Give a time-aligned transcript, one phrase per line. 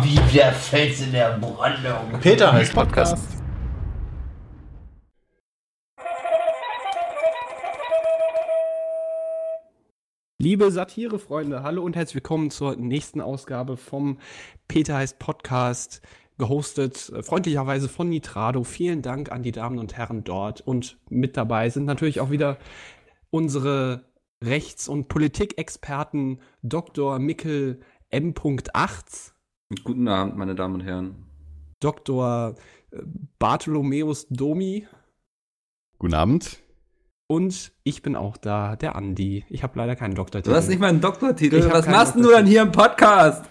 [0.00, 2.18] Wie der Fels in der Brandung.
[2.22, 3.18] Peter heißt Podcast.
[10.38, 14.18] Liebe Satirefreunde, hallo und herzlich willkommen zur nächsten Ausgabe vom
[14.66, 16.00] Peter heißt Podcast,
[16.38, 18.64] gehostet äh, freundlicherweise von Nitrado.
[18.64, 22.56] Vielen Dank an die Damen und Herren dort und mit dabei sind natürlich auch wieder
[23.28, 24.06] unsere
[24.42, 27.18] Rechts- und Politikexperten Dr.
[27.18, 29.31] Mickel M.8,
[29.84, 31.14] Guten Abend, meine Damen und Herren.
[31.80, 32.54] Dr.
[33.38, 34.86] Bartholomäus Domi
[35.98, 36.58] Guten Abend.
[37.26, 39.44] und ich bin auch da, der Andi.
[39.48, 40.50] Ich habe leider keinen Doktortitel.
[40.50, 41.68] Du hast nicht mal einen Doktortitel.
[41.70, 43.46] Was machst denn du dann hier im Podcast?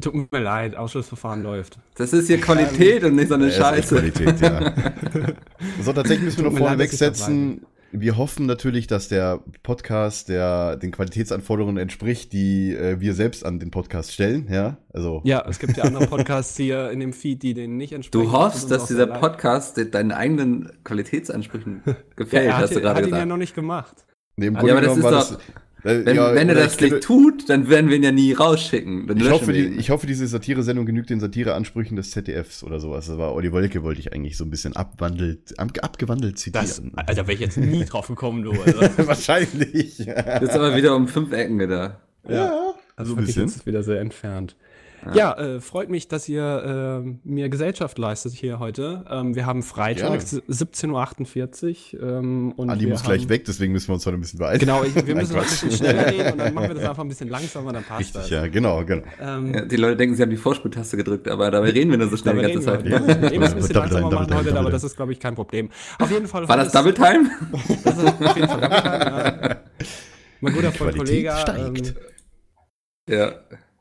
[0.00, 1.78] Tut mir leid, Ausschlussverfahren läuft.
[1.96, 3.94] Das ist hier Qualität und nicht so eine Ja, ist Scheiße.
[3.96, 4.72] Qualität, ja.
[5.82, 7.66] so, tatsächlich müssen wir noch vorne wegsetzen.
[7.92, 13.58] Wir hoffen natürlich, dass der Podcast der den Qualitätsanforderungen entspricht, die äh, wir selbst an
[13.58, 14.46] den Podcast stellen.
[14.48, 17.92] Ja, also Ja, es gibt ja andere Podcasts hier in dem Feed, die denen nicht
[17.92, 18.24] entsprechen.
[18.26, 19.08] Du hoffst, dass dieser.
[19.08, 23.16] Podcast deinen eigenen Qualitätsansprüchen ja, gefällt, er hat, hast du er gerade hat ihn ja
[23.16, 23.28] gesagt.
[23.28, 24.06] noch nicht gemacht.
[24.36, 26.78] nee, im Ja, aber das genommen ist war doch- äh, Wenn, ja, wenn er das
[26.80, 29.06] nicht tut, dann werden wir ihn ja nie rausschicken.
[29.06, 33.06] Dann Ich hoffe, die, ich hoffe, diese Satire-Sendung genügt den Satire-Ansprüchen des ZDFs oder sowas.
[33.06, 36.92] Das war Olli Wolke, wollte ich eigentlich so ein bisschen abwandelt, ab, abgewandelt Das, zitieren.
[36.96, 38.52] Alter, wäre ich jetzt nie drauf gekommen, du.
[38.60, 39.98] Also, Wahrscheinlich.
[39.98, 41.98] Jetzt aber wieder um fünf Ecken gedacht.
[42.28, 43.46] ja, das so ein bisschen.
[43.48, 44.56] jetzt wieder sehr entfernt.
[45.14, 49.04] Ja, äh, freut mich, dass ihr äh, mir Gesellschaft leistet hier heute.
[49.10, 50.42] Ähm, wir haben Freitag, Gerne.
[50.48, 52.02] 17.48 Uhr.
[52.02, 54.38] Ähm, und Andi wir muss gleich haben- weg, deswegen müssen wir uns heute ein bisschen
[54.38, 54.58] beeilen.
[54.58, 57.08] Genau, ich, wir müssen ein bisschen schneller reden und dann machen wir das einfach ein
[57.08, 58.30] bisschen langsamer, dann passt Richtig, das.
[58.30, 59.02] ja, genau, genau.
[59.20, 62.08] Ähm, Ja, die Leute denken, sie haben die Vorspultaste gedrückt, aber dabei reden wir nur
[62.08, 62.84] so schnell die ganze Zeit.
[62.84, 63.30] wir heute.
[63.30, 65.20] Wir müssen ein bisschen Double langsamer time, machen double heute, aber das ist, glaube ich,
[65.20, 65.70] kein Problem.
[65.98, 66.48] Auf jeden Fall.
[66.48, 67.30] War das Double Time?
[67.84, 69.56] Das ist auf jeden Fall Double Time, ja.
[70.42, 71.32] Mein guter Freund Qualität Kollege.
[71.40, 71.88] steigt.
[73.08, 73.32] Ähm, Ja.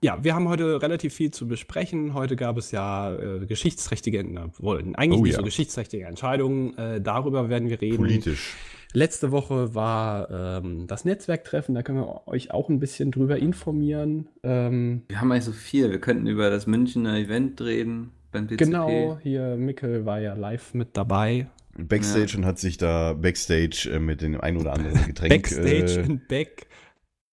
[0.02, 2.14] Ja, wir haben heute relativ viel zu besprechen.
[2.14, 5.40] Heute gab es ja äh, geschichtsträchtige, na, wohl, eigentlich Oh nicht ja.
[5.40, 6.78] so geschichtsträchtige Entscheidungen.
[6.78, 7.98] Äh, darüber werden wir reden.
[7.98, 8.56] Politisch.
[8.94, 14.30] Letzte Woche war ähm, das Netzwerktreffen, da können wir euch auch ein bisschen drüber informieren.
[14.42, 15.92] Ähm, Wir haben eigentlich so viel.
[15.92, 18.58] Wir könnten über das Münchner Event reden beim DCP.
[18.66, 21.48] genau, hier Mikkel war ja live mit dabei.
[21.78, 25.34] Backstage und hat sich da Backstage äh, mit dem ein oder anderen Getränk.
[25.34, 26.66] Backstage äh, und Back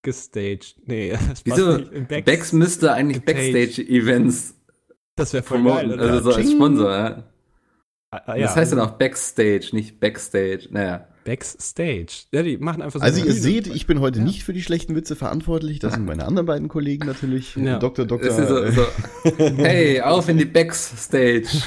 [0.07, 0.61] gestage.
[0.87, 1.77] Nee, das Wieso?
[1.77, 2.09] nicht.
[2.09, 3.53] Back- Bex müsste eigentlich Gestaged.
[3.53, 4.55] Backstage-Events
[5.17, 6.01] Das wäre voll promoten, geil.
[6.01, 6.11] oder?
[6.13, 6.51] also so als.
[6.51, 6.91] Sponsor.
[6.91, 7.25] Ja.
[8.13, 10.69] Ah, Das heißt dann auch Backstage, nicht Backstage.
[10.71, 11.09] Naja.
[11.27, 12.27] Backstage.
[12.33, 13.05] Ja, die machen einfach so.
[13.05, 13.35] Also ihr Bühne.
[13.37, 14.25] seht, ich bin heute Ja.
[14.25, 15.81] nicht für die schlechten Witze verantwortlich.
[15.81, 17.55] Das sind meine anderen beiden Kollegen natürlich.
[17.57, 17.79] Ja.
[17.79, 18.07] Dr.
[18.07, 18.29] Dr.
[18.31, 18.87] Ist so, äh, so,
[19.59, 21.43] hey, auf in die Backstage.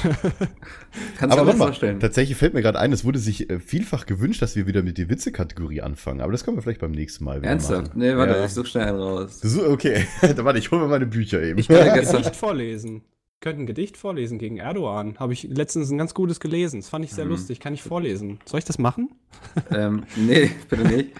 [1.18, 2.00] Kannst du aber dir warte das mal, vorstellen?
[2.00, 4.98] tatsächlich fällt mir gerade ein, es wurde sich äh, vielfach gewünscht, dass wir wieder mit
[4.98, 6.20] der Witze-Kategorie anfangen.
[6.20, 7.88] Aber das können wir vielleicht beim nächsten Mal wieder Ernsthaft?
[7.88, 7.98] machen.
[8.00, 8.44] Nee, warte, Ja.
[8.44, 9.38] ich such schnell einen raus.
[9.42, 11.58] So, okay, da warte, ich hole mir meine Bücher eben.
[11.58, 13.02] Ich kann ein gestern- Gedicht vorlesen.
[13.40, 15.18] Ich könnte ein Gedicht vorlesen gegen Erdogan.
[15.18, 16.80] Habe ich letztens ein ganz gutes gelesen.
[16.80, 17.30] Das fand ich sehr Mhm.
[17.30, 17.58] lustig.
[17.58, 18.38] Kann ich vorlesen?
[18.44, 19.14] Soll ich das machen?
[19.74, 21.12] ähm, nee, bitte nicht.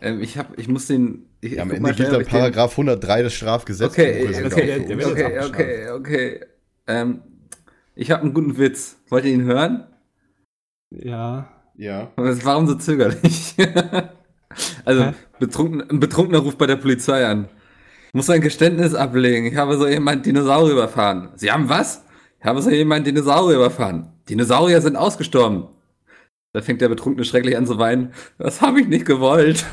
[0.00, 1.26] Ähm, ich, hab, ich muss den.
[1.42, 4.02] Ich, ja, am Ende gilt dann Paragraph 103 des Strafgesetzbuches.
[4.02, 6.40] Okay, okay, okay, jetzt okay, okay.
[6.86, 7.20] Ähm,
[7.94, 8.96] ich habe einen guten Witz.
[9.10, 9.88] Wollt ihr ihn hören?
[10.88, 11.50] Ja.
[11.76, 12.12] Ja.
[12.16, 13.56] Warum so zögerlich?
[14.86, 17.50] also, betrunken, ein Betrunkener ruft bei der Polizei an.
[18.12, 19.46] Muss ein Geständnis ablegen.
[19.46, 21.30] Ich habe soeben einen Dinosaurier überfahren.
[21.36, 22.04] Sie haben was?
[22.40, 24.12] Ich habe soeben einen Dinosaurier überfahren.
[24.28, 25.68] Dinosaurier sind ausgestorben.
[26.52, 28.12] Da fängt der Betrunkene schrecklich an zu weinen.
[28.38, 29.58] Das habe ich nicht gewollt.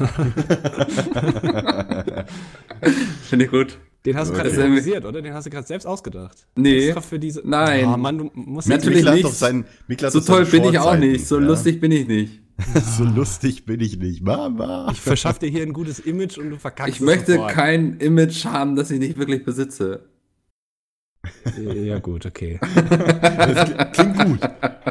[3.29, 3.78] Finde ich gut.
[4.06, 5.22] Den hast du gerade improvisiert, oder?
[5.22, 6.46] Den hast du gerade selbst ausgedacht.
[6.56, 6.88] Nee.
[6.88, 7.41] Extra für diese.
[7.44, 7.85] Nein.
[7.85, 9.25] Oh, Mann, du musst Natürlich Mikl hat nicht.
[9.25, 11.25] doch sein, Mikl hat So toll bin ich auch nicht.
[11.25, 11.46] So ja.
[11.46, 12.41] lustig bin ich nicht.
[12.97, 14.21] so lustig bin ich nicht.
[14.23, 14.88] Mama.
[14.91, 17.51] Ich verschaff dir hier ein gutes Image und du verkackst Ich es möchte sofort.
[17.51, 20.05] kein Image haben, das ich nicht wirklich besitze.
[21.59, 22.59] Ja, gut, okay.
[22.89, 24.39] Das klingt gut.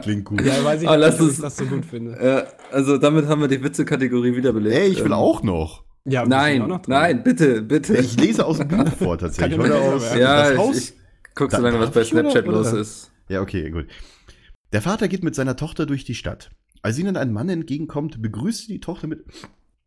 [0.02, 0.40] Klingt gut.
[0.42, 2.12] Ja, weiß ich Aber nicht, lass ob uns- ich das so gut finde.
[2.18, 2.44] Äh,
[2.74, 4.74] also damit haben wir die Witze-Kategorie wiederbelebt.
[4.74, 5.84] Ey, ich will Ähm, auch noch.
[6.04, 7.96] Ja, sind auch Nein, noch nein, bitte, bitte.
[7.96, 9.56] Ich lese aus dem Buch vor tatsächlich.
[9.56, 10.76] Nicht aus ja, das ich, Haus.
[10.78, 10.92] ich
[11.34, 12.58] guck so lange, was bei ich Snapchat oder?
[12.58, 13.10] los ist.
[13.28, 13.86] Ja, okay, gut.
[14.74, 16.50] Der Vater geht mit seiner Tochter durch die Stadt.
[16.84, 19.24] Als ihnen ein Mann entgegenkommt, begrüßt die Tochter mit.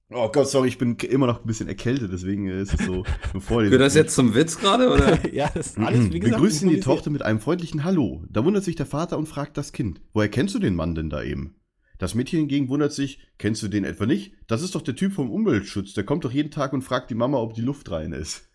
[0.10, 3.04] Oh Gott, sorry, ich bin immer noch ein bisschen erkältet, deswegen ist es so
[3.34, 5.20] bevor Gehört das jetzt zum Witz gerade, oder?
[5.32, 6.80] Ja, das ist alles, wie gesagt, Begrüßt ihn die.
[6.80, 8.26] Tochter mit einem freundlichen Hallo.
[8.32, 11.12] Da wundert sich der Vater und fragt das Kind: Woher kennst du den Mann denn
[11.12, 11.54] da eben?
[12.00, 14.34] Das Mädchen hingegen wundert sich: Kennst du den etwa nicht?
[14.48, 15.94] Das ist doch der Typ vom Umweltschutz.
[15.94, 18.50] Der kommt doch jeden Tag und fragt die Mama, ob die Luft rein ist.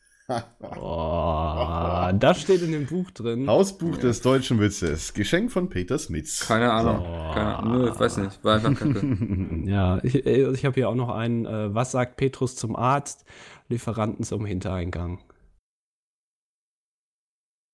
[0.61, 3.47] Oh, das steht in dem Buch drin.
[3.49, 5.15] Hausbuch des deutschen Witzes.
[5.15, 6.47] Geschenk von Peter Smits.
[6.47, 7.03] Keine Ahnung.
[7.35, 7.79] Keine Ahnung.
[7.83, 8.43] Nö, ich weiß nicht.
[8.45, 9.01] War einfach kacke.
[9.67, 11.47] Ja, ich, äh, ich habe hier auch noch einen.
[11.47, 13.25] Äh, was sagt Petrus zum Arzt?
[13.69, 15.21] Lieferanten zum Hintereingang.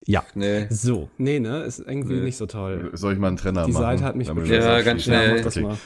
[0.06, 0.24] Ja.
[0.34, 0.66] Nee.
[0.70, 1.62] So, nee, ne?
[1.64, 2.20] Ist irgendwie Nee.
[2.22, 2.90] nicht so toll.
[2.94, 3.82] Soll ich mal einen Trenner Die machen?
[3.82, 5.36] Seite hat mich Ja, ganz schnell.
[5.36, 5.66] mach das Okay.
[5.66, 5.76] mal.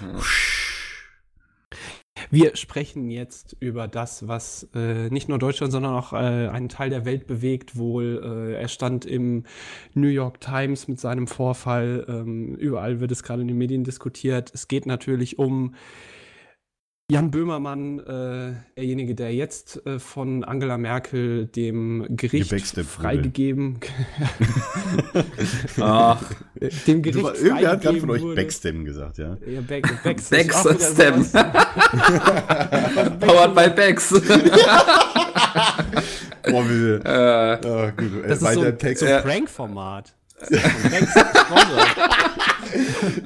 [2.30, 6.90] Wir sprechen jetzt über das, was äh, nicht nur Deutschland, sondern auch äh, einen Teil
[6.90, 7.76] der Welt bewegt.
[7.76, 9.44] Wohl, äh, er stand im
[9.94, 12.04] New York Times mit seinem Vorfall.
[12.08, 14.50] Ähm, überall wird es gerade in den Medien diskutiert.
[14.54, 15.74] Es geht natürlich um
[17.12, 22.50] Jan Böhmermann, äh, derjenige, der jetzt äh, von Angela Merkel dem Gericht
[22.86, 23.80] freigegeben,
[25.78, 26.22] Ach,
[26.86, 28.36] dem Gericht war- irgendwer hat gerade von euch wurde.
[28.36, 29.36] Backstem gesagt, ja?
[29.46, 31.22] Ja, Back, Backs Backstem.
[31.22, 31.32] sowas.
[33.20, 34.08] Powered by Becks.
[36.44, 40.14] Boah, wie, äh, oh, gut, äh, Das ist so, so ein Prank-Format.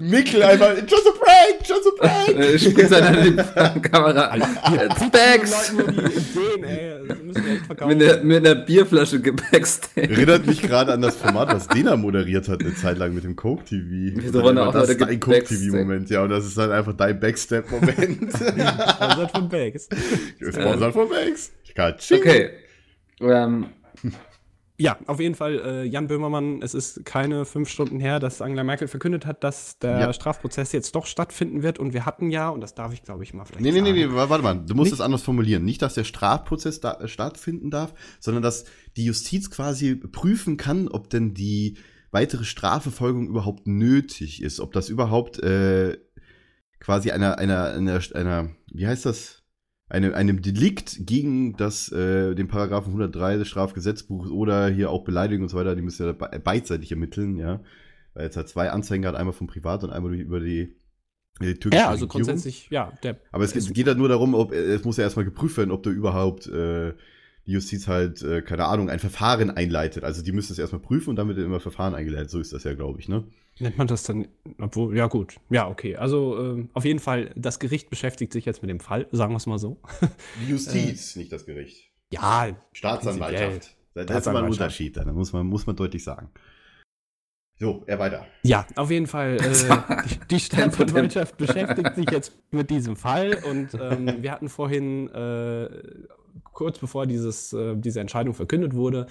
[0.00, 2.38] Mickel einfach, just a prank, just a prank.
[2.38, 4.36] äh, spielt seine in die Kamera.
[4.36, 5.72] It's Becks.
[5.72, 7.08] Leuten nur die Ideen, ey.
[7.08, 7.98] Das müssen wir echt verkaufen.
[7.98, 10.10] Mit einer, mit einer Bierflasche gebackstage.
[10.10, 13.36] Erinnert mich gerade an das Format, was Dena moderiert hat eine Zeit lang mit dem
[13.36, 14.32] Coke TV.
[14.32, 16.94] Wollen dann auch das ist dein Coke TV Moment, ja, und das ist dann einfach
[16.94, 18.32] dein Backstep-Moment.
[18.36, 19.88] Sponsert von Bakes.
[20.40, 21.08] Sponsor von.
[21.74, 22.18] Katsching.
[22.18, 22.50] Okay.
[23.20, 23.66] Ähm,
[24.78, 28.62] Ja, auf jeden Fall, äh, Jan Böhmermann, es ist keine fünf Stunden her, dass Angela
[28.62, 30.12] Merkel verkündet hat, dass der Ja.
[30.12, 31.78] Strafprozess jetzt doch stattfinden wird.
[31.78, 34.02] Und wir hatten ja, und das darf ich, glaube ich, mal vielleicht Nee, nee, nee,
[34.02, 34.12] sagen.
[34.14, 34.54] nee, warte mal.
[34.66, 35.64] Du musst es anders formulieren.
[35.64, 38.64] Nicht, dass der Strafprozess da, äh, stattfinden darf, sondern dass
[38.96, 41.78] die Justiz quasi prüfen kann, ob denn die
[42.10, 44.60] weitere Strafverfolgung überhaupt nötig ist.
[44.60, 45.96] Ob das überhaupt äh,
[46.80, 49.35] quasi einer, einer, einer, einer, wie heißt das?
[49.88, 55.44] Eine, einem Delikt gegen das, äh, den Paragraphen 103 des Strafgesetzbuchs oder hier auch Beleidigung
[55.44, 57.60] und so weiter, die müssen ja be beidseitig ermitteln, ja.
[58.14, 60.74] Weil jetzt halt zwei Anzeigen hat, einmal vom Privat und einmal über die,
[61.40, 62.26] die türkische Ja, also Regierung.
[62.26, 62.92] grundsätzlich, ja,
[63.30, 65.82] Aber es geht, geht halt nur darum, ob es muss ja erstmal geprüft werden, ob
[65.84, 66.94] da überhaupt äh,
[67.46, 70.02] die Justiz halt, äh, keine Ahnung, ein Verfahren einleitet.
[70.02, 72.30] Also die müssen es erstmal prüfen und dann wird immer Verfahren eingeleitet.
[72.30, 73.24] So ist das ja, glaube ich, ne?
[73.58, 75.96] Nennt man das dann, obwohl, ja gut, ja okay.
[75.96, 79.38] Also ähm, auf jeden Fall, das Gericht beschäftigt sich jetzt mit dem Fall, sagen wir
[79.38, 79.80] es mal so.
[80.42, 81.90] Die Justiz, nicht das Gericht.
[82.12, 83.76] Ja, Staatsanwaltschaft.
[83.94, 84.50] Das ist mal ein.
[84.50, 86.30] Unterschied, da muss man, muss man deutlich sagen.
[87.58, 88.26] So, er weiter.
[88.42, 93.72] ja, auf jeden Fall, äh, die, die Staatsanwaltschaft beschäftigt sich jetzt mit diesem Fall und
[93.80, 95.70] ähm, wir hatten vorhin, äh,
[96.44, 99.06] kurz bevor dieses, äh, diese Entscheidung verkündet wurde,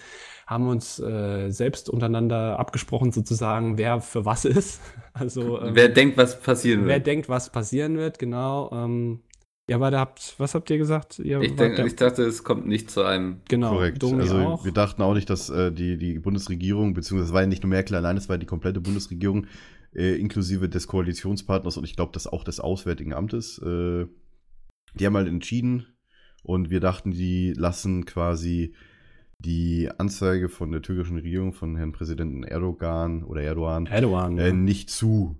[0.48, 4.82] haben uns äh, selbst untereinander abgesprochen sozusagen, wer für was ist.
[5.18, 7.08] Also ähm, wer denkt, was passieren wer wird?
[7.08, 8.70] denkt, was passieren wird, genau.
[8.74, 9.22] Ähm,
[9.70, 11.20] ja, beide habt, was habt ihr gesagt?
[11.20, 13.38] Ihr Ich, denk, ich dachte, es kommt nicht zu einem.
[13.48, 14.04] Genau, Korrekt.
[14.04, 14.66] Domi also auch.
[14.66, 17.70] wir dachten auch nicht, dass äh, die, die Bundesregierung, beziehungsweise es war ja nicht nur
[17.70, 19.48] Merkel allein, es war die komplette Bundesregierung,
[19.96, 24.06] äh, inklusive des Koalitionspartners und ich glaube, das auch des Auswärtigen Amtes, äh,
[24.94, 25.88] die haben halt entschieden
[26.46, 28.74] und wir dachten, die lassen quasi
[29.40, 34.38] die Anzeige von der türkischen Regierung, von Herrn Präsidenten Erdogan oder Erdogan, Erdogan.
[34.38, 34.54] äh, ja.
[34.54, 35.38] nicht zu,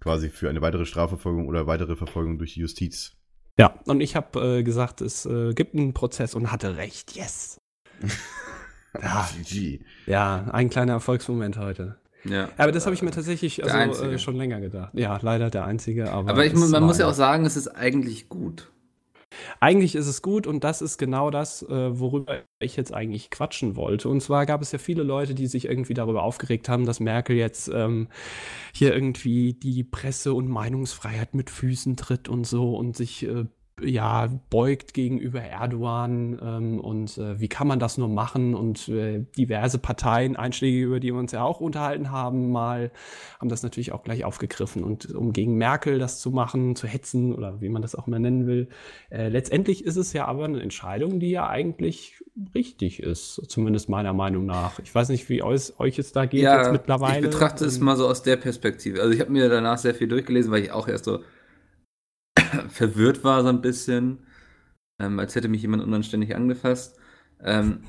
[0.00, 3.16] quasi für eine weitere Strafverfolgung oder weitere Verfolgung durch die Justiz.
[3.58, 7.16] ja, und ich habe äh, gesagt, es äh, gibt einen Prozess und hatte recht.
[7.16, 7.58] Yes.
[9.00, 9.30] Ja.
[9.44, 9.84] GG.
[10.06, 12.00] Ja, ein kleiner Erfolgsmoment heute.
[12.24, 12.48] Ja.
[12.56, 14.92] Aber das habe ich mir tatsächlich also, äh, schon länger gedacht.
[14.94, 16.10] Ja, leider der einzige.
[16.10, 18.72] Aber, Aber ich, man muss ja auch sagen, es ist eigentlich gut.
[19.60, 23.76] Eigentlich ist es gut und das ist genau das, äh, worüber ich jetzt eigentlich quatschen
[23.76, 24.08] wollte.
[24.08, 27.36] Und zwar gab es ja viele Leute, die sich irgendwie darüber aufgeregt haben, dass Merkel
[27.36, 28.08] jetzt ähm,
[28.72, 33.44] hier irgendwie die Presse- und Meinungsfreiheit mit Füßen tritt und so und sich äh,
[33.84, 39.24] ja beugt gegenüber Erdogan ähm, und äh, wie kann man das nur machen und äh,
[39.36, 42.90] diverse Parteien, Einschläge, über die wir uns ja auch unterhalten haben, mal
[43.38, 47.34] haben das natürlich auch gleich aufgegriffen und um gegen Merkel das zu machen, zu hetzen
[47.34, 48.68] oder wie man das auch immer nennen will,
[49.10, 52.22] äh, letztendlich ist es ja aber eine Entscheidung, die ja eigentlich
[52.54, 54.78] richtig ist, zumindest meiner Meinung nach.
[54.78, 57.26] Ich weiß nicht, wie euch, euch es da geht jetzt mittlerweile.
[57.26, 59.00] ich betrachte es Ähm, mal so aus der Perspektive.
[59.00, 61.20] Also ich habe mir danach sehr viel durchgelesen, weil ich auch erst so
[62.68, 64.20] verwirrt war so ein bisschen,
[64.98, 66.98] ähm, als hätte mich jemand unanständig angefasst.
[67.42, 67.84] Ähm,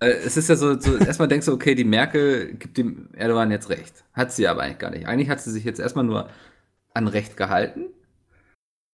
[0.00, 3.50] äh, es ist ja so, so erstmal denkst du, okay, die Merkel gibt dem Erdogan
[3.50, 4.04] jetzt recht.
[4.12, 5.06] Hat sie aber eigentlich gar nicht.
[5.06, 6.28] Eigentlich hat sie sich jetzt erstmal nur
[6.94, 7.86] an Recht gehalten.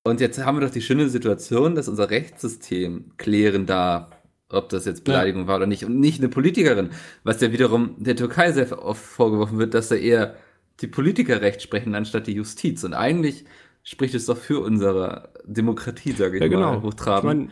[0.04, 4.10] Und jetzt haben wir doch die schöne Situation, dass unser Rechtssystem klären darf,
[4.48, 5.84] ob das jetzt Beleidigung war oder nicht.
[5.84, 6.90] Und nicht eine Politikerin,
[7.24, 10.36] was ja wiederum der Türkei sehr oft vorgeworfen wird, dass da eher
[10.80, 12.84] die Politiker Recht sprechen, anstatt die Justiz.
[12.84, 13.44] Und eigentlich
[13.88, 16.72] spricht es doch für unsere Demokratie, sage ich ja, genau.
[16.72, 17.50] mal, Ich hochtrabend,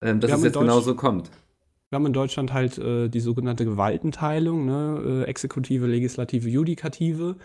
[0.00, 1.30] mein, ähm, dass es jetzt genau Deutsch- so kommt.
[1.90, 5.24] Wir haben in Deutschland halt äh, die sogenannte Gewaltenteilung, ne?
[5.24, 7.36] äh, Exekutive, Legislative, Judikative.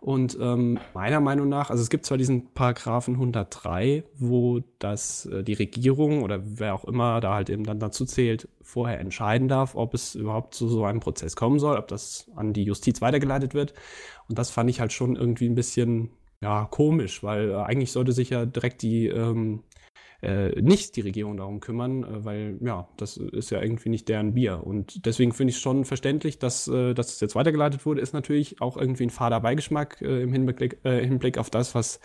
[0.00, 5.42] Und ähm, meiner Meinung nach, also es gibt zwar diesen Paragraphen 103, wo das äh,
[5.42, 9.74] die Regierung oder wer auch immer da halt eben dann dazu zählt, vorher entscheiden darf,
[9.74, 13.54] ob es überhaupt zu so einem Prozess kommen soll, ob das an die Justiz weitergeleitet
[13.54, 13.74] wird.
[14.28, 16.10] Und das fand ich halt schon irgendwie ein bisschen
[16.42, 19.62] ja komisch, weil äh, eigentlich sollte sich ja direkt die ähm,
[20.20, 24.34] äh, nicht die Regierung darum kümmern, äh, weil ja, das ist ja irgendwie nicht deren
[24.34, 24.66] Bier.
[24.66, 28.60] Und deswegen finde ich schon verständlich, dass, äh, dass es jetzt weitergeleitet wurde, ist natürlich
[28.60, 32.00] auch irgendwie ein fader Beigeschmack äh, im Hinblick, äh, Hinblick auf das, was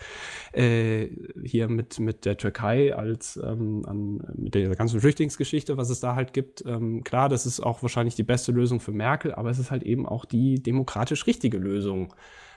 [0.52, 1.08] äh,
[1.44, 6.16] hier mit, mit der Türkei als ähm, an, mit der ganzen Flüchtlingsgeschichte, was es da
[6.16, 6.64] halt gibt.
[6.68, 9.82] Ähm, klar, das ist auch wahrscheinlich die beste Lösung für Merkel, aber es ist halt
[9.82, 12.14] eben auch die demokratisch richtige Lösung.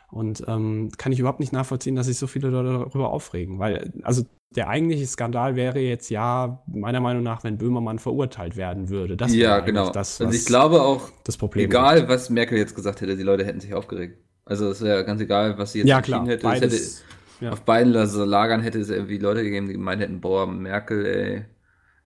[0.09, 3.59] Und ähm, kann ich überhaupt nicht nachvollziehen, dass sich so viele Leute darüber aufregen.
[3.59, 8.89] Weil, also der eigentliche Skandal wäre jetzt ja, meiner Meinung nach, wenn Böhmermann verurteilt werden
[8.89, 9.17] würde.
[9.17, 9.91] Das ja, genau.
[9.91, 12.09] Das, also ich glaube auch, das Problem egal ist.
[12.09, 14.19] was Merkel jetzt gesagt hätte, die Leute hätten sich aufgeregt.
[14.45, 16.45] Also es wäre ganz egal, was sie jetzt ja, entschieden klar, hätte.
[16.45, 17.07] Beides, hätte
[17.41, 17.51] ja.
[17.51, 21.45] Auf beiden Lagern hätte es irgendwie Leute gegeben, die gemeint hätten, boah, Merkel, ey.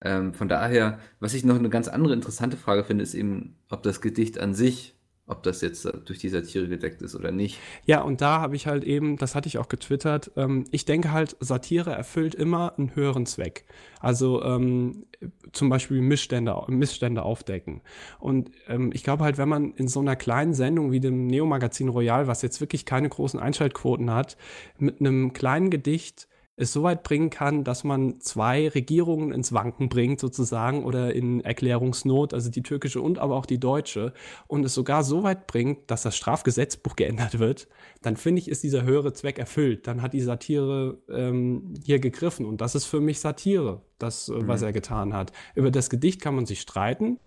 [0.03, 3.83] Ähm, von daher, was ich noch eine ganz andere interessante Frage finde, ist eben, ob
[3.83, 4.97] das Gedicht an sich
[5.31, 7.59] ob das jetzt durch die Satire gedeckt ist oder nicht.
[7.87, 11.13] Ja, und da habe ich halt eben, das hatte ich auch getwittert, ähm, ich denke
[11.13, 13.65] halt, Satire erfüllt immer einen höheren Zweck.
[14.01, 15.07] Also ähm,
[15.53, 17.83] zum Beispiel Missstände, Missstände aufdecken.
[18.19, 21.89] Und ähm, ich glaube halt, wenn man in so einer kleinen Sendung wie dem Neo-Magazin
[21.89, 24.37] Royal, was jetzt wirklich keine großen Einschaltquoten hat,
[24.79, 26.29] mit einem kleinen Gedicht
[26.61, 31.41] es so weit bringen kann, dass man zwei Regierungen ins Wanken bringt, sozusagen, oder in
[31.41, 34.13] Erklärungsnot, also die türkische und aber auch die deutsche,
[34.47, 37.69] und es sogar so weit bringt, dass das Strafgesetzbuch geändert wird,
[38.03, 39.87] dann finde ich, ist dieser höhere Zweck erfüllt.
[39.87, 42.47] Dann hat die Satire ähm, hier gegriffen.
[42.47, 44.49] Und das ist für mich Satire, das, äh, mhm.
[44.49, 45.33] was er getan hat.
[45.55, 47.19] Über das Gedicht kann man sich streiten.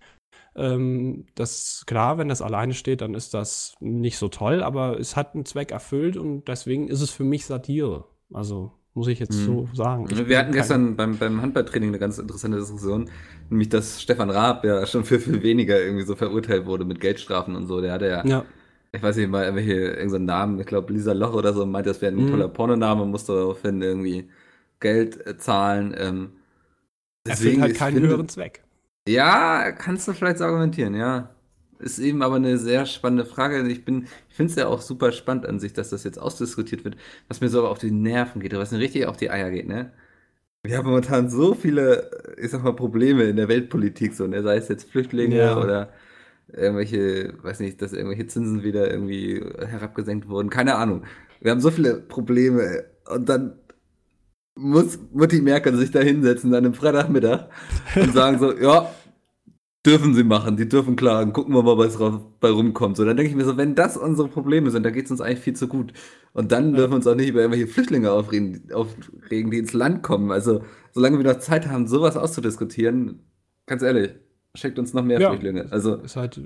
[0.56, 5.16] Ähm, das klar, wenn das alleine steht, dann ist das nicht so toll, aber es
[5.16, 8.04] hat einen Zweck erfüllt und deswegen ist es für mich Satire.
[8.32, 9.44] Also muss ich jetzt mhm.
[9.44, 10.06] so sagen.
[10.08, 13.10] Ich wir hatten gestern beim, beim Handballtraining eine ganz interessante Diskussion,
[13.50, 17.56] nämlich dass Stefan Raab ja schon für viel weniger irgendwie so verurteilt wurde mit Geldstrafen
[17.56, 17.80] und so.
[17.80, 18.44] Der hatte ja, ja.
[18.92, 22.00] ich weiß nicht mal, irgendwelche, irgendeinen Namen, ich glaube Lisa Loch oder so, meinte, das
[22.00, 22.30] wäre ein mhm.
[22.30, 24.30] toller Pornoname, musste daraufhin irgendwie
[24.78, 25.94] Geld äh, zahlen.
[25.98, 26.32] Ähm,
[27.26, 28.62] deswegen halt keinen finde, höheren Zweck.
[29.08, 31.33] Ja, kannst du vielleicht so argumentieren, ja
[31.84, 33.66] ist eben aber eine sehr spannende Frage.
[33.68, 36.84] Ich bin, ich finde es ja auch super spannend an sich, dass das jetzt ausdiskutiert
[36.84, 36.96] wird,
[37.28, 39.68] was mir so aber auf die Nerven geht, was mir richtig auf die Eier geht,
[39.68, 39.92] ne?
[40.62, 44.42] Wir haben momentan so viele, ich sag mal, Probleme in der Weltpolitik, so, ne?
[44.42, 45.58] sei es jetzt Flüchtlinge ja.
[45.58, 45.90] oder
[46.50, 51.04] irgendwelche, weiß nicht, dass irgendwelche Zinsen wieder irgendwie herabgesenkt wurden, keine Ahnung.
[51.42, 53.58] Wir haben so viele Probleme und dann
[54.54, 57.48] muss Mutti Merkel sich da hinsetzen an einem Freitagmittag
[57.96, 58.90] und sagen so, ja,
[59.84, 61.98] dürfen sie machen, die dürfen klagen, gucken wir mal, was
[62.40, 62.96] bei rumkommt.
[62.96, 65.20] So, dann denke ich mir so, wenn das unsere Probleme sind, dann geht es uns
[65.20, 65.92] eigentlich viel zu gut.
[66.32, 66.76] Und dann ja.
[66.76, 70.30] dürfen wir uns auch nicht über irgendwelche Flüchtlinge aufregen, aufregen, die ins Land kommen.
[70.30, 70.62] Also,
[70.92, 73.20] solange wir noch Zeit haben, sowas auszudiskutieren,
[73.66, 74.14] ganz ehrlich,
[74.54, 75.70] schickt uns noch mehr ja, Flüchtlinge.
[75.70, 76.40] Also, ist halt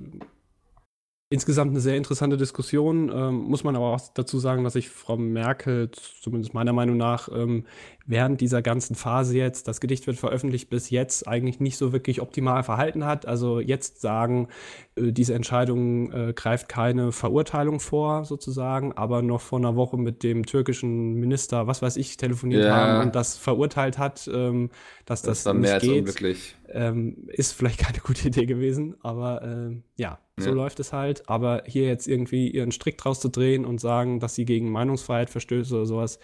[1.31, 3.13] Insgesamt eine sehr interessante Diskussion.
[3.15, 5.91] Ähm, muss man aber auch dazu sagen, dass sich Frau Merkel,
[6.23, 7.67] zumindest meiner Meinung nach, ähm,
[8.07, 12.23] während dieser ganzen Phase jetzt, das Gedicht wird veröffentlicht, bis jetzt eigentlich nicht so wirklich
[12.23, 13.27] optimal verhalten hat.
[13.27, 14.49] Also jetzt sagen,
[14.97, 20.23] äh, diese Entscheidung äh, greift keine Verurteilung vor, sozusagen, aber noch vor einer Woche mit
[20.23, 22.75] dem türkischen Minister, was weiß ich, telefoniert ja.
[22.75, 24.71] haben und das verurteilt hat, ähm,
[25.05, 26.58] dass das, das nicht geht.
[26.71, 30.55] Ähm, ist vielleicht keine gute Idee gewesen, aber äh, ja, so ja.
[30.55, 31.29] läuft es halt.
[31.29, 35.31] Aber hier jetzt irgendwie ihren Strick draus zu drehen und sagen, dass sie gegen Meinungsfreiheit
[35.31, 36.19] verstößt oder sowas,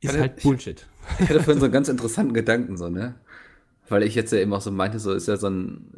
[0.00, 0.86] ist hatte, halt Bullshit.
[1.18, 3.14] Ich, ich hatte vorhin so einen ganz interessanten Gedanken, so, ne?
[3.88, 5.92] Weil ich jetzt ja eben auch so meinte, so ist ja so ein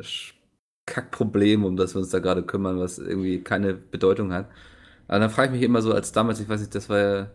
[0.86, 4.48] Kackproblem, um das wir uns da gerade kümmern, was irgendwie keine Bedeutung hat.
[5.08, 7.30] Aber dann frage ich mich immer so, als damals, ich weiß nicht, das war ja,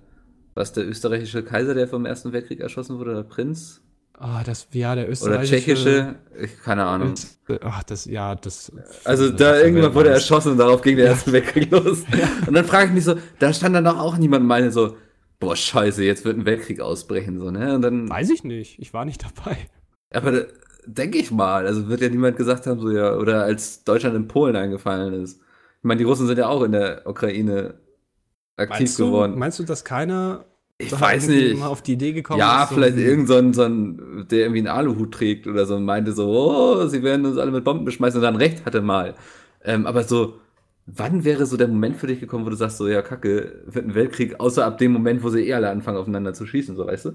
[0.56, 3.84] was der österreichische Kaiser, der vom Ersten Weltkrieg erschossen wurde, der Prinz?
[4.20, 5.54] Ah, oh, das, ja, der österreichische.
[5.54, 6.16] Oder tschechische,
[6.64, 7.14] keine Ahnung.
[7.62, 8.72] Ach, das, ja, das.
[9.04, 11.12] Also, da irgendwann wurde er erschossen und darauf ging der ja.
[11.12, 12.04] Erste Weltkrieg los.
[12.12, 12.28] Ja.
[12.48, 14.98] Und dann frage ich mich so, da stand dann doch auch niemand meine so,
[15.40, 17.76] boah, scheiße, jetzt wird ein Weltkrieg ausbrechen, so, ne?
[17.76, 18.10] Und dann.
[18.10, 19.58] Weiß ich nicht, ich war nicht dabei.
[20.12, 20.48] Aber
[20.88, 24.28] denke ich mal, also wird ja niemand gesagt haben, so, ja, oder als Deutschland in
[24.28, 25.40] Polen eingefallen ist.
[25.78, 27.76] Ich meine, die Russen sind ja auch in der Ukraine
[28.56, 29.38] aktiv meinst du, geworden.
[29.38, 30.46] Meinst du, dass keiner
[30.78, 31.60] ich weiß nicht.
[31.60, 34.40] Mal auf die Idee gekommen ja, ist, vielleicht so irgend so ein, so ein, der
[34.40, 37.64] irgendwie einen Aluhut trägt oder so und meinte so, oh, sie werden uns alle mit
[37.64, 39.16] Bomben beschmeißen und dann recht hatte mal.
[39.64, 40.40] Ähm, aber so,
[40.86, 43.86] wann wäre so der Moment für dich gekommen, wo du sagst, so, ja, kacke, wird
[43.86, 46.86] ein Weltkrieg, außer ab dem Moment, wo sie eh alle anfangen, aufeinander zu schießen, so,
[46.86, 47.12] weißt du?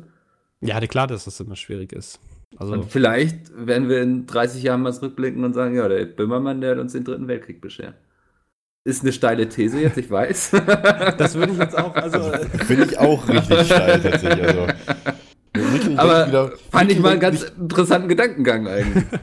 [0.61, 2.21] Ja, klar, dass das immer schwierig ist.
[2.57, 6.61] Also, Und vielleicht werden wir in 30 Jahren mal zurückblicken und sagen, ja, der Böhmermann,
[6.61, 7.95] der hat uns den dritten Weltkrieg beschert.
[8.85, 10.51] Ist eine steile These jetzt, ich weiß.
[11.19, 12.33] das würde ich jetzt auch, also,
[12.67, 14.45] Finde ich auch richtig steil tatsächlich.
[14.45, 14.67] Also,
[15.97, 19.05] Aber wieder- fand ich mal einen ganz interessanten Gedankengang eigentlich.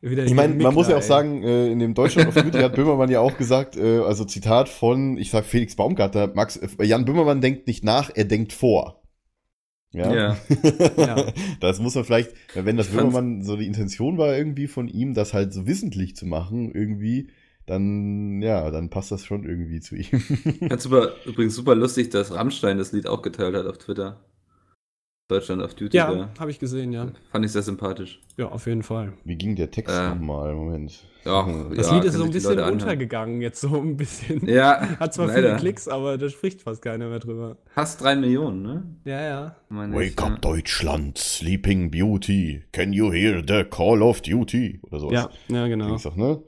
[0.00, 3.10] Ich meine, man muss ja auch sagen, äh, in dem Deutschland auf Twitter hat Böhmermann
[3.10, 7.40] ja auch gesagt, äh, also Zitat von, ich sag Felix Baumgartner, Max, äh, Jan Böhmermann
[7.40, 9.02] denkt nicht nach, er denkt vor.
[9.92, 10.14] Ja.
[10.14, 10.36] ja.
[11.60, 15.34] Das muss man vielleicht, wenn das Böhmermann so die Intention war irgendwie von ihm, das
[15.34, 17.30] halt so wissentlich zu machen, irgendwie,
[17.68, 20.06] dann, ja, dann passt das schon irgendwie zu ihm.
[20.68, 24.20] Ganz super, übrigens super lustig, dass Rammstein das Lied auch geteilt hat auf Twitter.
[25.30, 25.94] Deutschland auf Duty.
[25.94, 27.08] Ja, habe ich gesehen, ja.
[27.30, 28.18] Fand ich sehr sympathisch.
[28.38, 29.12] Ja, auf jeden Fall.
[29.24, 30.54] Wie ging der Text Äh, nochmal?
[30.54, 31.04] Moment.
[31.26, 31.46] Ja,
[31.76, 34.46] Das Ja, Lied ist so ein bisschen untergegangen, jetzt so ein bisschen.
[34.48, 35.48] Ja, Hat zwar leider.
[35.48, 37.58] viele Klicks, aber da spricht fast keiner mehr drüber.
[37.74, 38.82] Fast drei Millionen, ne?
[39.04, 39.56] Ja, ja.
[39.68, 40.32] Meine ich, Wake ja.
[40.32, 44.80] up Deutschland, Sleeping Beauty, can you hear the call of duty?
[44.84, 45.28] Oder sowas.
[45.48, 45.88] Ja, ja, genau.
[45.88, 46.42] Ging's doch, ne?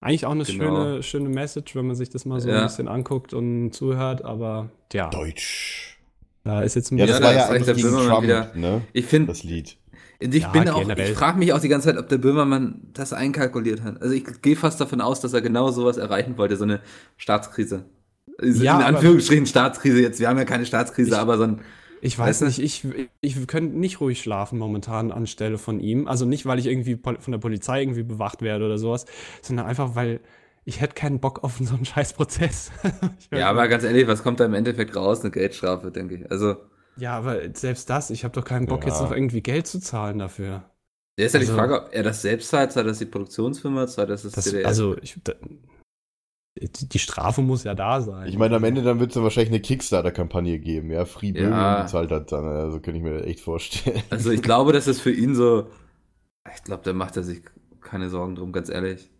[0.00, 0.64] Eigentlich auch eine Genau.
[0.84, 2.58] schöne, schöne Message, wenn man sich das mal so Ja.
[2.58, 5.98] ein bisschen anguckt und zuhört, aber ja, Deutsch.
[6.44, 7.22] da ist jetzt ein Ja, bisschen.
[7.22, 8.82] das da war ja ist eigentlich der Böhmermann Trump, wieder- ne?
[8.92, 9.76] Ich finde, Das Lied.
[10.20, 13.12] ich Ja, bin auch, ich frage mich auch die ganze Zeit, ob der Böhmermann das
[13.14, 14.00] einkalkuliert hat.
[14.02, 16.80] Also ich gehe fast davon aus, dass er genau sowas erreichen wollte, so eine
[17.16, 17.86] Staatskrise.
[18.38, 20.20] Also Ja, in Anführungsstrichen Staatskrise jetzt.
[20.20, 21.60] Wir haben ja keine Staatskrise, Ich- aber so ein,
[22.02, 22.86] Ich weiß nicht, ich,
[23.20, 26.06] ich könnte nicht ruhig schlafen momentan anstelle von ihm.
[26.08, 29.06] Also nicht, weil ich irgendwie von der Polizei irgendwie bewacht werde oder sowas,
[29.42, 30.20] sondern einfach, weil
[30.64, 32.70] ich hätte keinen Bock auf so einen scheiß Prozess.
[33.18, 33.70] Ich weiß ja, aber nicht.
[33.70, 35.20] ganz ehrlich, was kommt da im Endeffekt raus?
[35.22, 36.30] Eine Geldstrafe, denke ich.
[36.30, 36.56] Also,
[36.96, 38.88] ja, aber selbst das, ich habe doch keinen Bock, Ja.
[38.88, 40.64] jetzt noch irgendwie Geld zu zahlen dafür.
[41.18, 43.86] der ist ja die Also- Frage, ob er das selbst zahlt, zahlt das die Produktionsfirma,
[43.86, 44.66] zahlt das das Das, CDF?
[44.66, 45.32] also, ich, da,
[46.60, 48.28] die Strafe muss ja da sein.
[48.28, 51.04] Ich meine, am Ende dann wird es dann wahrscheinlich eine Kickstarter-Kampagne geben, ja?
[51.04, 51.76] Free Ja.
[51.78, 54.02] Böhmen zahlt das dann, also könnte ich mir das echt vorstellen.
[54.10, 55.66] Also ich glaube, das ist für ihn so.
[56.54, 57.42] Ich glaube, da macht er sich
[57.80, 59.10] keine Sorgen drum, ganz ehrlich.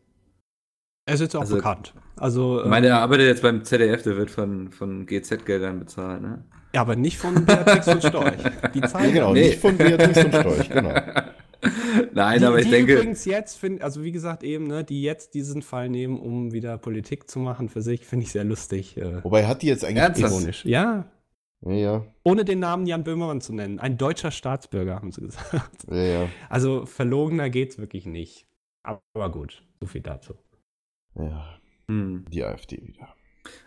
[1.09, 1.95] er ist jetzt auch also- bekannt.
[2.19, 6.43] Also, Ich meine, er arbeitet jetzt beim ZDF, der wird von, von GZ-Geldern bezahlt, ne?
[6.75, 8.33] ja, aber nicht von Beatrix und Storch.
[8.75, 9.49] Die Ja, zahlen genau, Nee.
[9.49, 10.95] nicht von Beatrice und Storch, genau.
[12.13, 15.03] Nein, die, aber ich die denke, übrigens jetzt finden, also wie gesagt eben, ne, die
[15.03, 18.97] jetzt diesen Fall nehmen, um wieder Politik zu machen für sich, finde ich sehr lustig.
[18.97, 20.03] Äh, Wobei hat die jetzt eigentlich.
[20.03, 20.33] Ernsthaft?
[20.33, 20.65] ironisch.
[20.65, 21.11] Ja,
[21.63, 23.79] Ja, ja, ohne den Namen Jan Böhmermann zu nennen.
[23.81, 25.87] Ein deutscher Staatsbürger, haben sie gesagt.
[25.91, 26.29] ja, ja.
[26.49, 28.47] Also verlogener geht's wirklich nicht.
[28.83, 30.35] Aber gut, so viel dazu.
[31.15, 31.59] ja.
[31.89, 32.25] hm.
[32.31, 33.09] Die AfD wieder.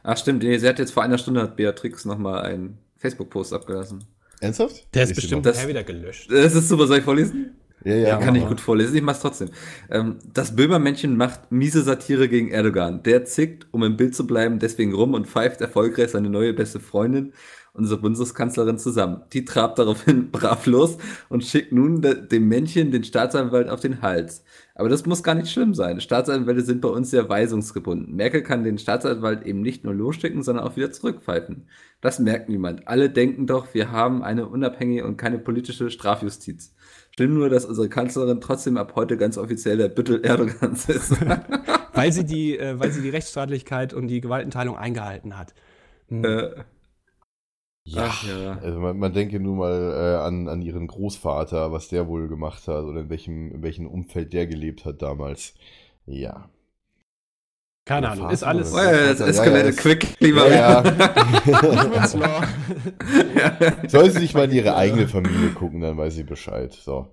[0.04, 4.04] Ach stimmt, nee, sie hat jetzt vor einer Stunde hat Beatrix nochmal einen Facebook-Post abgelassen.
[4.42, 4.94] Ernsthaft?
[4.94, 5.46] Der ist bestimmt.
[5.46, 6.32] Das- wieder gelöscht.
[6.32, 7.56] Das ist super, soll ich vorlesen?
[7.86, 8.18] Ja, ja.
[8.18, 9.50] Kann ich gut vorlesen, ich mach's trotzdem.
[9.90, 13.04] Ähm, das Böhmermännchen macht miese Satire gegen Erdogan.
[13.04, 16.82] Der zickt, um im Bild zu bleiben, deswegen rum und pfeift erfolgreich seine neue beste
[16.82, 17.32] Freundin,
[17.72, 19.22] unsere Bundeskanzlerin, zusammen.
[19.32, 20.98] Die trabt daraufhin brav los
[21.30, 24.44] und schickt nun de dem Männchen den Staatsanwalt auf den Hals.
[24.76, 26.02] Aber das muss gar nicht schlimm sein.
[26.02, 28.16] Staatsanwälte sind bei uns sehr weisungsgebunden.
[28.16, 31.68] Merkel kann den Staatsanwalt eben nicht nur losschicken, sondern auch wieder zurückpfeifen.
[32.02, 32.88] Das merkt niemand.
[32.88, 36.74] Alle denken doch, wir haben eine unabhängige und keine politische Strafjustiz.
[37.16, 41.16] Schlimm nur, dass unsere Kanzlerin trotzdem ab heute ganz offiziell der Büttel Erdogans ist.
[41.94, 45.54] Weil sie die, äh, weil sie die Rechtsstaatlichkeit und die Gewaltenteilung eingehalten hat.
[46.08, 46.24] Hm.
[46.24, 46.52] äh,
[47.84, 48.60] Ja, Ach ja.
[48.60, 52.68] also man, man denke nur mal äh, an, an ihren Großvater, was der wohl gemacht
[52.68, 55.56] hat oder in welchem, in welchem Umfeld der gelebt hat damals.
[56.06, 56.50] Ja.
[57.90, 58.72] Keine Ahnung, ist alles.
[58.74, 60.48] oh ja, das Ja, ja, escalated ist- quick, lieber.
[60.50, 62.44] Ja, Law.
[63.88, 66.72] Soll sie sich mal in ihre eigene Familie gucken, dann weiß sie Bescheid.
[66.74, 67.08] So.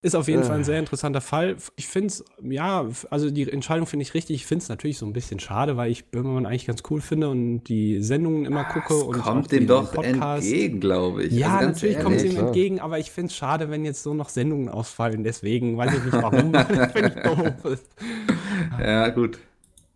[0.00, 0.44] Ist auf jeden Äh.
[0.44, 1.56] Fall ein sehr interessanter Fall.
[1.74, 4.36] Ich finde es, ja, also die Entscheidung finde ich richtig.
[4.36, 7.28] Ich finde es natürlich so ein bisschen schade, weil ich Böhmermann eigentlich ganz cool finde
[7.30, 10.46] und die Sendungen immer gucke Es und kommt dem doch Podcast.
[10.46, 11.32] entgegen, glaube ich.
[11.32, 14.04] Ja, Also ganz natürlich kommt es ihm entgegen, aber ich finde es schade, wenn jetzt
[14.04, 15.24] so noch Sendungen ausfallen.
[15.24, 16.54] Deswegen weiß ich nicht warum.
[16.92, 17.22] finde ich
[17.64, 17.80] doof.
[18.80, 19.40] Ja, gut.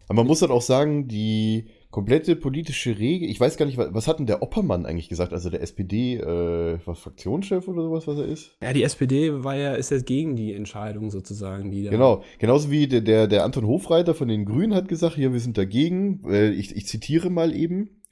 [0.09, 3.93] Aber man muss dann auch sagen, die komplette politische Regel, ich weiß gar nicht, was,
[3.93, 8.07] was hat denn der Oppermann eigentlich gesagt, also der SPD, äh, was, Fraktionschef oder sowas,
[8.07, 8.57] was er ist?
[8.63, 11.91] Ja, die SPD war ja, ist jetzt gegen die Entscheidung sozusagen, die da.
[11.91, 15.41] Genau, genauso wie der, der, der Anton Hofreiter von den Grünen hat gesagt, hier, wir
[15.41, 16.23] sind dagegen.
[16.27, 18.03] Äh, ich, ich zitiere mal eben.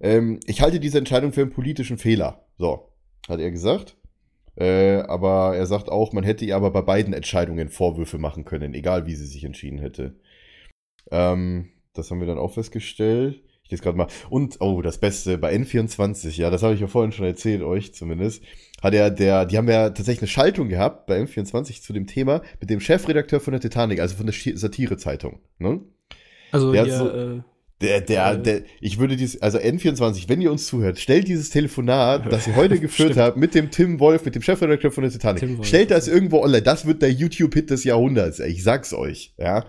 [0.00, 2.44] Ähm, ich halte diese Entscheidung für einen politischen Fehler.
[2.58, 2.90] So,
[3.28, 3.96] hat er gesagt.
[4.56, 8.74] Äh, aber er sagt auch, man hätte ihr aber bei beiden Entscheidungen Vorwürfe machen können,
[8.74, 10.16] egal wie sie sich entschieden hätte.
[11.10, 13.40] Ähm, das haben wir dann auch festgestellt.
[13.64, 14.06] Ich lese gerade mal.
[14.30, 17.94] Und, oh, das Beste, bei N24, ja, das habe ich ja vorhin schon erzählt, euch
[17.94, 18.42] zumindest,
[18.82, 22.42] hat er der, die haben ja tatsächlich eine Schaltung gehabt bei M24 zu dem Thema
[22.60, 25.38] mit dem Chefredakteur von der Titanic, also von der Satire-Zeitung.
[25.58, 25.80] Ne?
[26.50, 27.40] Also Der hier, so- äh,
[27.80, 32.24] Der, der, der, ich würde dies, also N24, wenn ihr uns zuhört, stellt dieses Telefonat,
[32.32, 35.56] das ihr heute geführt habt, mit dem Tim Wolf, mit dem Chefredakteur von der Titanic,
[35.58, 35.66] Wolf.
[35.66, 36.62] stellt das irgendwo online.
[36.62, 39.64] Das wird der YouTube-Hit des Jahrhunderts, ey, ich sag's euch, ja.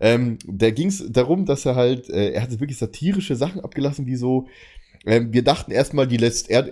[0.00, 4.16] Ähm, da ging's darum, dass er halt, äh, er hatte wirklich satirische Sachen abgelassen, wie
[4.16, 4.48] so,
[5.06, 6.70] ähm, wir dachten erstmal, die lässt, er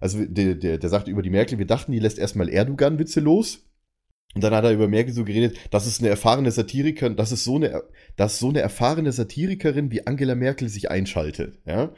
[0.00, 3.68] also der, der, der sagte über die Merkel, wir dachten, die lässt erstmal Erdogan-Witze los.
[4.34, 7.44] Und dann hat er über Merkel so geredet, das ist eine erfahrene Satirikerin, das ist
[7.44, 7.82] so eine,
[8.16, 11.92] dass so eine erfahrene Satirikerin wie Angela Merkel sich einschaltet, ja.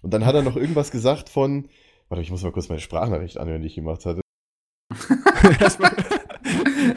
[0.00, 1.68] Und dann hat er noch irgendwas gesagt von,
[2.08, 4.20] warte, ich muss mal kurz meine Sprachnachricht anhören, die ich gemacht hatte.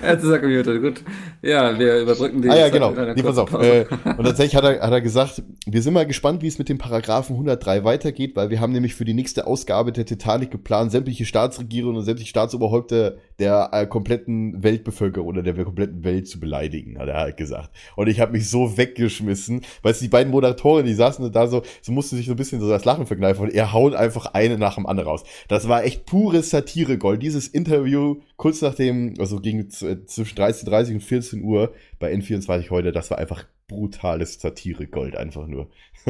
[0.01, 1.03] Er hat gesagt, gemutet, gut.
[1.41, 2.91] Ja, wir überbrücken die ah ja, genau.
[2.91, 3.53] Nee, pass auf.
[3.53, 3.85] Äh,
[4.17, 6.77] und tatsächlich hat er, hat er gesagt, wir sind mal gespannt, wie es mit dem
[6.77, 11.25] Paragraphen 103 weitergeht, weil wir haben nämlich für die nächste Ausgabe der Titanic geplant, sämtliche
[11.25, 17.07] Staatsregierungen und sämtliche Staatsoberhäupter der äh, kompletten Weltbevölkerung oder der kompletten Welt zu beleidigen, hat
[17.09, 17.69] er halt gesagt.
[17.95, 21.91] Und ich habe mich so weggeschmissen, weil die beiden Moderatoren, die saßen da so, so
[21.91, 24.75] mussten sich so ein bisschen so das Lachen verkneifen und er hauen einfach eine nach
[24.75, 25.23] dem anderen raus.
[25.47, 27.21] Das war echt pures Satire-Gold.
[27.21, 32.91] Dieses Interview kurz nachdem, also gegen z- zwischen 13.30 und 14 Uhr bei N24 heute,
[32.91, 35.69] das war einfach brutales Satire-Gold, einfach nur.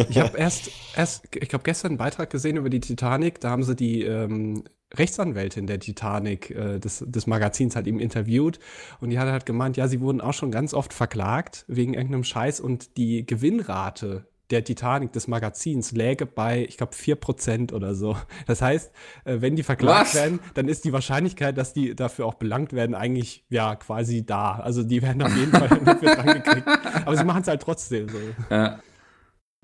[0.10, 3.40] Ich habe erst, erst, ich glaube, gestern einen Beitrag gesehen über die Titanic.
[3.40, 4.64] Da haben sie die ähm,
[4.98, 8.60] Rechtsanwältin der Titanic äh, des, des Magazins halt eben interviewt.
[9.00, 12.24] Und die hat halt gemeint, ja, sie wurden auch schon ganz oft verklagt wegen irgendeinem
[12.24, 18.16] Scheiß und die Gewinnrate der Titanic des Magazins läge bei, ich glaube, 4% oder so.
[18.48, 18.92] Das heißt,
[19.24, 20.16] äh, wenn die verklagt Was?
[20.16, 24.58] werden, dann ist die Wahrscheinlichkeit, dass die dafür auch belangt werden, eigentlich ja quasi da.
[24.58, 26.68] Also die werden auf jeden Fall dran gekriegt.
[27.06, 28.18] Aber sie machen es halt trotzdem so.
[28.50, 28.80] Ja.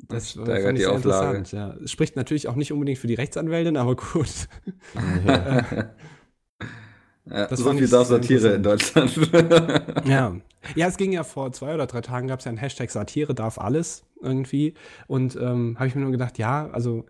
[0.07, 1.43] Das äh, steigert die Auflage.
[1.51, 1.75] ja.
[1.85, 4.47] Spricht natürlich auch nicht unbedingt für die Rechtsanwältin, aber gut.
[7.29, 9.15] Ja, Das so viel darf Satire in Deutschland.
[10.05, 10.35] Ja.
[10.75, 13.33] Ja, es ging ja vor zwei oder drei Tagen, gab es ja einen Hashtag Satire
[13.33, 14.75] darf alles irgendwie.
[15.07, 17.05] Und ähm, habe ich mir nur gedacht, ja, also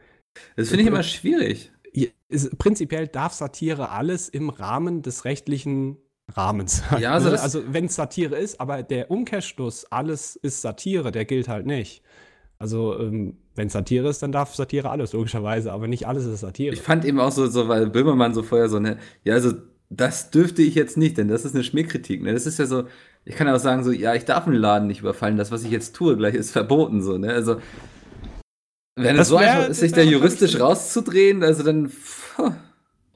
[0.56, 1.70] Das finde ich immer schwierig.
[2.30, 5.98] ist, prinzipiell darf Satire alles im Rahmen des rechtlichen
[6.30, 6.82] Rahmens.
[6.98, 7.42] Ja, also ne?
[7.42, 12.02] also wenn es Satire ist, aber der Umkehrschluss, alles ist Satire, der gilt halt nicht.
[12.62, 16.74] Also ähm, wenn Satire ist, dann darf Satire alles, logischerweise, aber nicht alles ist Satire.
[16.74, 19.54] Ich fand eben auch so, so weil Böhmermann so vorher so eine, ja, also
[19.90, 22.22] das dürfte ich jetzt nicht, denn das ist eine Schmähkritik.
[22.22, 22.34] Ne?
[22.34, 22.84] Das ist ja so,
[23.26, 25.72] ich kann auch sagen, so, ja, ich darf einen Laden nicht überfallen, das, was ich
[25.72, 27.34] jetzt tue, gleich ist verboten, so, ne?
[27.34, 27.58] Also,
[28.96, 32.40] wenn Das es so einfach ist, sich da juristisch rauszudrehen, also dann, pff,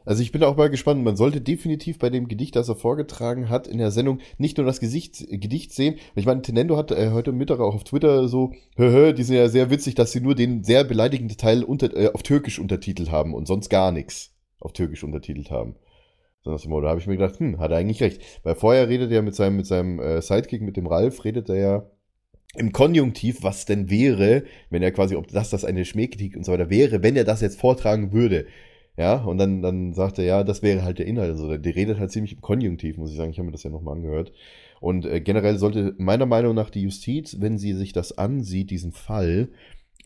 [0.06, 3.50] Also ich bin auch mal gespannt, man sollte definitiv bei dem Gedicht, das er vorgetragen
[3.50, 5.96] hat, in der Sendung nicht nur das Gesicht, Gedicht sehen.
[6.16, 9.50] Ich meine, Tenendo hat äh, heute Mittag auch auf Twitter so, hö, die sind ja
[9.50, 13.34] sehr witzig, dass sie nur den sehr beleidigenden Teil unter, äh, auf Türkisch untertitelt haben
[13.34, 15.76] und sonst gar nichts auf Türkisch untertitelt haben.
[16.44, 18.22] So nach da habe ich mir gedacht, hm, hat er eigentlich recht.
[18.44, 21.56] Weil vorher redet er mit seinem, mit seinem äh, Sidekick, mit dem Ralf, redet er
[21.56, 21.90] ja
[22.56, 26.52] im Konjunktiv, was denn wäre, wenn er quasi, ob das das eine Schmähkritik und so
[26.52, 28.46] weiter wäre, wenn er das jetzt vortragen würde.
[28.98, 31.32] Ja, und dann, dann sagt er, ja, das wäre halt der Inhalt.
[31.32, 33.30] Also der redet halt ziemlich im Konjunktiv, muss ich sagen.
[33.32, 34.32] Ich habe mir das ja nochmal angehört.
[34.80, 38.92] Und äh, generell sollte meiner Meinung nach die Justiz, wenn sie sich das ansieht, diesen
[38.92, 39.50] Fall,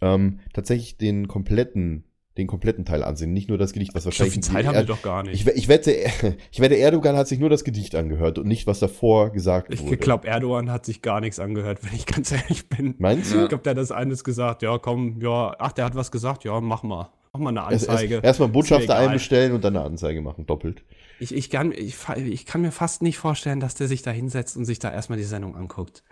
[0.02, 2.06] ähm, tatsächlich den kompletten,
[2.38, 3.34] den kompletten Teil ansehen.
[3.34, 4.36] Nicht nur das Gedicht, was so wahrscheinlich.
[4.36, 5.48] viel Zeit haben wir doch gar nicht.
[5.48, 5.92] ich, ich, wette,
[6.52, 9.84] ich wette, Erdogan hat sich nur das Gedicht angehört und nicht, was davor gesagt Ich
[9.84, 9.98] wurde.
[9.98, 12.96] glaube, Erdogan hat sich gar nichts angehört, wenn ich ganz ehrlich bin.
[12.98, 13.44] Meinst du?
[13.44, 16.44] Ich glaube, der hat das eines gesagt, ja, komm, ja, ach, der hat was gesagt,
[16.44, 17.12] ja, mach mal.
[17.34, 18.16] Mach mal eine Erst- Anzeige.
[18.16, 19.08] Erst, Erstmal Botschafter Ist mir egal.
[19.08, 20.84] einbestellen und dann eine Anzeige machen, doppelt.
[21.20, 24.56] Ich, ich, kann, ich, ich kann mir fast nicht vorstellen, dass der sich da hinsetzt
[24.58, 26.04] und sich da erstmal die Sendung anguckt.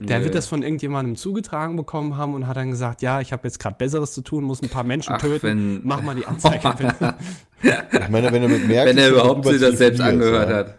[0.00, 0.24] Der Nö.
[0.24, 3.58] wird das von irgendjemandem zugetragen bekommen haben und hat dann gesagt, ja, ich habe jetzt
[3.58, 6.62] gerade Besseres zu tun, muss ein paar Menschen Ach, töten, wenn- mach mal die Anzeige.
[7.62, 8.94] Ich meine, wenn er mit Merkel.
[8.94, 10.56] wenn er überhaupt sich das selbst angehört ja.
[10.56, 10.74] hat.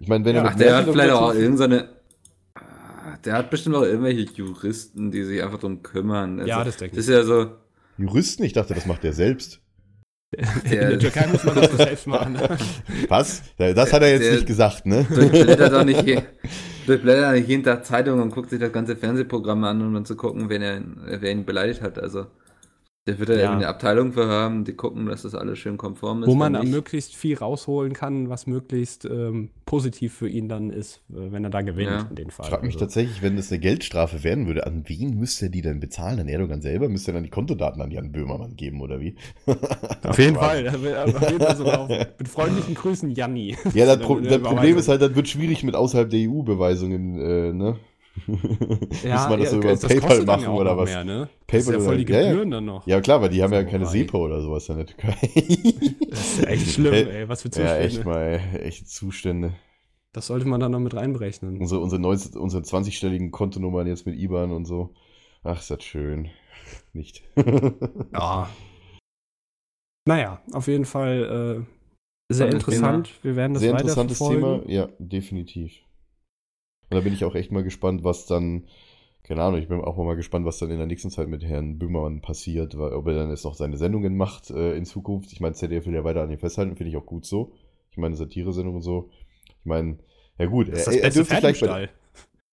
[0.00, 1.90] Ich meine, wenn er Ach, der hat vielleicht auch irgendeine,
[2.54, 6.38] Ah, der hat bestimmt auch irgendwelche Juristen, die sich einfach drum kümmern.
[6.40, 7.50] Also, Ja, das denke Das ist ja so,
[8.00, 9.60] Juristen, ich dachte, das macht er selbst.
[10.64, 12.38] In der Türkei muss man das so selbst machen.
[13.08, 13.42] Was?
[13.56, 15.04] Das hat er jetzt Der- nicht gesagt, ne?
[15.12, 16.04] durchblättert doch nicht,
[16.86, 20.14] durchblättert nicht jeden Tag Zeitung und guckt sich das ganze Fernsehprogramm an, um dann zu
[20.16, 20.82] gucken, wen er,
[21.20, 21.98] wer ihn beleidigt hat.
[21.98, 22.26] Also,
[23.06, 23.40] der wird da Ja.
[23.40, 23.52] ja.
[23.52, 26.28] eine Abteilung für haben, die gucken, dass das alles schön konform ist.
[26.28, 31.32] Wo man möglichst viel rausholen kann, was möglichst ähm, positiv für ihn dann ist, äh,
[31.32, 32.06] wenn er da gewinnt Ja.
[32.10, 32.44] in dem Fall.
[32.44, 35.48] Ich frage mich Also, tatsächlich, wenn das eine Geldstrafe werden würde, an wen müsste er
[35.50, 36.20] die denn bezahlen?
[36.20, 36.88] An Erdogan selber?
[36.90, 39.14] Müsste er dann die Kontodaten an Jan Böhmermann geben, oder wie?
[40.02, 40.68] Auf jeden Fall.
[40.68, 43.56] Auf jeden Fall sogar mit freundlichen Grüßen, Janni.
[43.72, 47.18] Ja, das, Dann Pro das Problem ist halt, das wird schwierig mit außerhalb der EU-Beweisungen,
[47.18, 47.76] äh, ne?
[49.04, 50.90] Ja, Muss man das so ja, über das PayPal machen ja oder was?
[50.90, 51.28] Mehr, ne?
[51.46, 52.28] Das ist PayPal ja voll die ja, ja.
[52.30, 52.86] Gebühren dann noch.
[52.86, 53.86] Ja, klar, weil die haben ja keine.
[53.86, 55.16] SEPA oder sowas in der Türkei.
[56.10, 57.28] Das ist ja echt schlimm, ey.
[57.28, 57.78] Was für ja, Zustände.
[57.78, 59.54] echt mal, echt Zustände.
[60.12, 61.58] Das sollte man dann noch mit reinberechnen.
[61.58, 64.94] Unsere, unsere, 19, unsere 20-stelligen Kontonummern jetzt mit IBAN und so.
[65.44, 66.30] Ach, ist das schön.
[66.92, 67.22] nicht.
[68.12, 68.50] Ja.
[70.08, 71.66] Naja, auf jeden Fall
[72.30, 73.12] äh, sehr interessant.
[73.22, 74.62] Wir werden das Sehr weiter interessantes verfolgen.
[74.62, 75.72] Thema, ja, definitiv.
[76.90, 78.64] Und da bin ich auch echt mal gespannt, was dann,
[79.22, 81.78] keine Ahnung, ich bin auch mal gespannt, was dann in der nächsten Zeit mit Herrn
[81.78, 85.32] Böhmermann passiert, weil, ob er dann jetzt noch seine Sendungen macht äh, in Zukunft.
[85.32, 87.52] Ich meine, ZDF will ja weiter an ihm festhalten, finde ich auch gut so.
[87.92, 89.10] Ich meine, Satire-Sendung und so.
[89.46, 89.98] Ich meine,
[90.38, 91.90] ja gut, Das ist er, das er beste dürfte vielleicht bei.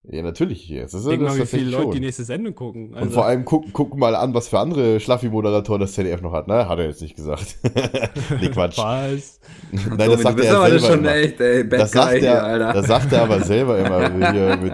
[0.04, 0.68] Ja, natürlich.
[0.68, 1.90] Jetzt ist Denk das mal, wie viele Leute schon.
[1.92, 2.94] die nächste Sendung gucken.
[2.94, 6.32] Also, Und vor allem guck, guck mal an, was für andere Schlaffi-Moderatoren das ZDF noch
[6.32, 6.46] hat.
[6.48, 6.66] Ne?
[6.68, 7.58] Hat er jetzt nicht gesagt.
[8.40, 8.78] nee, Quatsch.
[8.78, 9.40] Was?
[9.72, 11.14] Nein, das sagt er aber selber schon immer.
[11.14, 12.72] echt, ey, Bad Das sagt, er, Alter.
[12.72, 14.32] das sagt er aber selber immer.
[14.32, 14.72] Hier mit,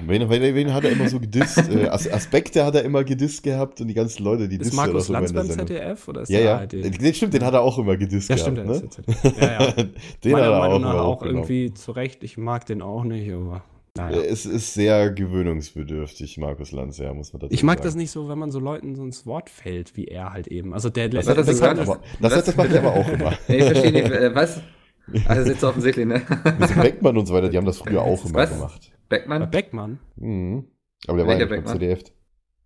[0.00, 1.58] wen, wen, wen hat er immer so gedisst?
[1.68, 4.72] Äh, As Aspekte hat er immer gedisst gehabt und die ganzen Leute, die Ist disst
[4.78, 5.50] er Markus Lanz beim.
[5.50, 6.56] ZDF oder ist Ja, der ja.
[6.58, 6.72] ARD?
[6.72, 8.52] Den, stimmt, den hat er auch immer gedisst Ja, gehabt.
[8.52, 8.72] stimmt, der ne?
[8.72, 9.40] ist der ZDF.
[9.42, 9.72] Ja, ja.
[10.24, 12.24] den Meiner hat er auch Meinung nach immer auch irgendwie zu Recht.
[12.24, 13.62] Ich mag den auch nicht, aber
[13.96, 14.18] naja.
[14.20, 17.86] Äh, Es ist sehr gewöhnungsbedürftig, Markus Lanz, ja, muss man dazu Ich mag sagen.
[17.86, 20.74] das nicht so, wenn man so Leuten so ins Wort fällt, wie er halt eben.
[20.74, 21.80] Also der Was hat das Das, gesagt?
[21.80, 23.32] hat aber, das, hat, das macht er aber auch immer.
[23.48, 24.60] Nee, ich verstehe nicht, äh, was?
[25.28, 26.22] Also ist jetzt offensichtlich, ne?
[26.44, 28.50] Dem Beckmann und so weiter, die haben das früher auch immer Was?
[28.50, 28.92] gemacht.
[29.08, 29.50] Bei Beckmann?
[29.50, 29.98] Beckmann.
[30.16, 30.64] Mhm.
[31.06, 31.74] Aber der war Welcher ja beim Beckmann?
[31.80, 32.02] ZDF.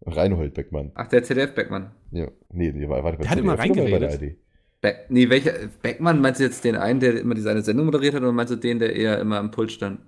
[0.07, 0.93] Reinhold Beckmann.
[0.95, 1.91] Ach, der ZDF-Beckmann.
[2.13, 2.29] Ja.
[2.53, 4.13] Nee, der war, war der Der hat immer bei reingeredet.
[4.13, 4.37] ARD?
[4.81, 5.53] Be nee, welcher?
[5.83, 8.53] Beckmann, meinst du jetzt den einen, der immer die seine Sendung moderiert hat, oder meinst
[8.53, 9.99] du den, der eher immer am Pult stand?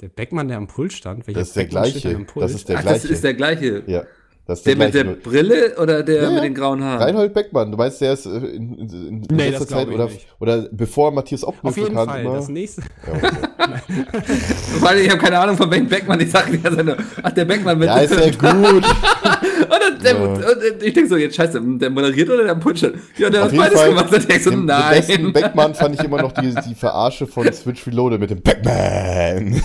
[0.00, 1.26] Der Beckmann, der am Pult stand.
[1.26, 2.14] Welcher Das ist der Beckmann gleiche.
[2.14, 2.44] am Pult?
[2.44, 3.02] Das ist der Ach, gleiche.
[3.02, 3.82] das ist der gleiche.
[3.86, 4.04] ja.
[4.50, 5.04] Das Der der, mit der.
[5.04, 6.30] Brille oder der Ja, ja.
[6.34, 7.02] mit den grauen Haaren?
[7.02, 10.26] Reinhold Beckmann, du meinst, der ist äh, in, in, in Nee, letzter Zeit oder, nicht.
[10.40, 12.24] oder bevor Matthias Obmuth Auf jeden bekannt Fall.
[12.24, 12.36] war?
[12.36, 12.82] Das nächste.
[13.06, 13.30] Ja, okay.
[14.80, 16.20] Weil ich habe keine Ahnung von welchem Beckmann.
[16.20, 18.84] Ich sage Zeit nur, ach, der Beckmann mit ja, ist ja gut.
[18.84, 20.24] und, der, Ja.
[20.24, 22.96] und ich denke so, jetzt scheiße, der moderiert oder der stand?
[23.18, 24.12] Ja, der Auf hat beides Fall, gemacht.
[24.12, 25.32] Und ich so, den, den besten nein.
[25.32, 29.62] Beckmann fand ich immer noch die, die Verarsche von Switch Reloaded mit dem Beckman.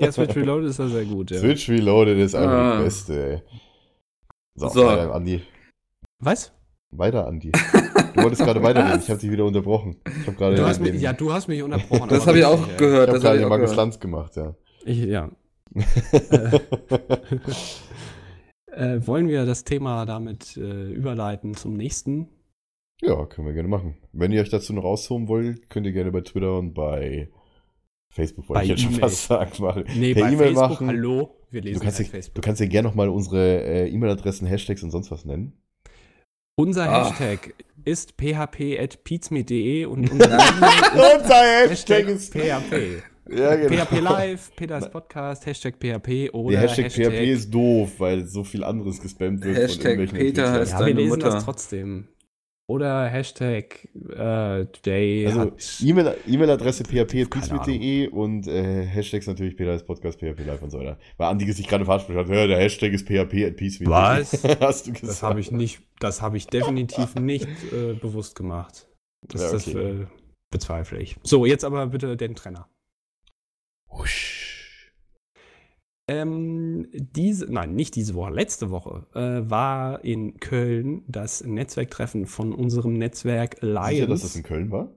[0.00, 1.30] Ja, Switch Reloaded ist ja sehr gut.
[1.30, 1.38] Ja.
[1.38, 2.74] Switch Reloaded ist einfach Ah.
[2.76, 3.42] das Beste, ey.
[4.56, 4.86] So, So.
[4.86, 5.42] weiter, Andi.
[6.18, 6.52] Was?
[6.90, 7.52] Weiter, Andi.
[7.52, 9.96] Du wolltest gerade weiterreden, ich habe dich wieder unterbrochen.
[10.20, 12.08] Ich habe gerade Du hast mich, ja, du hast mich unterbrochen.
[12.08, 12.76] Das habe ich auch ja.
[12.76, 13.08] gehört.
[13.08, 13.76] ich Das habe hab gerade auch Markus gehört.
[13.76, 14.54] Lanz gemacht, ja.
[14.84, 15.30] Ich, ja.
[16.30, 16.60] äh,
[18.72, 22.28] äh, wollen wir das Thema damit äh, überleiten zum nächsten?
[23.02, 23.98] Ja, können wir gerne machen.
[24.12, 27.28] Wenn ihr euch dazu noch ausholen wollt, könnt ihr gerne bei Twitter und bei
[28.10, 29.00] Facebook, wollte Bei ich jetzt schon E-Mail.
[29.00, 29.84] fast sagen, machen.
[29.96, 30.86] Nee, per bei E-Mail Facebook, machen.
[30.88, 31.35] hallo.
[31.50, 32.34] Wir lesen Du kannst, halt dir, Facebook.
[32.34, 35.52] du kannst dir gerne nochmal unsere äh, E-Mail-Adressen, Hashtags und sonst was nennen.
[36.58, 37.08] Unser Ah.
[37.10, 37.54] Hashtag
[37.84, 40.38] ist php.pizme.de und unser
[41.18, 43.02] Unser ist Hashtag PHP.
[43.28, 43.84] Ja, genau.
[43.84, 48.62] PHP Live, Peters Podcast, Hashtag PHP oder Der Hashtag, PHP ist doof, weil so viel
[48.62, 51.30] anderes gespammt wird Hashtag irgendwelchen Peter heißt Ja, wir deine lesen Mutter.
[51.30, 52.06] das trotzdem.
[52.68, 55.52] Oder Hashtag äh, Today Also
[55.84, 60.98] E-Mail-Adresse Keine php.peacemeet.de und äh, Hashtags natürlich Peter ist Podcast, PHP Live und so weiter.
[61.16, 63.86] Weil Andi sich gerade falsch hat, ja, der Hashtag ist php.peacemeet.de.
[63.88, 64.42] Was?
[64.60, 65.08] Hast du gesagt?
[65.08, 68.88] Das habe ich nicht, das habe ich definitiv nicht äh, bewusst gemacht.
[69.28, 70.00] Das, Ja, das okay.
[70.02, 70.06] äh,
[70.50, 71.16] bezweifle ich.
[71.22, 72.68] So, jetzt aber bitte den Trenner.
[73.90, 74.45] Husch.
[76.08, 82.52] Ähm, diese, nein, nicht diese Woche, letzte Woche äh, war in Köln das Netzwerktreffen von
[82.52, 83.90] unserem Netzwerk Lions.
[83.90, 84.90] Sicher, dass das in Köln war?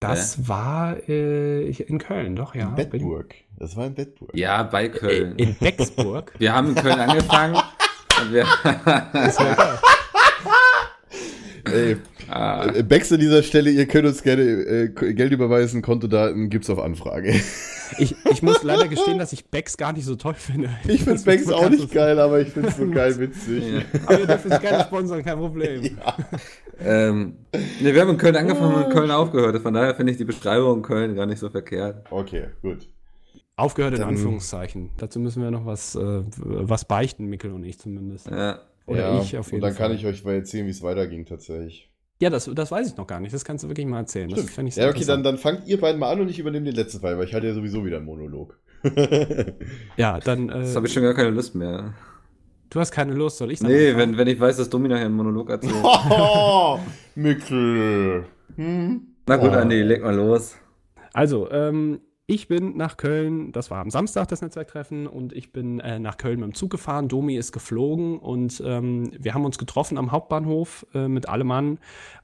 [0.00, 2.70] Das war äh, in Köln, doch, ja.
[2.70, 3.34] in Bedburg.
[3.58, 4.34] Das war in Bedburg.
[4.34, 5.36] Ja, bei In, Köln.
[5.36, 6.32] in Becksburg.
[6.38, 7.62] Wir haben in Köln angefangen.
[8.30, 8.46] wir
[11.64, 11.96] Ey,
[12.28, 16.70] ah, äh, Becks an dieser Stelle, ihr könnt uns gerne äh, Geld überweisen, Kontodaten gibt's
[16.70, 17.34] auf Anfrage.
[17.98, 20.70] Ich, ich muss leider gestehen, dass ich Becks gar nicht so toll finde.
[20.86, 23.64] Ich finde Becks auch nicht geil, aber ich find's so geil witzig.
[23.64, 23.80] ja.
[24.06, 25.98] Aber ihr dürft uns gerne sponsern, kein Problem.
[26.80, 27.34] ähm,
[27.80, 29.60] nee, wir haben in Köln angefangen und in Köln aufgehört.
[29.60, 32.06] Von daher finde ich die Beschreibung in Köln gar nicht so verkehrt.
[32.10, 32.88] Okay, gut.
[33.56, 34.90] Aufgehört in Dann- Anführungszeichen.
[34.96, 38.30] Dazu müssen wir noch was, äh, was beichten, Mikkel und ich zumindest.
[38.30, 38.60] Ja.
[38.90, 39.88] Oder ja, ich auf jeden Und dann Fall.
[39.88, 41.90] kann ich euch mal erzählen, wie es weiterging tatsächlich.
[42.20, 43.32] Ja, das, das weiß ich noch gar nicht.
[43.32, 44.28] Das kannst du wirklich mal erzählen.
[44.28, 44.52] Das Stimmt.
[44.54, 46.66] fände ich sehr Ja, okay, dann, dann fangt ihr beiden mal an und ich übernehme
[46.66, 48.58] den letzten Fall, weil ich halte ja sowieso wieder einen Monolog.
[49.96, 50.48] Ja, dann.
[50.48, 51.94] Äh, Jetzt habe ich schon gar keine Lust mehr.
[52.70, 55.06] du hast keine Lust, soll ich dann Nee, wenn, wenn ich weiß, dass Domi nachher
[55.06, 55.74] einen Monolog erzählt.
[55.82, 56.78] oh,
[57.14, 58.24] Mikkel.
[58.56, 59.02] Hm?
[59.26, 59.56] Na gut, Oh.
[59.56, 60.56] Andi, leg mal los.
[61.12, 65.80] Also, ähm, ich bin nach Köln, das war am Samstag das Netzwerktreffen und ich bin
[65.80, 67.08] äh, nach Köln mit dem Zug gefahren.
[67.08, 71.78] Domi ist geflogen und ähm, wir haben uns getroffen am Hauptbahnhof äh, mit allem Mann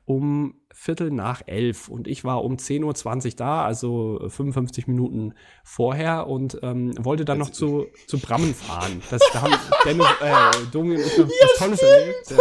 [0.04, 2.84] um Viertel nach elf und ich war um 10.20
[3.26, 9.02] Uhr da, also 55 Minuten vorher und ähm, wollte dann noch zu, zu Brammen fahren.
[9.10, 12.30] Das, da haben Dennis, äh, Domi und ich noch was Tolles erlebt.
[12.30, 12.36] Ja.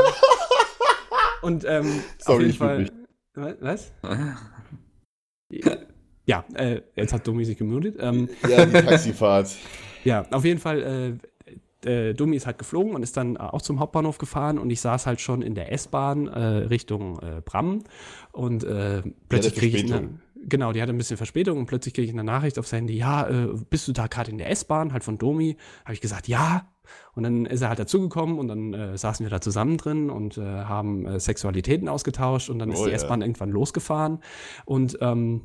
[1.42, 2.94] Und ähm, auf Sorry, jeden ich würd
[3.34, 3.58] Fall.
[3.60, 3.92] Was?
[6.26, 7.98] Ja, äh, jetzt hat Domi sich gemutet.
[8.00, 9.56] Ähm, Ja, die Taxifahrt.
[10.04, 11.18] ja, auf jeden Fall,
[11.86, 14.70] äh, äh, Dummi ist halt geflogen und ist dann äh, auch zum Hauptbahnhof gefahren und
[14.70, 17.84] ich saß halt schon in der S-Bahn äh, Richtung äh, Bram
[18.32, 22.08] und äh, plötzlich kriege ich eine, genau, die hatte ein bisschen Verspätung und plötzlich kriege
[22.08, 25.04] ich eine Nachricht aufs Handy, ja, äh, bist du da gerade in der S-Bahn, halt
[25.04, 25.58] von Domi?
[25.84, 26.68] Habe ich gesagt, ja.
[27.16, 30.38] Und dann ist er halt dazugekommen und dann äh, saßen wir da zusammen drin und
[30.38, 32.96] äh, haben äh, Sexualitäten ausgetauscht und dann ist Oh die ja.
[32.98, 34.20] S-Bahn irgendwann losgefahren
[34.66, 35.42] und ähm,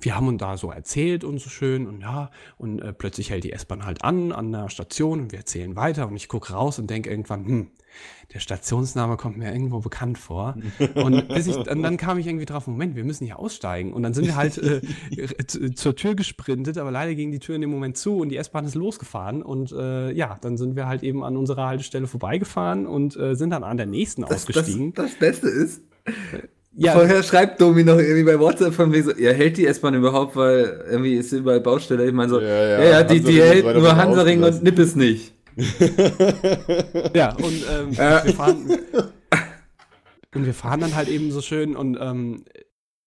[0.00, 3.44] wir haben uns da so erzählt und so schön und ja, und äh, plötzlich hält
[3.44, 6.78] die S-Bahn halt an, an der Station und wir erzählen weiter und ich gucke raus
[6.78, 7.70] und denke irgendwann, hm,
[8.32, 10.56] der Stationsname kommt mir irgendwo bekannt vor.
[10.96, 13.92] Und, ich, und dann kam ich irgendwie drauf, Moment, wir müssen hier aussteigen.
[13.92, 14.80] Und dann sind wir halt äh,
[15.46, 18.36] zu- zur Tür gesprintet, aber leider ging die Tür in dem Moment zu und die
[18.36, 19.42] S-Bahn ist losgefahren.
[19.44, 23.50] Und äh, ja, dann sind wir halt eben an unserer Haltestelle vorbeigefahren und äh, sind
[23.50, 24.92] dann an der nächsten Das, das, ausgestiegen.
[24.94, 25.82] das Beste ist,
[26.76, 29.94] ja, vorher schreibt Domi noch irgendwie bei WhatsApp von wegen so, ja, hält die S-Bahn
[29.94, 32.06] überhaupt, weil irgendwie ist überall Baustelle.
[32.06, 34.62] Ich meine so, Ja, ja, ja, ja, die, die hält nur Hansaring und.
[34.62, 35.32] Nippes nicht.
[37.14, 38.24] Ja, und ähm, Äh.
[38.26, 38.78] wir fahren.
[40.34, 42.44] Und wir fahren dann halt eben so schön und ähm,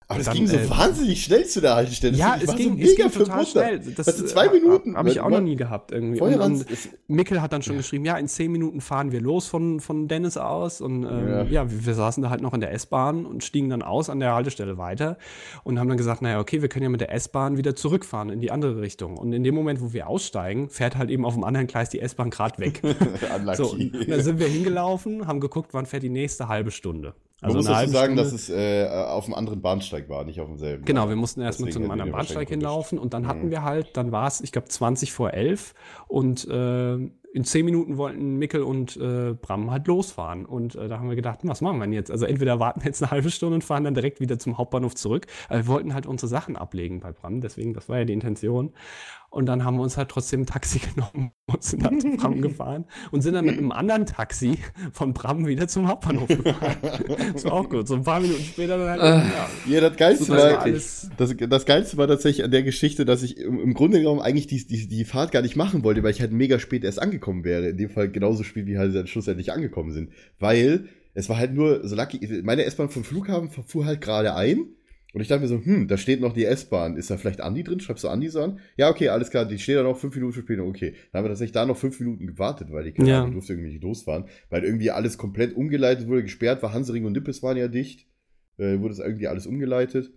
[0.09, 2.15] Aber es Dann, ging so äh, wahnsinnig schnell zu der Haltestelle.
[2.15, 3.79] ja, es ging, so es ging mega total schnell.
[3.79, 4.95] Das du, zwei äh, Minuten.
[4.95, 6.17] Habe ich auch noch nie gehabt irgendwie.
[6.17, 9.47] Vorher und, und Mikkel hat dann schon geschrieben, ja, in zehn Minuten fahren wir los
[9.47, 10.79] von, von Dennis aus.
[10.79, 11.43] Und ähm, Ja.
[11.43, 14.21] ja, wir, wir saßen da halt noch in der S-Bahn und stiegen dann aus an
[14.21, 15.17] der Haltestelle weiter
[15.65, 18.39] und haben dann gesagt, naja, okay, wir können ja mit der S-Bahn wieder zurückfahren in
[18.39, 19.17] die andere Richtung.
[19.17, 21.99] Und in dem Moment, wo wir aussteigen, fährt halt eben auf dem anderen Gleis die
[21.99, 22.81] S-Bahn gerade weg.
[23.55, 23.75] So,
[24.07, 27.13] dann sind wir hingelaufen, haben geguckt, wann fährt die nächste halbe Stunde.
[27.41, 28.23] Man muss dazu sagen, Stunde.
[28.23, 30.85] dass es äh, auf einem anderen Bahnsteig war, nicht auf demselben.
[30.85, 33.27] Genau, wir mussten erstmal zu einem anderen Bahnsteig hinlaufen und dann Mhm.
[33.27, 35.75] hatten wir halt, dann war es, ich glaube, 20 vor 11
[36.07, 36.95] und äh,
[37.33, 41.15] in 10 Minuten wollten Mickel und äh, Bram halt losfahren und äh, da haben wir
[41.15, 42.09] gedacht, hm, was machen wir denn jetzt?
[42.09, 44.95] Also entweder warten wir jetzt eine halbe Stunde und fahren dann direkt wieder zum Hauptbahnhof
[44.95, 48.13] zurück, aber wir wollten halt unsere Sachen ablegen bei Bram, deswegen, das war ja die
[48.13, 48.71] Intention
[49.29, 52.41] und dann haben wir uns halt trotzdem ein Taxi genommen und sind dann zu Bram
[52.41, 54.57] gefahren und sind dann mit einem anderen Taxi
[54.91, 56.77] von Bram wieder zum Hauptbahnhof gefahren.
[57.33, 59.25] das war auch gut, so ein paar Minuten später dann halt, Ah.
[59.67, 63.05] ja, Ja, das Geilste Super war, alles das, das Geilste war tatsächlich an der Geschichte,
[63.05, 66.03] dass ich im, im Grunde genommen eigentlich die, die, die Fahrt gar nicht machen wollte,
[66.03, 67.69] weil ich halt mega spät erst angekommen wäre.
[67.69, 70.11] In dem Fall genauso spät, wie halt dann schlussendlich angekommen sind.
[70.39, 74.67] Weil es war halt nur so lucky, meine S-Bahn vom Flughafen fuhr halt gerade ein.
[75.17, 76.95] Und ich dachte mir so, hm, da steht noch die S-Bahn.
[76.95, 77.79] Ist da vielleicht Andi drin?
[77.79, 78.59] Schreibst du Andi so an?
[78.77, 80.93] Ja, okay, alles klar, die steht da noch fünf Minuten später, okay.
[81.11, 83.21] Dann haben wir tatsächlich da noch fünf Minuten gewartet, weil die keine Ja.
[83.21, 84.25] Ahnung, durfte irgendwie nicht losfahren.
[84.51, 86.71] Weil irgendwie alles komplett umgeleitet wurde, gesperrt war.
[86.71, 88.05] Hansering und Nippes waren ja dicht.
[88.59, 90.11] Äh, wurde es irgendwie alles umgeleitet.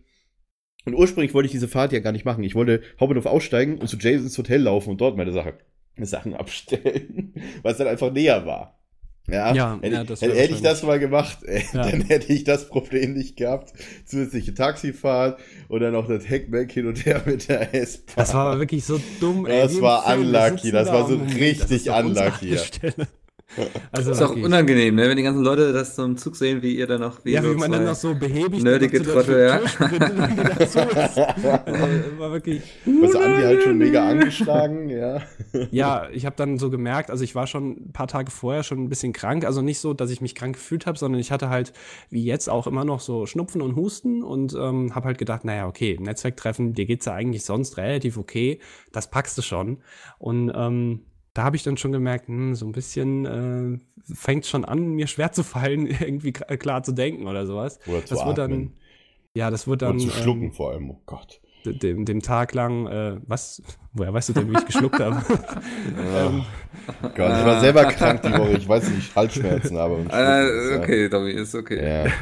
[0.84, 2.44] Und ursprünglich wollte ich diese Fahrt ja gar nicht machen.
[2.44, 5.54] Ich wollte Hauptbahnhof aussteigen und zu Jasons Hotel laufen und dort meine Sache,
[5.98, 7.32] Sachen abstellen,
[7.62, 8.79] weil es dann einfach näher war.
[9.28, 11.88] Ja, Ja, hätte, ja, das hätte, ich das mal gemacht, äh, Ja.
[11.88, 13.72] dann hätte ich das Problem nicht gehabt.
[14.04, 18.14] Zusätzliche Taxifahrt und dann noch das Heckback hin und her mit der S-Bahn.
[18.16, 19.44] Das war aber wirklich so dumm.
[19.46, 22.56] Das wie im war unlucky, das da war so richtig das unlucky.
[23.92, 24.44] Also Ist auch wirklich.
[24.44, 25.08] unangenehm, ne?
[25.08, 27.42] wenn die ganzen Leute das so im Zug sehen, wie ihr dann noch wie Ja,
[27.42, 29.60] wie man dann noch so behäbig nerdige Trottel, ja.
[30.58, 30.78] Also,
[32.18, 32.62] war wirklich.
[32.84, 35.22] Was Andi halt schon mega angeschlagen, ja.
[35.70, 38.84] Ja, ich habe dann so gemerkt, also ich war schon ein paar Tage vorher schon
[38.84, 39.44] ein bisschen krank.
[39.44, 41.72] Also nicht so, dass ich mich krank gefühlt habe, sondern ich hatte halt
[42.08, 45.66] wie jetzt auch immer noch so Schnupfen und Husten und ähm, habe halt gedacht, naja,
[45.66, 48.60] okay, Netzwerktreffen, dir geht's ja eigentlich sonst relativ okay,
[48.92, 49.78] das packst du schon.
[50.18, 51.00] Und ähm,
[51.40, 53.78] da habe ich dann schon gemerkt, hm, so ein bisschen äh,
[54.14, 57.78] fängt schon an, mir schwer zu fallen, irgendwie klar zu denken oder sowas.
[57.86, 58.76] Oder zu das wird dann, atmen.
[59.32, 61.40] ja, das wird dann Oder zu schlucken ähm, vor allem, oh Gott.
[61.64, 63.62] dem, dem Tag lang, äh, was,
[63.94, 65.16] woher weißt du denn, wie ich geschluckt habe?
[65.96, 66.44] ähm,
[67.00, 69.94] Gott, ich war selber krank die Woche, ich weiß nicht, ich Halsschmerzen habe.
[69.94, 70.76] und Ah, ja.
[70.76, 72.04] okay, Dobby, ist okay.
[72.04, 72.12] Ja.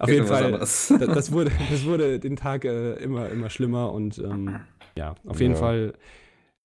[0.00, 3.92] Auf jeden was Fall, das, das, wurde, das wurde den Tag äh, immer, immer schlimmer
[3.92, 4.66] und ähm,
[4.96, 5.60] ja, auf jeden Ja.
[5.60, 5.94] Fall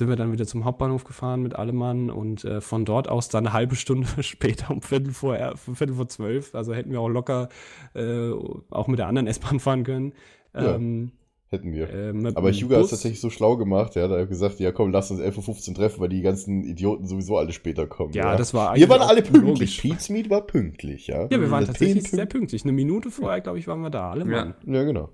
[0.04, 3.30] sind wir dann wieder zum Hauptbahnhof gefahren mit allem Mann und äh, von dort aus
[3.30, 7.08] dann eine halbe Stunde später um Viertel vor, Viertel vor zwölf, also hätten wir auch
[7.10, 7.50] locker
[7.96, 8.30] äh,
[8.70, 10.14] auch mit der anderen S-Bahn fahren können.
[10.54, 10.76] Ja.
[10.76, 11.12] Ähm,
[11.50, 11.88] Hätten wir.
[11.88, 12.90] äh, Aber dem Hugo hat es Bus.
[12.90, 15.76] tatsächlich so schlau gemacht, ja, da hat er gesagt, ja komm, lass uns 11.15 Uhr
[15.76, 18.12] treffen, weil die ganzen Idioten sowieso alle später kommen.
[18.14, 19.80] Ja, das war Wir waren eigentlich alle pünktlich.
[19.80, 21.24] Pete's Meet war pünktlich, ja.
[21.30, 22.64] Ja, wir waren Das tatsächlich sehr pünktlich.
[22.64, 24.46] Eine Minute vorher, glaube ich, waren wir da, alle Ja.
[24.46, 24.56] Mann.
[24.66, 25.10] Ja, genau.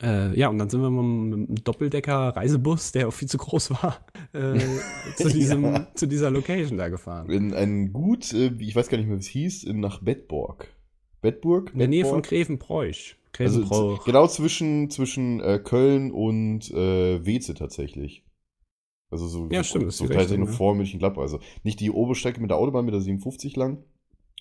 [0.00, 4.06] Äh, ja, und dann sind wir mit einem Doppeldecker-Reisebus, der auch viel zu groß war,
[4.32, 4.58] äh,
[5.16, 7.28] zu, diesem, zu dieser Location da gefahren.
[7.30, 10.68] In ein Gut, äh, ich weiß gar nicht mehr, wie es hieß, nach Bedburg.
[11.20, 11.72] Bedburg?
[11.72, 12.30] In der Nähe von Bedburg?
[12.30, 13.16] Grevenbroich.
[13.38, 18.24] Also genau zwischen, zwischen äh, Köln und äh, Weze tatsächlich.
[19.10, 20.54] Also so, Ja, so, stimmt, so tatsächlich Richtung, nur ja.
[20.54, 21.22] vor München-Gladbach.
[21.22, 23.84] Also nicht die Oberstrecke mit der Autobahn mit der 57 lang,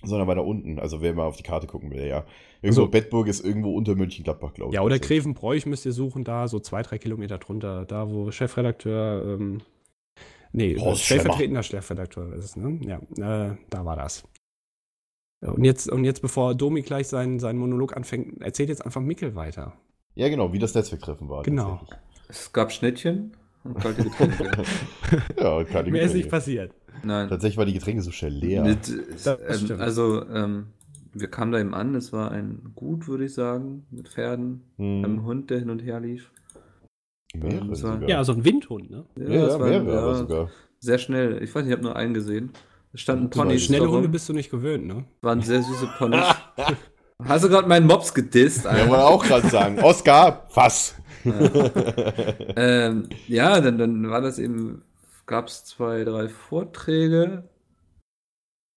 [0.04, 0.80] sondern weiter unten.
[0.80, 2.26] Also wer mal auf die Karte gucken will, ja.
[2.62, 4.76] Irgendwo Also- Bedburg ist irgendwo unter München-Gladbach, glaube ich.
[4.76, 8.32] ja, oder Also, Grevenbroich müsst ihr suchen, da so zwei, drei Kilometer drunter, da wo
[8.32, 9.62] Chefredakteur ähm,
[10.54, 11.22] Nee, Horst Schlemmer.
[11.24, 12.80] stellvertretender Chefredakteur ist es, ne?
[12.86, 14.24] Ja, äh, da war das.
[15.42, 19.36] Und jetzt, und jetzt, bevor Domi gleich seinen, seinen Monolog anfängt, erzählt jetzt einfach Mickel
[19.36, 19.74] weiter.
[20.16, 21.44] Ja, genau, wie das Netzwerktreffen war.
[21.44, 21.80] Genau.
[22.28, 23.36] Es gab Schnittchen
[23.68, 24.52] und kalte Getränke.
[25.40, 26.30] Ja, und keine Mehr ist nicht Getränke.
[26.30, 26.72] passiert.
[27.04, 27.30] Nein.
[27.30, 28.64] Tatsächlich war die Getränke so schnell leer.
[28.64, 28.90] Mit,
[29.26, 30.68] ähm, also, ähm,
[31.14, 35.04] wir kamen da eben an, es war ein Gut, würde ich sagen, mit Pferden, Hm.
[35.06, 36.32] einem Hund, der hin und her lief.
[37.36, 38.10] mehrere war- sogar.
[38.10, 39.06] Ja, so ein Windhund, ne?
[39.18, 40.50] ja, ja, das war- mehrere ja, sogar.
[40.80, 41.42] Sehr schnell.
[41.44, 42.52] Ich weiß nicht, ich habe nur einen gesehen.
[42.94, 43.64] Es standen Ponys.
[43.64, 43.98] Schnelle darum.
[43.98, 45.06] Hunde bist du nicht gewöhnt, ne?
[45.22, 46.24] Waren sehr süße Ponys.
[47.24, 48.66] Hast du gerade meinen Mops gedisst?
[48.66, 48.90] Ja, Alter?
[48.90, 49.80] wollte auch gerade sagen.
[49.80, 50.96] Oscar, was?
[52.56, 54.84] ähm, ja, dann, dann war das eben,
[55.26, 57.44] gab es zwei, drei Vorträge.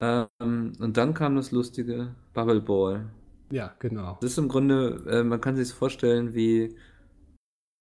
[0.00, 3.10] Ähm, und dann kam das lustige Bubble Ball.
[3.50, 4.18] Ja, genau.
[4.20, 6.76] Das ist im Grunde, äh, man kann sich es vorstellen, wie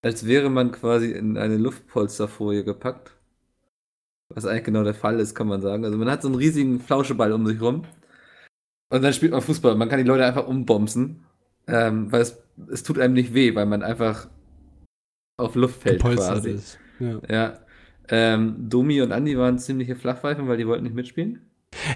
[0.01, 3.15] als wäre man quasi in eine Luftpolsterfolie gepackt.
[4.29, 5.85] Was eigentlich genau der Fall ist, kann man sagen.
[5.85, 7.85] Also man hat so einen riesigen Flauscheball um sich rum.
[8.89, 9.75] Und dann spielt man Fußball.
[9.75, 11.25] Man kann die Leute einfach umbomsen.
[11.67, 12.41] Ähm, weil es,
[12.71, 14.27] es tut einem nicht weh, weil man einfach
[15.39, 16.51] auf Luft fällt quasi.
[16.51, 16.79] ist.
[16.99, 17.19] Ja.
[17.29, 17.59] Ja.
[18.09, 21.41] Ähm, Domi und Andi waren ziemliche Flachpfeifen, weil die wollten nicht mitspielen.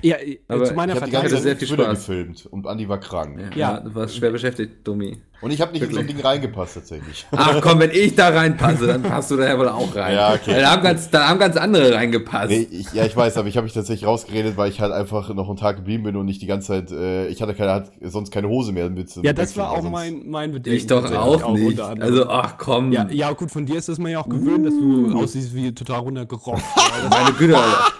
[0.02, 1.44] Ja, äh, Aber zu meiner Ich habe die hatte ganze Verteidigung.
[1.44, 1.98] sehr Zeit viel Twitter Spaß.
[2.08, 3.56] gefilmt und Andi war krank.
[3.56, 3.80] Ja.
[3.80, 5.18] du warst schwer beschäftigt, Domi.
[5.42, 6.18] Und ich habe nicht in so ein Wirklich.
[6.18, 7.26] Ding reingepasst tatsächlich.
[7.32, 10.16] Ach komm, wenn ich da reinpasse, dann passt du da ja wohl auch rein.
[10.16, 10.62] Ja, okay.
[10.62, 12.50] Da haben ganz, da haben ganz andere reingepasst.
[12.50, 15.34] Nee, ich, ja, ich weiß, aber ich habe mich tatsächlich rausgeredet, weil ich halt einfach
[15.34, 17.92] noch einen Tag geblieben bin und nicht die ganze Zeit, äh, ich hatte keine, hat
[18.04, 19.14] sonst keine Hose mehr mit.
[19.22, 20.78] Ja, das war auch mein, mein Bedenken.
[20.78, 21.80] ich doch tatsächlich auch nicht.
[21.80, 22.94] Also, ach komm.
[22.94, 25.74] ja, ja, gut, von dir ist es mir ja auch gewöhnt, dass du aussiehst wie
[25.74, 26.62] total runtergerockt.
[27.10, 27.92] Meine Güte, Alter.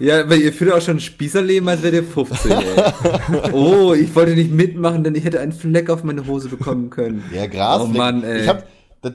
[0.00, 2.58] Ja, weil ihr führt auch schon ein Spießerleben, als wärt ihr 15, ey.
[3.52, 7.22] Oh, ich wollte nicht mitmachen, denn ich hätte einen Fleck auf meine Hose bekommen können.
[7.34, 7.82] Ja, Gras.
[7.82, 8.40] Oh Mann, ey.
[8.40, 8.64] Ich habe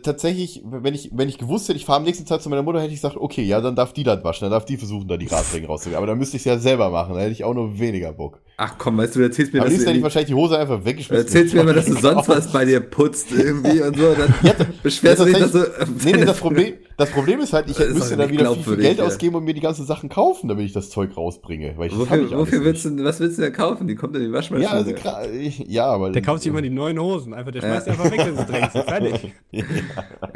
[0.04, 2.80] tatsächlich, wenn ich, wenn ich gewusst hätte, ich fahre am nächsten Tag zu meiner Mutter,
[2.80, 5.18] hätte ich gesagt, okay, ja, dann darf die das waschen, dann darf die versuchen, da
[5.18, 5.98] die Grasflecken rauszukriegen.
[5.98, 8.40] Aber dann müsste ich es ja selber machen, dann hätte ich auch nur weniger Bock.
[8.58, 10.34] Ach komm, weißt du, du erzählst mir, Am dass liebsten du, hätte ich wahrscheinlich die
[10.34, 11.26] Hose einfach du weggeschmissen.
[11.26, 14.14] erzählst mir immer, dass du sonst was bei dir putzt irgendwie und so.
[14.14, 14.34] Dann
[14.82, 15.60] beschwerst du dich, dass du.
[16.06, 18.64] Nee, nee, das Problem, das Problem ist halt, ich Das ist müsste dann wieder viel,
[18.64, 19.04] viel Geld ja.
[19.06, 21.74] ausgeben und mir die ganzen Sachen kaufen, damit ich das Zeug rausbringe.
[21.76, 23.88] Weil ich, das hab Wofür, wofür willst du, was willst du denn kaufen?
[23.88, 24.70] Die kommt in die Waschmaschine.
[24.70, 24.92] Ja, also,
[25.34, 26.12] ich- ja, aber.
[26.12, 27.34] Der kauft sich immer die neuen Hosen.
[27.34, 27.68] Einfach, der Ja.
[27.82, 28.86] schmeißt die einfach weg, wenn sie dreckig sind.
[28.86, 29.34] Fertig.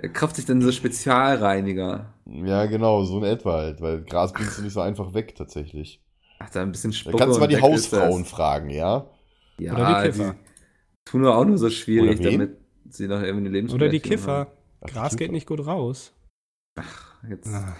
[0.02, 2.14] Er kauft sich dann so Spezialreiniger.
[2.26, 6.02] Ja, genau, so in etwa halt, weil Gras bringst du nicht so einfach weg, tatsächlich.
[6.40, 7.62] Ach, da ein bisschen Da Spucke kannst du mal die.
[7.62, 9.10] Hausfrauen fragen, ja?
[9.60, 10.36] Ja, Oder die Kiffer.
[11.06, 12.58] tun wir auch nur so schwierig, damit
[12.90, 14.48] sie noch irgendwie eine Oder die Kiffer.
[14.82, 15.32] Ach, die Gras geht Kiffer.
[15.34, 16.14] nicht gut raus.
[16.78, 17.20] haben.
[17.30, 17.48] Jetzt.
[17.54, 17.76] Ah.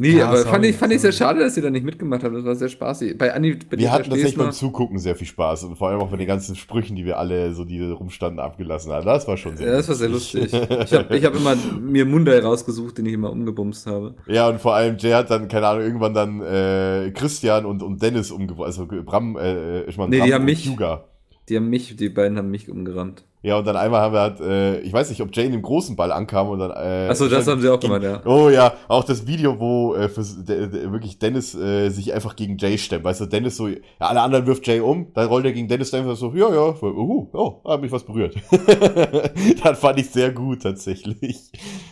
[0.00, 2.24] Nee, Ja, aber sorry, fand ich, fand ich sehr schade, dass ihr da nicht mitgemacht
[2.24, 2.34] habt.
[2.34, 3.16] Das war sehr spaßig.
[3.18, 6.10] Bei Andi, bei Wir hatten tatsächlich beim Zugucken sehr viel Spaß und vor allem auch
[6.10, 9.04] bei den ganzen Sprüchen, die wir alle, so die rumstanden, abgelassen haben.
[9.04, 10.50] Das war schon sehr Ja, das war sehr lustig.
[10.52, 14.14] Ich habe ich hab immer mir Mundai rausgesucht, den ich immer umgebumst habe.
[14.26, 18.02] Ja, und vor allem Jay hat dann, keine Ahnung, irgendwann dann äh, Christian und, und
[18.02, 21.04] Dennis umgebracht, also Bram, äh, ich meine, Nee, die Bram haben und mich- Hyuga.
[21.48, 23.24] Die haben mich, die beiden haben mich umgerammt.
[23.44, 25.62] Ja, und dann einmal haben wir halt, äh, ich weiß nicht, ob Jay in dem
[25.62, 26.70] großen Ball ankam und dann.
[26.70, 28.22] Äh, Achso, das haben sie auch gemacht, ja.
[28.24, 32.36] Oh ja, auch das Video, wo äh, für, de, de, wirklich Dennis äh, sich einfach
[32.36, 33.02] gegen Jay stemmt.
[33.02, 35.92] Weißt du, Dennis so, ja, alle anderen wirft Jay um, dann rollt er gegen Dennis
[35.92, 38.36] einfach so, ja, ja, uh, oh, hat mich was berührt.
[39.64, 41.50] das fand ich sehr gut tatsächlich.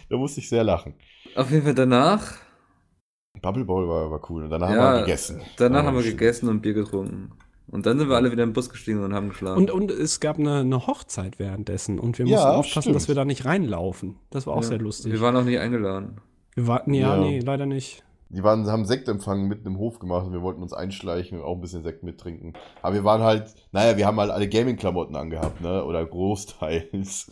[0.08, 0.94] Da musste ich sehr lachen.
[1.34, 2.32] Auf jeden Fall danach.
[3.42, 5.40] Bubble Bowl war, war cool und danach ja, haben wir gegessen.
[5.56, 7.32] Danach Ja, haben wir gegessen und Bier getrunken.
[7.70, 9.58] Und dann sind wir alle wieder im Bus gestiegen und haben geschlafen.
[9.58, 12.96] Und, und es gab eine, eine Hochzeit währenddessen und wir Ja, mussten aufpassen, stimmt.
[12.96, 14.16] dass wir da nicht reinlaufen.
[14.30, 14.68] Das war auch Ja.
[14.68, 15.12] sehr lustig.
[15.12, 16.16] Wir waren auch nicht eingeladen.
[16.54, 17.20] Wir warten, ja, Ja.
[17.22, 18.02] nee, leider nicht.
[18.32, 21.54] Die waren, haben Sektempfang mitten im Hof gemacht und wir wollten uns einschleichen und auch
[21.56, 22.52] ein bisschen Sekt mittrinken.
[22.82, 25.84] Aber wir waren halt, naja, wir haben halt alle Gaming-Klamotten angehabt, ne?
[25.84, 27.30] Oder großteils.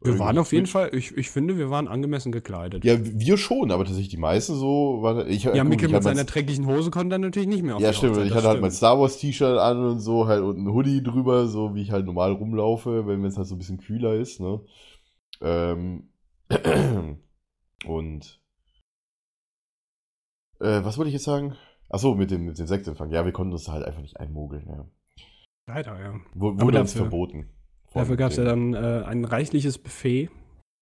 [0.00, 0.94] Wir waren auf jeden Fall.
[0.94, 2.84] Ich, ich finde, wir waren angemessen gekleidet.
[2.84, 5.02] Ja, wir schon, aber tatsächlich die meisten so.
[5.02, 7.82] War, ich, Ja, gut, Mikkel mit seiner dreckigen Hose konnte dann natürlich nicht mehr auf
[7.82, 8.12] Ja, stimmt.
[8.12, 8.76] Hochzeit, ich hatte halt mein stimmt.
[8.76, 12.06] Star Wars T-Shirt an und so, halt und ein Hoodie drüber, so wie ich halt
[12.06, 14.60] normal rumlaufe, wenn es halt so ein bisschen kühler ist, ne?
[15.40, 16.10] Ähm,
[17.86, 18.40] und
[20.60, 21.56] äh, was wollte ich jetzt sagen?
[21.88, 23.10] Achso, mit dem, mit dem Sektempfang.
[23.10, 24.86] Ja, wir konnten uns halt einfach nicht einmogeln, ja.
[25.66, 26.14] Leider, ja.
[26.34, 27.50] Aber Wurde uns verboten.
[27.94, 30.30] Dafür gab es ja dann äh, ein reichliches Buffet,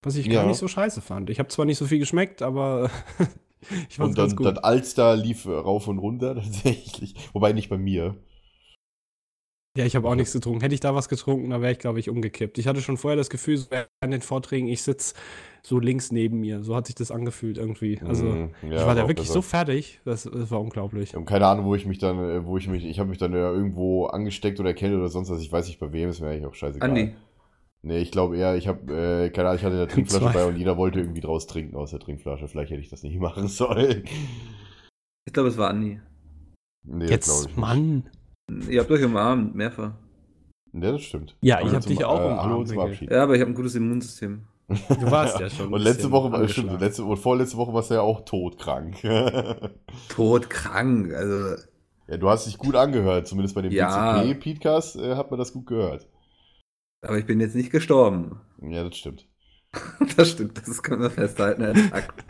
[0.05, 0.35] was ich Ja.
[0.35, 1.31] gar nicht so scheiße fand.
[1.31, 2.91] Ich habe zwar nicht so viel geschmeckt, aber
[3.89, 4.47] ich fand Und es dann ganz gut.
[4.47, 7.15] das Alster lief rauf und runter tatsächlich.
[7.33, 8.17] Wobei nicht bei mir.
[9.77, 10.63] Ja, ich habe auch nichts getrunken.
[10.63, 12.57] Hätte ich da was getrunken, dann wäre ich, glaube ich, umgekippt.
[12.57, 15.15] Ich hatte schon vorher das Gefühl, so während den Vorträgen, ich sitze
[15.67, 16.63] so links neben mir.
[16.63, 18.01] So hat sich das angefühlt irgendwie.
[18.03, 19.33] Also, Mhm, ja, ich war da wirklich besser.
[19.33, 20.01] so fertig.
[20.05, 21.09] Das, das war unglaublich.
[21.11, 23.19] Ich habe keine Ahnung, wo ich mich dann, äh, wo ich mich, ich habe mich
[23.19, 25.41] dann ja irgendwo angesteckt oder erkältet oder sonst was.
[25.41, 26.89] Ich weiß nicht bei wem, ist mir eigentlich auch scheißegal.
[26.89, 27.15] Andi.
[27.83, 28.93] Nee, ich glaube eher, ich habe,
[29.27, 31.91] äh, keine Ahnung, ich hatte eine Trinkflasche bei und jeder wollte irgendwie draus trinken aus
[31.91, 32.47] der Trinkflasche.
[32.49, 34.05] Vielleicht hätte ich das nicht machen sollen.
[35.27, 36.01] Ich glaube, es war Andi.
[36.85, 37.57] Nee, Jetzt, nicht.
[37.57, 38.09] Mann.
[38.71, 39.95] Ihr habt euch umarmt, mehrfach.
[40.73, 41.37] Ja, das stimmt.
[41.41, 43.01] Ja, ich Hallo hab zum- dich auch äh, umarmt.
[43.11, 44.43] Ja, aber ich habe ein gutes Immunsystem.
[44.69, 45.73] Du warst ja schon.
[45.73, 49.01] Und letzte Woche, war stimmt, letzte und vorletzte Woche warst du ja auch todkrank.
[50.09, 51.63] Todkrank, also.
[52.09, 54.23] ja, du hast dich gut angehört, zumindest bei dem Ja.
[54.23, 56.09] BCP-Podcast äh, hat man das gut gehört.
[57.03, 58.41] Aber ich bin jetzt nicht gestorben.
[58.61, 59.27] Ja, das stimmt.
[60.17, 62.25] Das stimmt, das können wir festhalten als Fakt.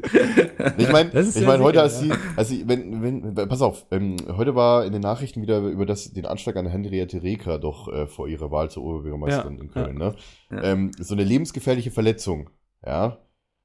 [0.78, 4.54] Ich meine, ich mein, heute, als die, als die, wenn, wenn, pass auf, ähm, heute
[4.54, 8.28] war in den Nachrichten wieder über das, den Anschlag an Henriette Reker doch äh, vor
[8.28, 10.14] ihrer Wahl zur Oberbürgermeisterin Ja, in Köln, ne?
[10.50, 10.62] Ja.
[10.62, 12.50] Ähm, so eine lebensgefährliche Verletzung,
[12.84, 13.18] ja.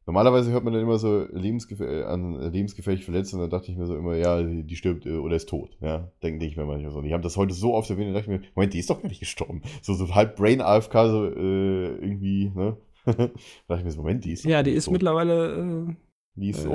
[0.07, 3.77] Normalerweise hört man dann immer so lebensgefähr äh, an äh, lebensgefährliche Verletzungen, dann dachte ich
[3.77, 6.11] mir so immer, ja, die, stirbt äh, oder ist tot, ja.
[6.23, 6.99] Denke denk ich mir manchmal so.
[6.99, 8.89] Und die haben das heute so oft erwähnt, da dachte ich mir, Moment, die ist
[8.89, 9.61] doch gar nicht gestorben.
[9.82, 12.77] So, so halb Brain AFK, so äh, irgendwie, ne?
[13.06, 13.34] da dachte
[13.80, 14.93] ich mir so, Moment, die ist Ja, die ist tot.
[14.93, 15.95] mittlerweile
[16.36, 16.70] Die ist äh.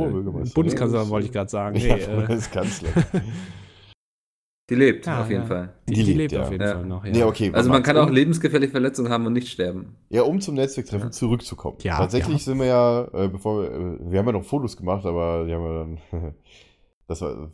[0.55, 1.77] Bundeskanzlerin, wollte ich gerade sagen.
[1.81, 2.89] Nee, Ja, äh, Bundeskanzler.
[4.69, 5.47] Die lebt, Ja, auf jeden ja.
[5.47, 5.75] Fall.
[5.89, 6.43] die, Die die lebt, lebt ja.
[6.43, 6.73] auf jeden Ja.
[6.75, 7.05] Fall noch.
[7.05, 7.51] Ja, Nee, okay.
[7.53, 9.95] Also man kann auch um, lebensgefährliche Verletzungen haben und nicht sterben.
[10.09, 11.13] Ja, um zum Netzwerktreffen Ja.
[11.13, 11.79] zurückzukommen.
[11.83, 12.45] Ja, Tatsächlich ja.
[12.45, 15.55] sind wir ja, äh, bevor wir, äh, wir haben ja noch Fotos gemacht, aber die
[15.55, 16.35] haben wir dann,
[17.07, 17.51] das war,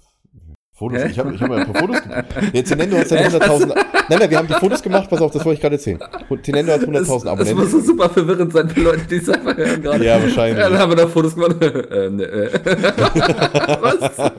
[0.82, 1.08] Fotos, Hä?
[1.10, 2.24] ich habe ich hab ja ein paar Fotos gemacht.
[2.54, 5.44] Der Tenendo hat seine 100.000, nein, nein, wir haben die Fotos gemacht, pass auf, das
[5.44, 6.00] wollte ich gerade erzählen.
[6.28, 7.68] Und Tenendo hat 100.000 Das, das muss Abonnenten.
[7.68, 10.04] so super verwirrend sein für Leute, die es einfach hören gerade.
[10.04, 10.58] Ja, wahrscheinlich.
[10.58, 11.62] Ja, dann haben wir da Fotos gemacht.
[11.62, 12.50] äh, ne, äh.
[13.80, 14.32] Was?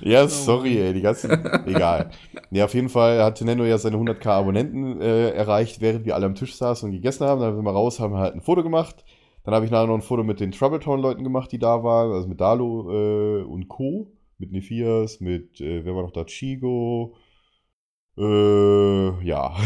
[0.00, 1.30] Ja, sorry, ey, die ganzen,
[1.66, 2.10] egal.
[2.50, 6.26] Ja, auf jeden Fall hat Tenendo ja seine 100k Abonnenten äh, erreicht, während wir alle
[6.26, 7.40] am Tisch saßen und gegessen haben.
[7.40, 9.04] Dann sind wir raus, haben halt ein Foto gemacht.
[9.44, 12.26] Dann habe ich nachher noch ein Foto mit den Troubletown-Leuten gemacht, die da waren, also
[12.26, 14.08] mit Dalo äh, und Co.,
[14.42, 17.16] mit Nephias, mit, äh, wer war noch da, Chigo,
[18.18, 19.56] äh, ja.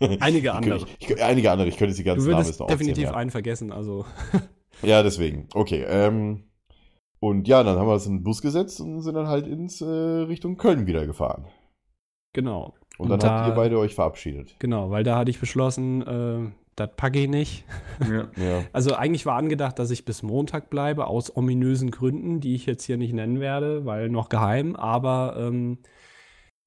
[0.20, 0.86] Einige andere.
[1.00, 3.30] Ich, ich, einige andere, ich könnte jetzt die ganzen Namen jetzt noch definitiv aufzählen, einen
[3.30, 4.04] vergessen, also.
[4.32, 4.40] ja.
[4.88, 5.48] ja, deswegen.
[5.54, 6.44] Okay, ähm,
[7.18, 9.80] und ja, dann haben wir uns in den Bus gesetzt und sind dann halt ins
[9.80, 11.46] äh, Richtung Köln wieder gefahren.
[12.32, 12.74] Genau.
[12.98, 14.54] Und, Und dann da- habt ihr beide euch verabschiedet.
[14.60, 17.64] Genau, weil da hatte ich beschlossen, äh, das packe ich nicht.
[18.08, 18.28] Ja.
[18.36, 18.64] Ja.
[18.72, 22.84] Also eigentlich war angedacht, dass ich bis Montag bleibe, aus ominösen Gründen, die ich jetzt
[22.84, 25.78] hier nicht nennen werde, weil noch geheim, aber ähm,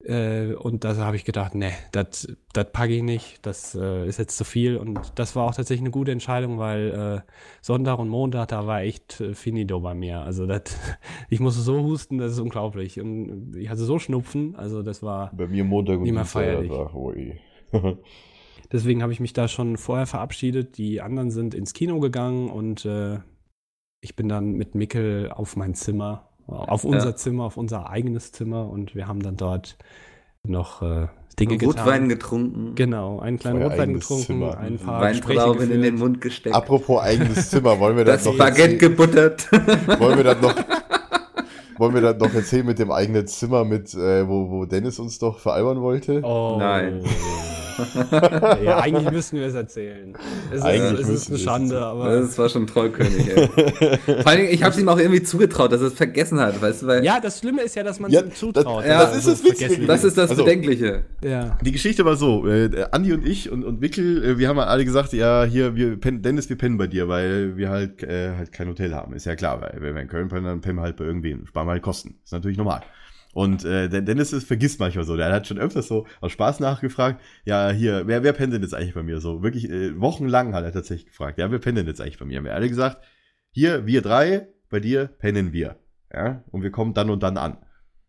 [0.04, 2.26] äh, und da habe ich gedacht, nee, das
[2.72, 5.90] packe ich nicht, das äh, ist jetzt zu viel und das war auch tatsächlich eine
[5.90, 10.20] gute Entscheidung, weil äh, Sonntag und Montag, da war echt äh, finito bei mir.
[10.20, 10.62] Also das,
[11.30, 15.30] ich musste so husten, das ist unglaublich und ich hatte so Schnupfen, also das war
[15.34, 16.70] Bei mir Montag und Nicht mehr feierlich.
[16.70, 17.38] ui.
[18.72, 20.78] Deswegen habe ich mich da schon vorher verabschiedet.
[20.78, 23.18] Die anderen sind ins Kino gegangen und äh,
[24.00, 27.16] ich bin dann mit Mickel auf mein Zimmer, auf unser Ja.
[27.16, 29.76] Zimmer, auf unser eigenes Zimmer und wir haben dann dort
[30.42, 31.06] noch äh,
[31.38, 32.08] Dinge Rotwein getan.
[32.08, 34.58] getrunken, Genau, einen kleinen Euer Rotwein getrunken, Zimmer.
[34.58, 35.94] ein paar Weintrauben in den.
[35.96, 38.78] Mund gesteckt, Apropos eigenes Zimmer, wollen wir das, das noch Baguette erzählen?
[38.78, 39.48] gebuttert.
[40.00, 40.54] Wollen wir das noch,
[41.78, 45.18] wollen wir das noch erzählen mit dem eigenen Zimmer, mit, äh, wo, wo Dennis uns
[45.18, 46.20] doch veralbern wollte?
[46.24, 46.56] Oh.
[46.58, 47.02] Nein.
[48.64, 50.14] ja, eigentlich müssten wir es erzählen.
[50.50, 52.20] Es ist, Eigentlich es ist eine es Schande, aber.
[52.20, 53.48] Das war schon Trollkönig, ey.
[54.22, 56.82] Vor allem, ich habe es ihm auch irgendwie zugetraut, dass er es vergessen hat, weißt
[56.82, 58.84] du, weil ja, das Schlimme ist ja, dass man Ja, es ihm zutraut.
[58.84, 59.86] das- ja, das ist das Witzige.
[59.86, 61.04] das ist das Also- Bedenkliche.
[61.24, 61.58] Ja.
[61.62, 64.84] Die Geschichte war so, äh, Andi und ich und, und Wickel, äh, wir haben alle
[64.84, 68.52] gesagt, ja, hier, wir pennen, Dennis, wir pennen bei dir, weil wir halt, äh, halt
[68.52, 69.14] kein Hotel haben.
[69.14, 71.46] Ist ja klar, weil wenn wir in Köln pennen, dann pennen wir halt bei irgendwen,
[71.46, 72.16] sparen wir halt Kosten.
[72.24, 72.82] Ist natürlich normal.
[73.32, 75.16] Und äh, Dennis ist, vergisst manchmal so.
[75.16, 78.74] Der hat schon öfters so aus Spaß nachgefragt, ja, hier, wer, wer pennt denn jetzt
[78.74, 79.20] eigentlich bei mir?
[79.20, 82.26] So, wirklich, äh, wochenlang hat er tatsächlich gefragt, ja, wer pennt denn jetzt eigentlich bei
[82.26, 82.38] mir?
[82.38, 83.02] Haben wir alle gesagt,
[83.50, 85.76] hier, wir drei, bei dir pennen wir.
[86.12, 87.56] Ja, und wir kommen dann und dann an.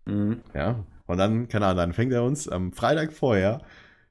[0.06, 0.42] Mhm.
[0.54, 0.86] Ja.
[1.06, 3.62] Und dann, keine Ahnung, dann fängt er uns am Freitag vorher,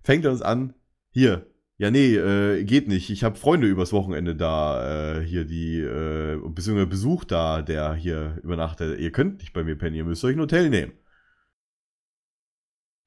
[0.02, 0.74] fängt er uns an,
[1.10, 1.46] hier,
[1.76, 3.10] ja, nee, äh, geht nicht.
[3.10, 8.38] Ich habe Freunde übers Wochenende da, äh, hier, die, äh, beziehungsweise Besuch da, der hier
[8.42, 8.98] übernachtet.
[9.00, 10.92] Ihr könnt nicht bei mir pennen, ihr müsst euch ein Hotel nehmen.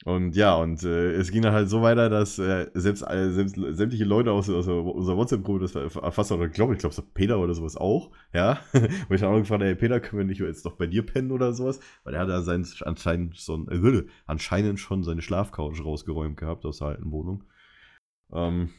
[0.06, 3.56] Und ja, und äh, es ging dann halt so weiter, dass äh, selbst, äh, selbst
[3.56, 7.02] sämtliche Leute aus, aus unserer WhatsApp-Gruppe, das war fast auch, ich glaube, ich glaube, so
[7.02, 8.60] Peter oder sowas auch, ja,
[9.08, 11.32] wo ich dann auch gefragt habe, Peter, können wir nicht jetzt doch bei dir pennen
[11.32, 11.80] oder sowas?
[12.04, 16.78] Weil er hat da sein, anscheinend, so äh, anscheinend schon seine Schlafcouch rausgeräumt gehabt aus
[16.78, 17.44] der alten Wohnung.
[18.32, 18.70] Ähm,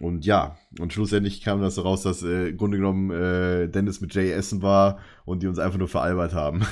[0.00, 4.00] und ja, und schlussendlich kam das so raus, dass äh, im Grunde genommen äh, Dennis
[4.00, 6.62] mit Jay essen war und die uns einfach nur veralbert haben.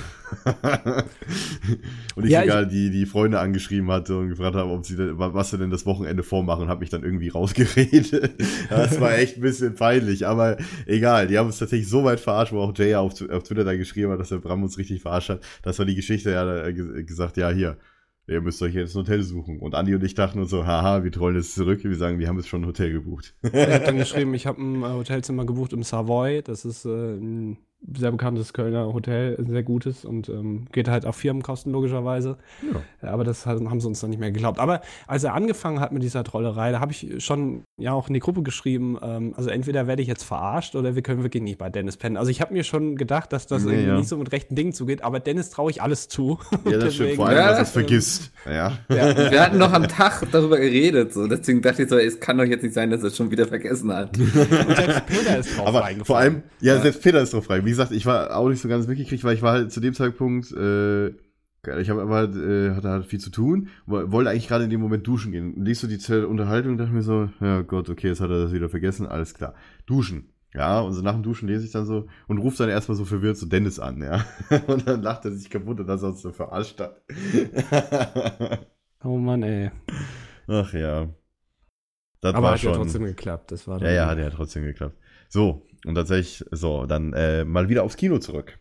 [2.16, 5.18] und ich Ja, sogar die, die Freunde angeschrieben hatte und gefragt habe, ob sie denn,
[5.18, 8.30] wa- was sie denn das Wochenende vormachen, habe mich dann irgendwie rausgeredet.
[8.70, 10.56] das war echt ein bisschen peinlich, aber
[10.86, 13.76] egal, die haben uns tatsächlich so weit verarscht, wo auch Jay auf, auf Twitter da
[13.76, 15.40] geschrieben hat, dass der Bram uns richtig verarscht hat.
[15.62, 17.76] Das war die Geschichte, er hat äh, ge- gesagt, ja, hier,
[18.31, 19.59] ihr müsst euch jetzt ein Hotel suchen.
[19.59, 22.28] Und Andi und ich dachten uns so, haha, wir trollen jetzt zurück, wir sagen, wir
[22.28, 23.35] haben jetzt schon ein Hotel gebucht.
[23.43, 26.43] Er hat dann geschrieben, ich habe ein äh, Hotelzimmer gebucht im Savoy.
[26.43, 27.59] Das ist äh, ein
[27.97, 32.37] sehr bekanntes Kölner Hotel, sehr gutes und ähm, geht halt auf Firmenkosten logischerweise.
[33.03, 33.09] Ja.
[33.11, 34.59] Aber das haben sie uns dann nicht mehr geglaubt.
[34.59, 38.14] Aber als er angefangen hat mit dieser Trollerei, da habe ich schon ja auch in
[38.14, 41.59] die Gruppe geschrieben, ähm, also entweder werde ich jetzt verarscht oder wir können wirklich nicht
[41.59, 42.16] bei Dennis pennen.
[42.18, 43.97] Also ich habe mir schon gedacht, dass das Nee, irgendwie ja.
[43.97, 46.39] nicht so mit rechten Dingen zugeht, aber Dennis traue ich alles zu.
[46.70, 47.14] Ja, das stimmt.
[47.14, 48.33] Vor allem, Ja, dass er es ähm, vergisst.
[48.47, 48.72] Ja.
[48.89, 51.26] Ja, Wir hatten noch am Tag darüber geredet, so.
[51.26, 53.47] Deswegen dachte ich so, es kann doch jetzt nicht sein, dass er es schon wieder
[53.47, 54.16] vergessen hat.
[54.18, 54.26] und
[54.76, 56.05] selbst Peter ist drauf Aber reingefallen.
[56.05, 57.64] vor allem, ja, selbst Peter ist drauf frei.
[57.70, 59.94] Wie gesagt, ich war auch nicht so ganz mitgekriegt, weil ich war halt zu dem
[59.94, 61.08] Zeitpunkt, äh,
[61.78, 64.70] ich habe aber halt, äh, hatte halt viel zu tun, wo- wollte eigentlich gerade in
[64.70, 65.54] dem Moment duschen gehen.
[65.54, 68.40] Und liest so die Unterhaltung und dachte mir so, ja Gott, okay, jetzt hat er
[68.42, 69.54] das wieder vergessen, alles klar.
[69.86, 70.32] Duschen.
[70.52, 73.04] Ja, und so nach dem Duschen lese ich dann so und ruft dann erstmal so
[73.04, 74.24] verwirrt so Dennis an, ja.
[74.66, 77.00] Und dann lacht er sich kaputt und dass er uns so verarscht hat.
[79.04, 79.70] oh Mann, ey.
[80.48, 81.08] Ach ja.
[82.20, 82.82] Das Aber war hat ja schon.
[82.82, 83.52] trotzdem geklappt.
[83.52, 84.96] Das war Ja, ja, hat ja trotzdem geklappt.
[85.28, 88.59] So, und tatsächlich, so, dann äh, mal wieder aufs Kino zurück.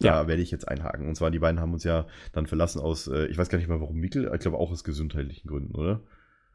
[0.00, 1.08] Da werde ich jetzt einhaken.
[1.08, 3.68] Und zwar, die beiden haben uns ja dann verlassen aus, äh, ich weiß gar nicht
[3.68, 6.02] mal warum Mikkel, ich glaube auch aus gesundheitlichen Gründen, oder?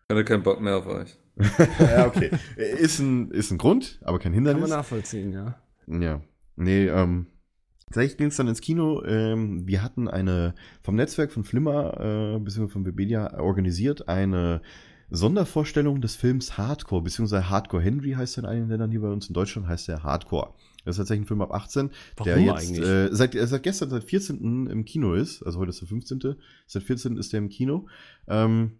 [0.07, 1.17] Ich hatte keinen Bock mehr auf euch.
[1.79, 2.29] ja, okay.
[2.55, 4.69] ist, ein, ist ein Grund, aber kein Kann man Hindernis.
[4.69, 5.57] nachvollziehen, ja.
[5.87, 6.21] Ja.
[6.55, 7.27] Nee, ähm,
[7.87, 9.03] tatsächlich ging es dann ins Kino.
[9.03, 14.61] Ähm, wir hatten eine vom Netzwerk von Flimmer, äh, beziehungsweise von Webedia organisiert, eine
[15.15, 19.27] Sondervorstellung des Films Hardcore, beziehungsweise Hardcore Henry heißt er in einigen Ländern hier bei uns
[19.27, 20.53] in Deutschland, heißt der Hardcore.
[20.85, 21.91] Das ist tatsächlich ein Film ab 18,
[22.25, 22.85] der Warum jetzt eigentlich?
[22.85, 24.67] äh, seit, seit gestern, seit 14.
[24.67, 25.43] im Kino ist.
[25.43, 26.35] Also heute ist der 15.
[26.65, 27.17] Seit 14.
[27.17, 27.87] ist der im Kino.
[28.27, 28.79] Ähm,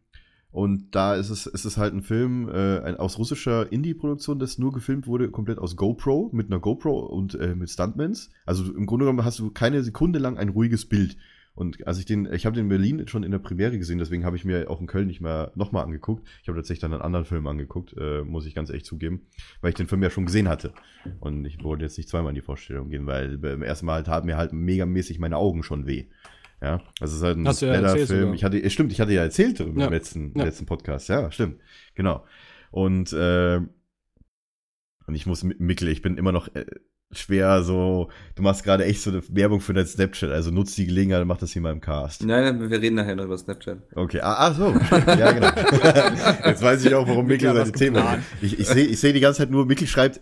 [0.52, 4.58] und da ist es, ist es halt ein Film äh, ein, aus russischer Indie-Produktion, das
[4.58, 8.32] nur gefilmt wurde, komplett aus GoPro, mit einer GoPro und äh, mit Stuntmans.
[8.46, 11.18] Also im Grunde genommen hast du keine Sekunde lang ein ruhiges Bild.
[11.56, 14.26] Und als ich den, ich habe den in Berlin schon in der Premiere gesehen, deswegen
[14.26, 16.28] habe ich mir auch in Köln nicht mehr nochmal angeguckt.
[16.41, 19.28] Ich habe tatsächlich dann einen anderen Film angeguckt, äh, muss ich ganz ehrlich zugeben,
[19.62, 20.74] weil ich den Film ja schon gesehen hatte.
[21.20, 24.26] Und ich wollte jetzt nicht zweimal in die Vorstellung gehen, weil beim ersten Mal taten
[24.26, 26.06] mir halt megamäßig meine Augen schon weh.
[26.62, 28.34] Ja, also es ist halt ein ja Splatter-Film.
[28.34, 29.88] Ich hatte, stimmt, ich hatte ja erzählt darüber Ja.
[29.88, 30.45] im letzten, Ja.
[30.45, 31.10] letzten Podcast.
[31.10, 31.60] Ja, stimmt.
[31.93, 32.26] Genau.
[32.72, 33.58] Und, äh,
[35.06, 36.66] und ich muss, Mikkel, ich bin immer noch äh,
[37.18, 40.86] schwer so, du machst gerade echt so eine Werbung für dein Snapchat, also nutzt die
[40.86, 42.24] Gelegenheit und mach das hier mal im Cast.
[42.26, 43.78] Nein, nein, wir reden nachher noch über Snapchat.
[43.95, 44.74] Okay, ah, ach so,
[45.07, 45.47] ja genau.
[46.45, 47.95] Jetzt weiß ich auch, warum Mikkel hat seine Themen.
[47.95, 48.24] geplant.
[48.41, 50.22] Ich, ich sehe ich seh die ganze Zeit nur, Mikkel schreibt,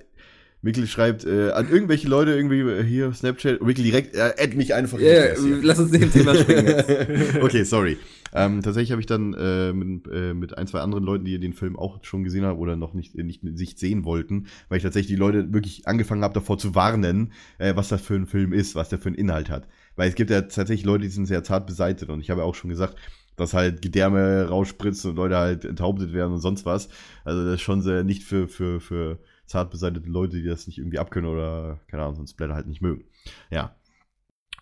[0.62, 4.74] Mikkel schreibt äh, an irgendwelche Leute irgendwie äh, hier Snapchat Mikkel direkt, äh, add mich
[4.74, 5.00] einfach.
[5.00, 5.36] Hier.
[5.64, 6.84] lass uns nicht im Thema springen
[7.42, 7.98] okay, sorry.
[8.34, 11.54] Ähm, tatsächlich habe ich dann äh, mit, äh, mit ein, zwei anderen Leuten, die den
[11.54, 14.78] Film auch schon gesehen haben oder noch nicht, äh, nicht mit sich sehen wollten, weil
[14.78, 18.28] ich tatsächlich die Leute wirklich angefangen habe, davor zu warnen, äh, was das für ein
[18.28, 19.68] Film ist, was der für einen Inhalt hat.
[19.96, 22.46] Weil es gibt ja tatsächlich Leute, die sind sehr zart beseitet und ich habe ja
[22.46, 22.96] auch schon gesagt,
[23.36, 26.90] dass halt Gedärme rausspritzen und Leute halt enthauptet werden und sonst was.
[27.26, 29.20] Also das ist schon sehr nicht für, für, für
[29.52, 32.82] zart beseitete Leute, die das nicht irgendwie abkönnen oder, keine Ahnung, sonst Blätter halt nicht
[32.82, 33.04] mögen.
[33.50, 33.76] Ja.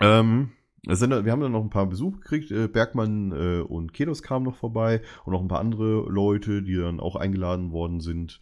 [0.01, 0.49] Ähm,
[0.87, 2.51] sind, wir haben dann noch ein paar Besuch gekriegt.
[2.51, 6.75] Äh, Bergmann äh, und Kedos kamen noch vorbei und noch ein paar andere Leute, die
[6.75, 8.39] dann auch eingeladen worden sind,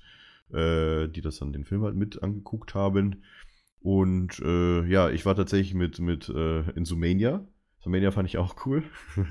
[0.53, 3.23] äh, die das dann den Film halt mit angeguckt haben.
[3.81, 7.45] Und äh, ja, ich war tatsächlich mit, mit äh, in Sumania.
[7.79, 8.83] Sumania fand ich auch cool.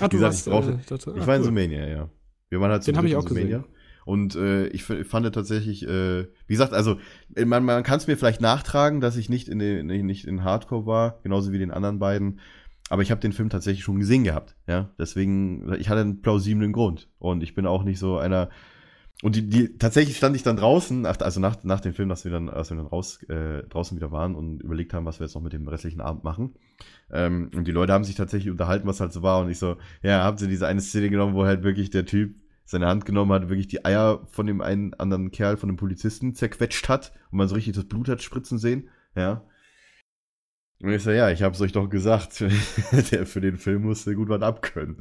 [0.00, 1.46] Ah, Wie gesagt, ich brauchte- äh, dazu- ich ah, war in cool.
[1.46, 2.08] Sumania, ja.
[2.48, 3.64] Wir waren halt Den hab dritt ich in auch gesehen.
[4.04, 6.98] Und äh, ich fand tatsächlich, äh, wie gesagt, also
[7.34, 10.44] äh, man, man kann es mir vielleicht nachtragen, dass ich nicht in, den, nicht- in
[10.44, 12.40] Hardcore war, genauso wie den anderen beiden.
[12.90, 14.54] Aber ich habe den Film tatsächlich schon gesehen gehabt.
[14.66, 17.08] Ja, deswegen, ich hatte einen plausiblen Grund.
[17.18, 18.50] Und ich bin auch nicht so einer.
[19.22, 22.32] Und die, die tatsächlich stand ich dann draußen, also nach, nach dem Film, dass wir
[22.32, 25.34] dann, als wir dann raus, äh, draußen wieder waren und überlegt haben, was wir jetzt
[25.36, 26.54] noch mit dem restlichen Abend machen.
[27.12, 29.40] Ähm, und die Leute haben sich tatsächlich unterhalten, was halt so war.
[29.40, 32.34] Und ich so, ja, habt ihr diese eine Szene genommen, wo halt wirklich der Typ
[32.64, 36.34] seine Hand genommen hat, wirklich die Eier von dem einen anderen Kerl, von dem Polizisten
[36.34, 38.88] zerquetscht hat und man so richtig das Blut hat spritzen sehen.
[39.14, 39.44] Ja.
[40.82, 42.40] Und ich so, ja, ich hab's euch doch gesagt,
[43.12, 44.96] der für den Film musste gut was abkönnen.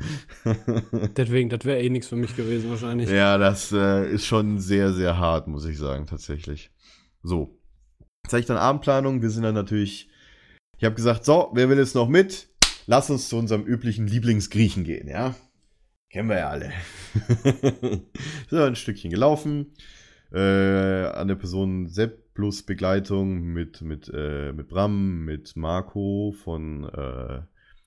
[1.18, 3.09] Deswegen, das wäre eh nichts für mich gewesen wahrscheinlich.
[3.09, 6.70] Ja, das äh, ist schon sehr, sehr hart, muss ich sagen, tatsächlich.
[7.24, 7.57] So.
[8.24, 9.24] Jetzt habe ich dann Abendplanung.
[9.24, 10.07] Wir sind dann natürlich.
[10.78, 12.47] Ich habe gesagt, so, wer will jetzt noch mit?
[12.86, 15.36] Lass uns zu unserem üblichen Lieblingsgriechen gehen, ja?
[16.12, 16.72] Kennen wir ja alle.
[18.49, 19.68] wir ein Stückchen gelaufen.
[20.34, 26.84] Äh, an der Person Sepp plus Begleitung mit, mit, äh, mit Bram, mit Marco von,
[26.86, 27.39] äh,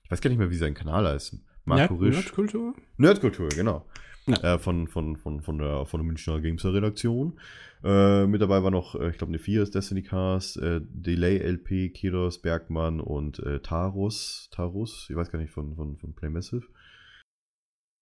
[0.03, 1.37] ich weiß gar nicht mehr, wie sein Kanal heißt.
[1.65, 2.15] Marco Nerd- Risch.
[2.15, 2.75] Nerdkultur?
[2.97, 3.85] Nerdkultur, genau.
[4.27, 4.55] Ja.
[4.55, 7.39] Äh, von, von, von, von, der, von der Münchner Gameser Redaktion.
[7.83, 11.37] Äh, mit dabei war noch, äh, ich glaube, eine 4 ist Destiny Cast, äh, Delay
[11.37, 14.49] LP, Kiros, Bergmann und äh, Tarus.
[14.51, 16.65] Tarus, ich weiß gar nicht, von, von, von Play Massive.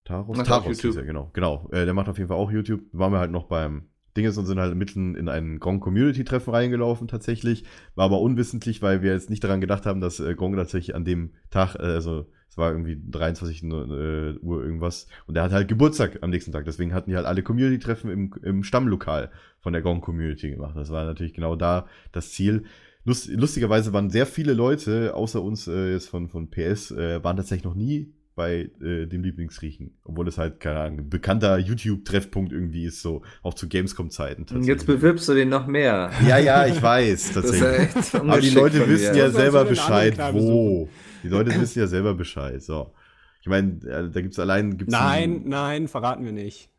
[0.05, 0.37] Taros?
[0.37, 0.97] Macht Taros YouTube.
[0.97, 1.29] er, genau.
[1.33, 1.69] Genau.
[1.71, 2.81] Äh, der macht auf jeden Fall auch YouTube.
[2.91, 7.63] Waren wir halt noch beim, Dinges und sind halt mitten in ein Gong-Community-Treffen reingelaufen tatsächlich.
[7.95, 11.05] War aber unwissentlich, weil wir jetzt nicht daran gedacht haben, dass äh, Gong tatsächlich an
[11.05, 15.67] dem Tag, äh, also es war irgendwie 23 äh, Uhr irgendwas und er hat halt
[15.67, 16.65] Geburtstag am nächsten Tag.
[16.65, 20.75] Deswegen hatten die halt alle Community-Treffen im, im Stammlokal von der Gong-Community gemacht.
[20.75, 22.65] Das war natürlich genau da das Ziel.
[23.05, 27.35] Lust, lustigerweise waren sehr viele Leute, außer uns äh, jetzt von, von PS, äh, waren
[27.35, 29.97] tatsächlich noch nie bei äh, dem Lieblingsriechen.
[30.03, 34.45] Obwohl es halt, keine Ahnung, ein bekannter YouTube-Treffpunkt irgendwie ist, so auch zu Gamescom-Zeiten.
[34.55, 36.11] Und jetzt bewirbst du den noch mehr.
[36.27, 37.95] Ja, ja, ich weiß, Das ist tatsächlich.
[37.95, 40.89] echt Aber die Leute wissen ja selber Bescheid, wo.
[41.23, 42.93] Die Leute wissen ja selber Bescheid, so.
[43.41, 44.77] Ich meine, äh, da gibt's allein.
[44.77, 46.69] Gibt's Nein, ein- nein, verraten wir nicht.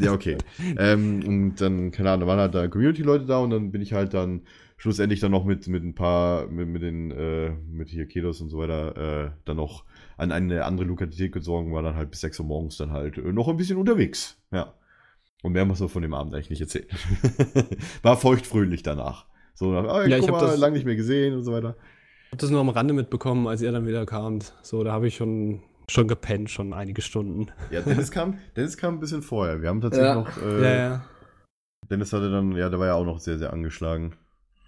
[0.00, 0.36] ja, okay.
[0.76, 3.92] ähm, und dann, keine Ahnung, da waren halt da Community-Leute da und dann bin ich
[3.92, 4.42] halt dann
[4.76, 8.48] schlussendlich dann noch mit, mit ein paar, mit, mit den, äh, mit hier Kedos und
[8.48, 9.84] so weiter, äh, dann noch
[10.20, 13.32] an eine andere Lokalität gezogen, war dann halt bis 6 Uhr morgens dann halt äh,
[13.32, 14.36] noch ein bisschen unterwegs.
[14.52, 14.74] Ja.
[15.42, 16.86] Und mehr muss man von dem Abend eigentlich nicht erzählen.
[18.02, 19.26] war feuchtfröhlich danach.
[19.54, 21.52] So, nach, ah, Ja, ich guck hab mal, das- lange nicht mehr gesehen und so
[21.52, 21.76] weiter.
[22.26, 24.54] Ich habe das nur am Rande mitbekommen, als ihr dann wieder kamt.
[24.62, 27.48] So, da habe ich schon, schon gepennt, schon einige Stunden.
[27.70, 29.62] Ja, Dennis kam, Dennis kam ein bisschen vorher.
[29.62, 30.14] Wir haben tatsächlich Ja.
[30.14, 31.04] noch, äh, Ja, ja.
[31.90, 34.14] Dennis hatte dann, ja, der war ja auch noch sehr, sehr angeschlagen.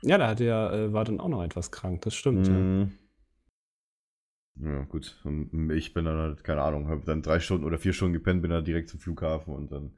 [0.01, 2.49] Ja, da hatte er, äh, war dann auch noch etwas krank, das stimmt.
[2.49, 2.53] Ja.
[2.53, 2.93] Mhm.
[4.61, 5.19] Ja, gut.
[5.25, 8.43] Und ich bin dann halt, keine Ahnung, habe dann drei Stunden oder vier Stunden gepennt,
[8.43, 9.93] bin dann direkt zum Flughafen und dann,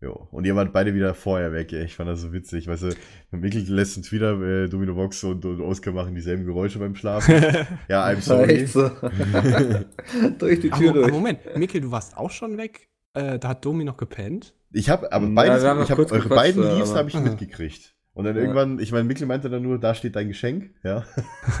[0.00, 0.10] ja.
[0.10, 1.84] Und ihr wart beide wieder vorher weg, ey.
[1.84, 2.68] Ich fand das so witzig.
[2.68, 2.90] Weißt du,
[3.30, 7.34] Mikkel lässt uns wieder, äh, Domino Vox und, und Oskar machen dieselben Geräusche beim Schlafen.
[7.88, 8.62] ja, I'm sorry.
[8.62, 8.88] echt so.
[10.38, 11.10] durch die Tür Mo- durch.
[11.12, 12.88] Moment, Mikkel, du warst auch schon weg?
[13.14, 14.54] Äh, da hat Domi noch gepennt?
[14.70, 17.08] Ich habe aber Ja, beides, noch ich habe kurz eure gequatscht, beiden aber- Leaves habe
[17.08, 17.94] ich mitgekriegt.
[18.18, 18.42] Und dann Ja.
[18.42, 21.04] irgendwann, ich meine, Mikkel meinte dann nur, da steht dein Geschenk, ja.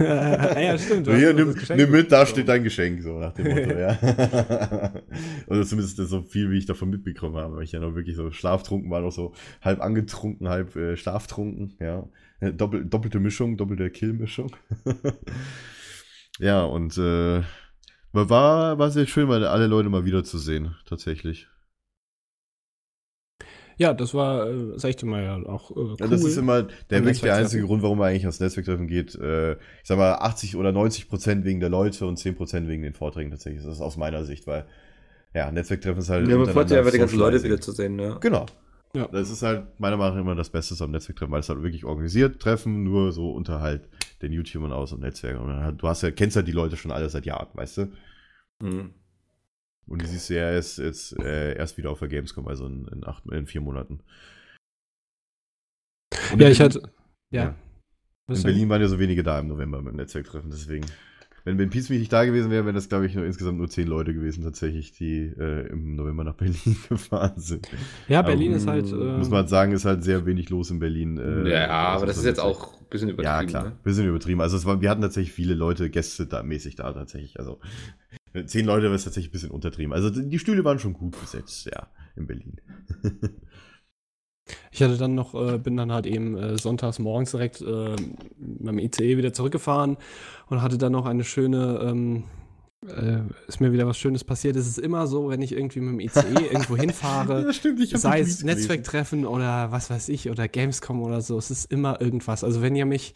[0.00, 1.06] Ja, stimmt.
[1.06, 3.96] du hier, nimm, nimm mit, da steht dein Geschenk, so nach dem Motto, ja.
[5.46, 8.32] Oder zumindest so viel, wie ich davon mitbekommen habe, weil ich ja noch wirklich so
[8.32, 12.08] schlaftrunken war, noch so halb angetrunken, halb äh, schlaftrunken, ja.
[12.40, 14.50] Äh, Doppel, doppelte Mischung, doppelte Killmischung.
[16.40, 17.42] ja, und äh,
[18.12, 21.46] war, war sehr schön, mal alle Leute mal wiederzusehen, tatsächlich.
[23.78, 25.96] Ja, das war, äh, sag ich dir mal, ja, auch äh, cool.
[26.00, 29.14] Ja, das ist immer der wirklich der einzige Grund, warum man eigentlich aufs Netzwerktreffen geht.
[29.14, 32.82] Äh, ich sag mal 80 oder 90 Prozent wegen der Leute und 10 Prozent wegen
[32.82, 33.62] den Vorträgen tatsächlich.
[33.62, 34.66] Das ist aus meiner Sicht, weil
[35.32, 36.28] ja, Netzwerktreffen ist halt.
[36.28, 37.50] Ja, man freut sich einfach die ganzen Leute Socializing.
[37.50, 38.16] wiederzusehen, ne?
[38.20, 38.46] Genau.
[38.94, 39.06] Ja.
[39.12, 41.84] Das ist halt meiner Meinung nach immer das Beste am Netzwerktreffen, weil es halt wirklich
[41.84, 43.88] organisiert Treffen, nur so unter halt
[44.22, 45.38] den YouTubern aus dem Netzwerk.
[45.40, 47.78] Und dann halt, du hast ja, kennst ja die Leute schon alle seit Jahren, weißt
[47.78, 47.92] du?
[48.60, 48.94] Mhm.
[49.88, 52.86] Und die siehst du ja erst, jetzt, äh, erst wieder auf der Gamescom, also in,
[52.88, 54.00] in, acht, in vier Monaten.
[56.32, 56.92] Und Ja, ich Berlin- hatte.
[57.30, 57.42] Ja.
[57.44, 57.54] Ja.
[58.34, 58.42] In?
[58.42, 60.86] Berlin waren ja so wenige da im November beim Netzwerktreffen, deswegen.
[61.44, 63.86] Wenn Ben Peace nicht da gewesen wäre, wären das, glaube ich, nur insgesamt nur zehn
[63.88, 67.66] Leute gewesen, tatsächlich, die äh, im November nach Berlin gefahren sind.
[68.06, 68.92] Ja, Aber Berlin ist mm, halt.
[68.92, 71.16] Äh, Muss man halt sagen, ist halt sehr wenig los in Berlin.
[71.16, 73.34] äh, ja, aber das ist jetzt auch ein bisschen übertrieben.
[73.34, 73.76] Ja, klar, Ne?
[73.82, 74.42] bisschen übertrieben.
[74.42, 77.38] Also es war, wir hatten tatsächlich viele Leute, Gäste da mäßig da tatsächlich.
[77.38, 77.60] Also
[78.46, 79.92] zehn Leute ist tatsächlich ein bisschen untertrieben.
[79.92, 82.60] Also die Stühle waren schon gut besetzt, ja, in Berlin.
[84.70, 87.96] Ich hatte dann noch, äh, bin dann halt eben äh, sonntags morgens direkt äh,
[88.36, 89.96] dem ICE wieder zurückgefahren
[90.48, 92.24] und hatte dann noch eine schöne, ähm,
[92.86, 94.56] äh, ist mir wieder was Schönes passiert.
[94.56, 98.20] Es ist immer so, wenn ich irgendwie mit dem ICE irgendwo hinfahre, ja, stimmt, sei
[98.20, 98.42] es.
[98.42, 102.44] Netzwerktreffen oder was weiß ich oder Gamescom oder so, es ist immer irgendwas.
[102.44, 103.14] Also wenn ihr mich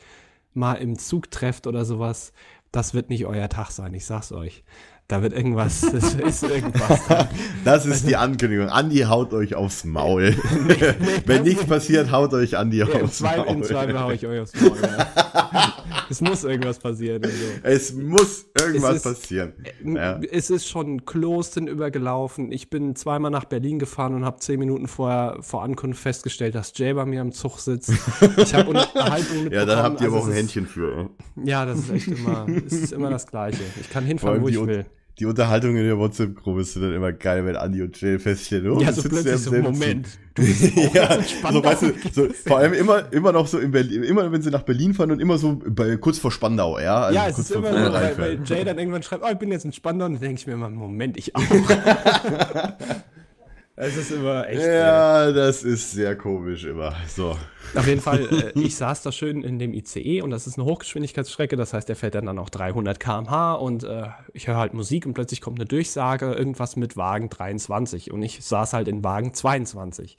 [0.54, 2.32] mal im Zug trefft oder sowas,
[2.72, 4.64] das wird nicht euer Tag sein, ich sag's euch.
[5.08, 7.00] Da wird irgendwas, es ist irgendwas.
[7.08, 7.28] da.
[7.64, 8.68] Das ist die Ankündigung.
[8.68, 10.34] Andi haut euch aufs Maul.
[11.26, 13.54] Wenn nichts passiert, haut euch Andi Ja, aufs Zweifel, Maul.
[13.56, 14.76] im Zweifel hau ich euch aufs Maul.
[14.80, 15.74] Ja.
[16.10, 17.22] es muss irgendwas passieren.
[17.22, 17.36] Also.
[17.62, 19.52] Es muss irgendwas Es ist- passieren.
[19.84, 20.18] Ja.
[20.30, 22.50] Es ist schon Klosten übergelaufen.
[22.50, 26.72] Ich bin zweimal nach Berlin gefahren und habe zehn Minuten vorher vor Ankunft festgestellt, dass
[26.76, 27.92] Jay bei mir am Zug sitzt.
[28.38, 28.94] Ich habe Unterhaltung
[29.44, 29.52] mitbekommen.
[29.52, 31.10] Ja, da habt ihr aber auch also ein Händchen für.
[31.36, 33.60] Ist, ja, das ist echt immer, es ist immer das Gleiche.
[33.78, 34.86] Ich kann hinfahren, wo ich will.
[35.18, 38.70] Die Unterhaltung in der WhatsApp-Gruppe ist dann immer geil, wenn Andi und Jill feststellen.
[38.70, 40.08] Oh, Ja, so plötzlich so, Moment.
[40.34, 44.02] Du bist ja, so, weißt du, so, vor allem immer, immer noch so in Berlin,
[44.02, 47.02] immer wenn sie nach Berlin fahren und immer so bei, kurz vor Spandau, ja?
[47.02, 49.38] Also ja, es kurz ist immer so, weil, weil Jay dann irgendwann schreibt, oh, ich
[49.38, 51.42] bin jetzt in Spandau, und dann denke ich mir immer, Moment, ich auch.
[53.76, 54.60] es ist immer echt.
[54.60, 56.94] äh, Ja, das ist sehr komisch immer.
[57.08, 57.36] So.
[57.74, 60.66] Auf jeden Fall, äh, ich saß da schön in dem ICE und das ist eine
[60.66, 64.74] Hochgeschwindigkeitsstrecke, das heißt, der fährt dann, dann auch 300 km/h und äh, ich höre halt
[64.74, 69.02] Musik und plötzlich kommt eine Durchsage, irgendwas mit Wagen 23 und ich saß halt in
[69.02, 70.18] Wagen 22.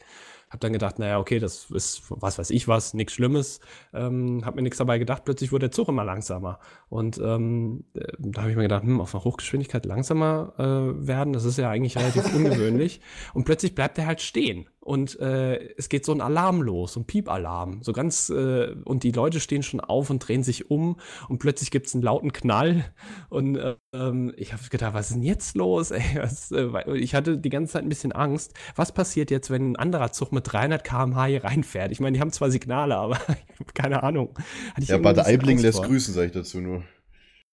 [0.49, 3.59] Hab dann gedacht, naja, okay, das ist was weiß ich was, nichts Schlimmes.
[3.91, 6.59] Ähm, hab mir nichts dabei gedacht, plötzlich wurde der Zug immer langsamer.
[6.93, 11.33] Und ähm, äh, da habe ich mir gedacht, hm, auf einer Hochgeschwindigkeit langsamer äh, werden,
[11.33, 13.01] das ist ja eigentlich relativ ungewöhnlich.
[13.33, 14.67] Und plötzlich bleibt er halt stehen.
[14.79, 19.03] und äh, es geht so ein Alarm los, so ein Piepalarm, so ganz äh, und
[19.03, 20.97] die Leute stehen schon auf und drehen sich um
[21.29, 22.83] und plötzlich gibt es einen lauten Knall
[23.29, 25.91] und äh, ähm, ich habe gedacht, was ist denn jetzt los?
[25.91, 26.67] Ey, was, äh,
[26.97, 28.53] ich hatte die ganze Zeit ein bisschen Angst.
[28.75, 31.91] Was passiert jetzt, wenn ein anderer Zug mit 300 km/h hier reinfährt?
[31.91, 33.17] Ich meine, die haben zwar Signale, aber
[33.73, 34.37] keine Ahnung.
[34.79, 36.82] Ja, Bad Aibling lässt grüßen, sage ich dazu nur.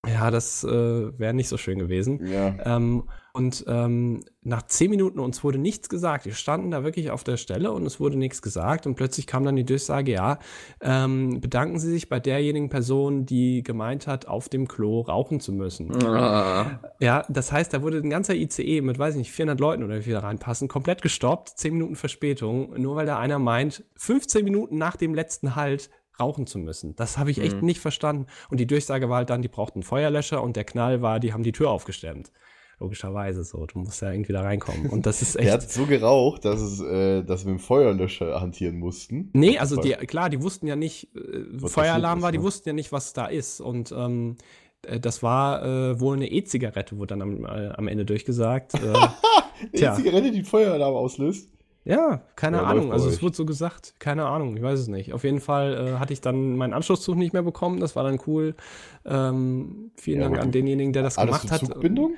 [0.06, 2.26] Ja, das äh, wäre nicht so schön gewesen.
[2.26, 2.54] Ja.
[2.64, 6.24] Ähm, und ähm, nach zehn Minuten uns wurde nichts gesagt.
[6.24, 8.86] Wir standen da wirklich auf der Stelle und es wurde nichts gesagt.
[8.86, 10.38] Und plötzlich kam dann die Durchsage, ja,
[10.80, 15.52] ähm, bedanken Sie sich bei derjenigen Person, die gemeint hat, auf dem Klo rauchen zu
[15.52, 15.94] müssen.
[16.04, 16.80] Ah.
[16.98, 19.98] Ja, das heißt, da wurde ein ganzer ICE mit, weiß ich nicht, 400 Leuten oder
[19.98, 21.50] wie viel da reinpassen, komplett gestoppt.
[21.50, 25.90] Zehn Minuten Verspätung, nur weil da einer meint, 15 Minuten nach dem letzten Halt
[26.20, 26.94] rauchen zu müssen.
[26.96, 27.66] Das habe ich echt mhm.
[27.66, 28.26] nicht verstanden.
[28.50, 31.42] Und die Durchsage war halt dann, die brauchten Feuerlöscher und der Knall war, die haben
[31.42, 32.30] die Tür aufgestemmt.
[32.78, 33.66] Logischerweise so.
[33.66, 34.86] Du musst ja irgendwie da reinkommen.
[34.86, 35.46] Und das ist echt.
[35.46, 39.28] der hat so geraucht, dass, es, äh, dass wir mit dem Feuerlöscher hantieren mussten.
[39.34, 42.44] Nee, also die, klar, die wussten ja nicht, äh, Feueralarm war, die ne?
[42.44, 43.60] wussten ja nicht, was da ist.
[43.60, 44.36] Und ähm,
[44.86, 48.74] äh, das war äh, wohl eine E-Zigarette, wurde dann am, äh, am Ende durchgesagt.
[48.74, 48.94] Äh,
[49.72, 51.50] E-Zigarette, die Feueralarm auslöst?
[51.84, 52.92] Ja, keine ja, Ahnung.
[52.92, 53.94] Also es wurde so gesagt.
[53.98, 55.12] Keine Ahnung, ich weiß es nicht.
[55.12, 57.80] Auf jeden Fall äh, hatte ich dann meinen Anschlusszug nicht mehr bekommen.
[57.80, 58.54] Das war dann cool.
[59.04, 61.60] Ähm, vielen ja, Dank an denjenigen, der das gemacht hat.
[61.60, 62.14] Zugbindung?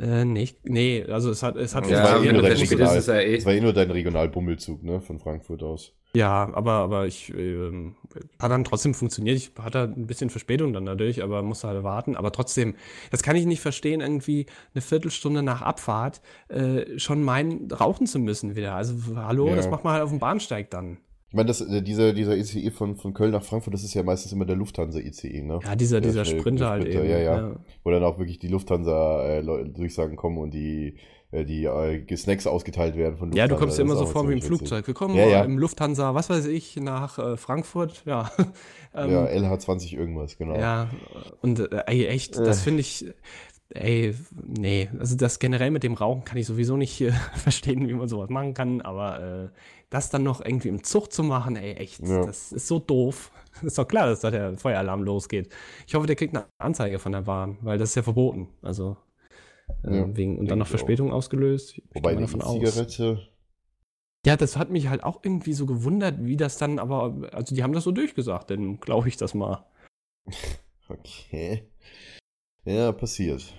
[0.00, 3.06] Äh, nicht, nee, also es hat, es hat ja, war eh nur dein Regional, das,
[3.08, 3.44] ja eh.
[3.44, 5.92] war eh nur dein Regionalbummelzug, ne, von Frankfurt aus.
[6.14, 7.92] Ja, aber, aber ich äh,
[8.38, 9.36] hat dann trotzdem funktioniert.
[9.36, 12.16] Ich hatte ein bisschen Verspätung dann dadurch, aber musste halt warten.
[12.16, 12.76] Aber trotzdem,
[13.10, 18.18] das kann ich nicht verstehen, irgendwie eine Viertelstunde nach Abfahrt äh, schon meinen, rauchen zu
[18.18, 18.74] müssen wieder.
[18.74, 19.56] Also hallo, ja.
[19.56, 20.98] das macht man halt auf dem Bahnsteig dann.
[21.30, 24.02] Ich meine, das, äh, dieser, dieser ICE von, von Köln nach Frankfurt, das ist ja
[24.02, 25.60] meistens immer der Lufthansa-ICE, ne?
[25.62, 27.04] Ja, dieser, dieser Sprinter, Sprinter halt eben.
[27.04, 27.56] Ja, ja, ja.
[27.84, 30.96] Wo dann auch wirklich die Lufthansa-Durchsagen äh, kommen und die,
[31.30, 33.42] äh, die Snacks ausgeteilt werden von Lufthansa.
[33.42, 34.86] Ja, du kommst dir immer so vor wie im Flugzeug.
[34.86, 35.44] Wir kommen ja, ja.
[35.44, 38.30] im Lufthansa, was weiß ich, nach äh, Frankfurt, ja.
[38.94, 40.56] ähm, ja, LH20 irgendwas, genau.
[40.56, 40.88] Ja,
[41.42, 43.04] und äh, ey, echt, das finde ich,
[43.70, 44.14] ey,
[44.46, 48.08] nee, also das generell mit dem Rauchen kann ich sowieso nicht äh, verstehen, wie man
[48.08, 49.48] sowas machen kann, aber äh,
[49.90, 52.24] das dann noch irgendwie im Zug zu machen, ey, echt, ja.
[52.24, 53.32] das ist so doof.
[53.62, 55.52] Ist doch klar, dass da der Feueralarm losgeht.
[55.84, 58.46] Ich hoffe, der kriegt eine Anzeige von der Bahn, weil das ist ja verboten.
[58.62, 58.96] Also,
[59.82, 61.16] äh, ja, wegen, und dann noch Verspätung auch.
[61.16, 61.76] ausgelöst.
[61.76, 63.28] Ich Wobei die Zigarette.
[64.24, 67.64] Ja, das hat mich halt auch irgendwie so gewundert, wie das dann, aber, also die
[67.64, 69.64] haben das so durchgesagt, denn glaube ich das mal.
[70.90, 71.68] Okay.
[72.64, 73.54] Ja, passiert.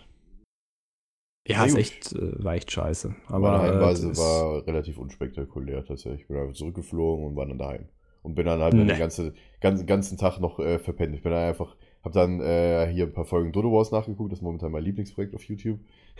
[1.50, 3.16] Ja, ist echt, äh, war echt scheiße.
[3.28, 6.22] Aber Meine Heimreise äh, war relativ unspektakulär tatsächlich.
[6.22, 7.86] Ich bin einfach zurückgeflogen und war dann daheim.
[8.22, 8.86] Und bin dann halt nee.
[8.86, 11.16] den ganzen, ganzen, ganzen Tag noch äh, verpennt.
[11.16, 14.32] Ich bin dann einfach, hab dann äh, hier ein paar Folgen Dodo Wars nachgeguckt.
[14.32, 15.80] Das ist momentan mein Lieblingsprojekt auf YouTube.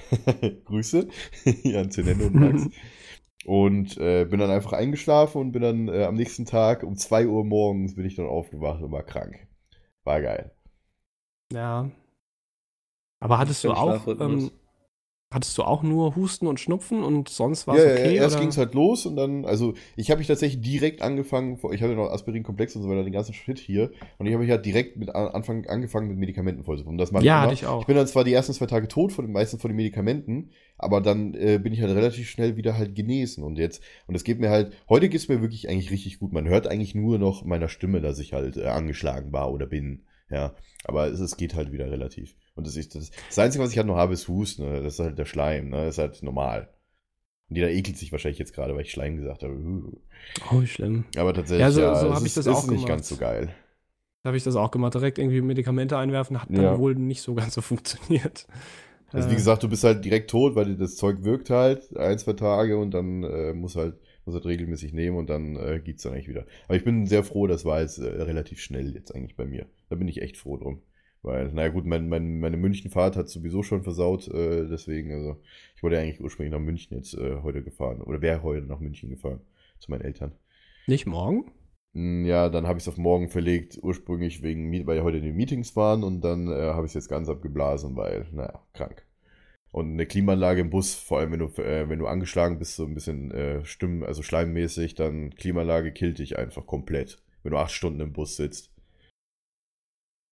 [0.66, 1.08] Grüße
[1.44, 2.70] hier an Zenendo und Max.
[3.46, 7.28] und äh, bin dann einfach eingeschlafen und bin dann äh, am nächsten Tag um 2
[7.28, 9.48] Uhr morgens bin ich dann aufgewacht und war krank.
[10.04, 10.52] War geil.
[11.54, 11.92] Ja.
[13.20, 14.50] Aber hattest du auch ähm,
[15.32, 18.16] Hattest du auch nur Husten und Schnupfen und sonst war es ja, okay?
[18.16, 21.60] Ja, erst ging es halt los und dann, also ich habe mich tatsächlich direkt angefangen,
[21.72, 23.92] ich hatte noch Aspirin-Komplex und so weiter, den ganzen Shit hier.
[24.18, 26.98] Und ich habe mich halt direkt mit Anfang angefangen mit Medikamenten vollzupumpen.
[26.98, 27.54] Das mache ja, ich, immer.
[27.54, 27.82] ich auch.
[27.82, 30.50] Ich bin dann zwar die ersten zwei Tage tot, von den meisten von den Medikamenten,
[30.80, 33.44] aber dann äh, bin ich halt relativ schnell wieder halt genesen.
[33.44, 36.34] Und jetzt, und es geht mir halt, heute geht es mir wirklich eigentlich richtig gut.
[36.34, 40.06] Man hört eigentlich nur noch meiner Stimme, dass ich halt äh, angeschlagen war oder bin.
[40.32, 40.56] Ja,
[40.86, 42.36] aber es, es geht halt wieder relativ.
[42.60, 44.64] Und das, ist, das, das Einzige, was ich halt noch habe, ist Husten.
[44.64, 44.84] Ne?
[44.84, 45.70] Das ist halt der Schleim.
[45.70, 45.86] Ne?
[45.86, 46.70] Das ist halt normal.
[47.50, 49.54] Und jeder ekelt sich wahrscheinlich jetzt gerade, weil ich Schleim gesagt habe.
[49.56, 49.92] Uh.
[50.52, 51.06] Oh, schlimm.
[51.18, 53.18] Aber tatsächlich, ja, so, ja, so habe ich das ist, auch ist nicht ganz so
[53.18, 53.56] geil.
[54.24, 54.94] Da habe ich das auch gemacht.
[54.94, 56.78] Direkt irgendwie Medikamente einwerfen, hat dann ja.
[56.78, 58.46] wohl nicht so ganz so funktioniert.
[59.12, 59.38] Also wie äh.
[59.38, 62.92] gesagt, du bist halt direkt tot, weil das Zeug wirkt halt ein, zwei Tage und
[62.92, 66.46] dann äh, muss halt muss halt regelmäßig nehmen und dann äh, es dann eigentlich wieder.
[66.68, 69.66] Aber ich bin sehr froh, das war jetzt äh, relativ schnell jetzt eigentlich bei mir.
[69.90, 70.82] Da bin ich echt froh drum.
[71.22, 75.42] Weil, naja gut, mein, mein, meine Münchenfahrt hat sowieso schon versaut, äh, deswegen, also
[75.76, 78.02] ich wollte eigentlich ursprünglich nach München jetzt äh, heute gefahren.
[78.02, 79.42] Oder wäre heute nach München gefahren,
[79.80, 80.32] zu meinen Eltern.
[80.88, 81.52] Nicht morgen?
[81.94, 85.76] Hm, ja, dann habe ich es auf morgen verlegt, ursprünglich wegen, weil heute die Meetings
[85.76, 89.06] waren und dann äh, habe ich es jetzt ganz abgeblasen, weil, naja, krank.
[89.72, 92.86] Und eine Klimaanlage im Bus, vor allem wenn du, äh, wenn du angeschlagen bist, so
[92.86, 97.72] ein bisschen äh, Stimmen, also schleimmäßig, dann Klimaanlage killt dich einfach komplett, wenn du acht
[97.72, 98.72] Stunden im Bus sitzt.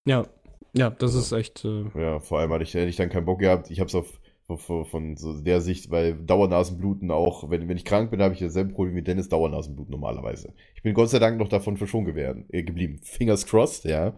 [0.08, 0.26] Ja,
[0.74, 1.66] ja, das ist echt.
[1.66, 3.72] Äh ja, vor allem hatte ich, hätte ich dann keinen Bock gehabt.
[3.72, 4.20] Ich habe es auf
[4.56, 8.74] von, so der Sicht, weil Dauernasenbluten auch, wenn, wenn ich krank bin, habe ich dasselbe
[8.74, 10.54] Problem wie Dennis Dauernasenbluten normalerweise.
[10.74, 13.00] Ich bin Gott sei Dank noch davon verschont äh, geblieben.
[13.04, 14.16] Fingers crossed, ja.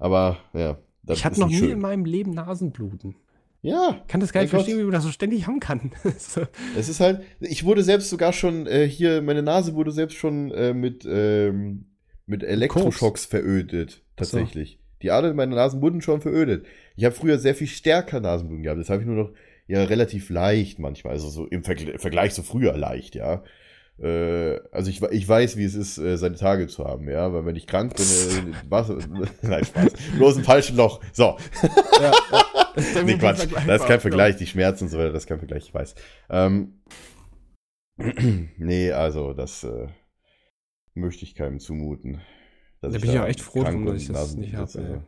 [0.00, 0.78] Aber ja.
[1.08, 1.70] ich hatte noch nie schön.
[1.70, 3.14] in meinem Leben Nasenbluten.
[3.62, 4.02] Ja.
[4.08, 4.64] Kann das gar nicht Mein Gott.
[4.64, 5.92] verstehen, wie man das so ständig haben kann.
[6.18, 6.42] so.
[6.76, 10.50] Es ist halt, ich wurde selbst sogar schon, äh, hier, meine Nase wurde selbst schon
[10.50, 11.86] äh, mit, ähm,
[12.26, 14.80] mit Elektroschocks verödet, tatsächlich.
[15.02, 16.66] Die Adern meiner Nasen wurden schon verödet.
[16.96, 18.80] Ich habe früher sehr viel stärker Nasenbluten gehabt.
[18.80, 19.32] Das habe ich nur noch,
[19.66, 21.12] ja, relativ leicht manchmal.
[21.14, 23.44] Also so im Vergl Vergleich zu früher leicht, ja.
[24.00, 27.32] Äh, also ich, ich weiß, wie es ist, äh, seine Tage zu haben, ja.
[27.32, 28.88] Weil wenn ich krank bin, äh, was,
[29.42, 29.92] nein, Spaß.
[30.16, 31.00] Bloß im falschen Loch.
[31.12, 31.36] So.
[32.00, 32.44] Ja, ja.
[32.74, 33.46] Das ist Nee, Quatsch.
[33.66, 34.36] Das ist kein Vergleich.
[34.36, 35.94] Die Schmerzen und so weiter, das ist kein Vergleich, ich weiß.
[36.30, 36.80] Ähm,
[38.56, 39.88] nee, also, das äh,
[40.94, 42.20] möchte ich keinem zumuten.
[42.80, 45.04] Da bin ich auch echt froh drum, dass ich das Nasen nicht habe,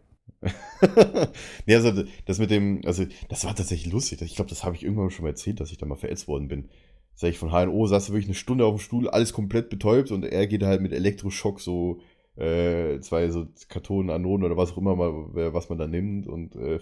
[1.66, 4.23] nee, also, das mit dem, also, das war tatsächlich lustig.
[4.23, 6.49] Ich glaube, das habe ich irgendwann schon mal erzählt, dass ich da mal verätzt worden
[6.49, 6.71] bin.
[7.14, 10.25] Sag ich von HNO, saß wirklich eine Stunde auf dem Stuhl, alles komplett betäubt und
[10.25, 12.01] er geht halt mit Elektroschock so
[12.37, 15.12] äh, zwei so Kartonen, Anoden oder was auch immer mal,
[15.53, 16.79] was man da nimmt und äh,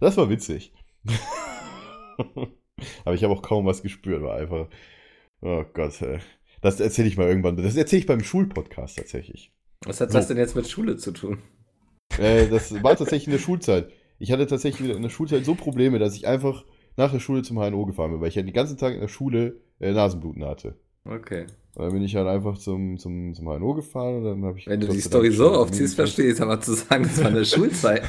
[0.00, 0.72] das war witzig.
[3.04, 4.68] Aber ich habe auch kaum was gespürt, war einfach,
[5.40, 6.20] oh Gott, äh.
[6.64, 7.56] Das erzähle ich mal irgendwann.
[7.56, 9.52] Das erzähle ich beim Schulpodcast tatsächlich.
[9.84, 10.18] Was hat So.
[10.18, 11.38] das denn jetzt mit Schule zu tun?
[12.18, 13.90] Äh, das war tatsächlich in der Schulzeit.
[14.18, 16.64] Ich hatte tatsächlich in der Schulzeit so Probleme, dass ich einfach
[16.96, 19.08] nach der Schule zum HNO gefahren bin, weil ich ja den ganzen Tag in der
[19.08, 20.76] Schule äh, Nasenbluten hatte.
[21.04, 21.46] Okay.
[21.76, 24.66] Und dann bin ich halt einfach zum, zum, zum HNO gefahren und dann habe ich.
[24.68, 27.44] Wenn du die Story so aufziehst, verstehe ich es, aber zu sagen, das war eine
[27.44, 28.02] Schulzeit.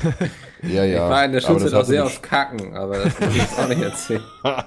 [0.62, 1.06] Ja, ja.
[1.06, 3.68] Ich war in der Schulzeit auch sehr auf Kacken, aber das muss ich jetzt auch
[3.68, 4.24] nicht erzählen.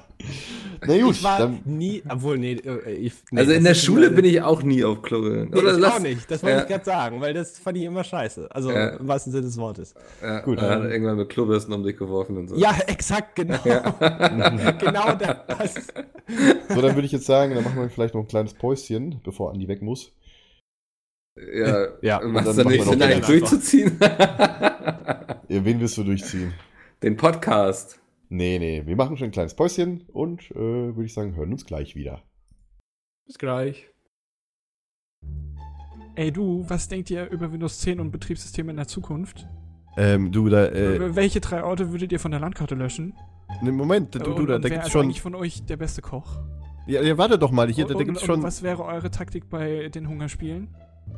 [0.87, 4.11] Na gut, Ich war dann, nie, obwohl, nee, äh, ich, nee Also in der Schule
[4.11, 5.51] bin ich auch nie auf Klo gegangen.
[5.53, 6.31] Nee, Oder ich lass, auch nicht.
[6.31, 6.63] Das wollte Ja.
[6.63, 8.49] ich gerade sagen, weil das fand ich immer scheiße.
[8.51, 8.91] Also Ja.
[8.91, 9.95] im wahrsten Sinne des Wortes.
[10.23, 12.57] Ja, Gut, dann hat ähm, er irgendwann mit Klobürsten um dich geworfen und so.
[12.57, 13.59] Ja, exakt, genau.
[14.79, 15.75] genau das.
[16.69, 18.88] so, dann würde ich jetzt sagen, dann machen wir vielleicht noch ein kleines Päuschen,
[19.23, 20.15] bevor Andi weg muss.
[21.37, 23.99] Ja, Ja, macht es dann dann nicht Sinn, den durchzuziehen?
[25.51, 26.53] Äh, Wen willst du durchziehen?
[27.03, 28.01] Den Podcast.
[28.29, 31.65] Nee, nee, wir machen schon ein kleines Päuschen und äh, würde ich sagen, hören uns
[31.65, 32.23] gleich wieder.
[33.27, 33.89] Bis gleich.
[36.17, 39.49] Ey du, was denkt ihr über Windows 10 und Betriebssysteme in der Zukunft?
[39.97, 40.71] Ähm, du, da,
[41.17, 43.15] Welche drei Orte würdet ihr von der Landkarte löschen?
[43.63, 45.05] ne, Moment, du, und, du, da, da wer gibt's ist schon.
[45.07, 46.41] eigentlich von euch der beste Koch?
[46.89, 48.37] Ja, ja, warte doch mal, hier, da, und, da gibt's und, schon.
[48.37, 50.69] und was wäre eure Taktik bei den Hungerspielen?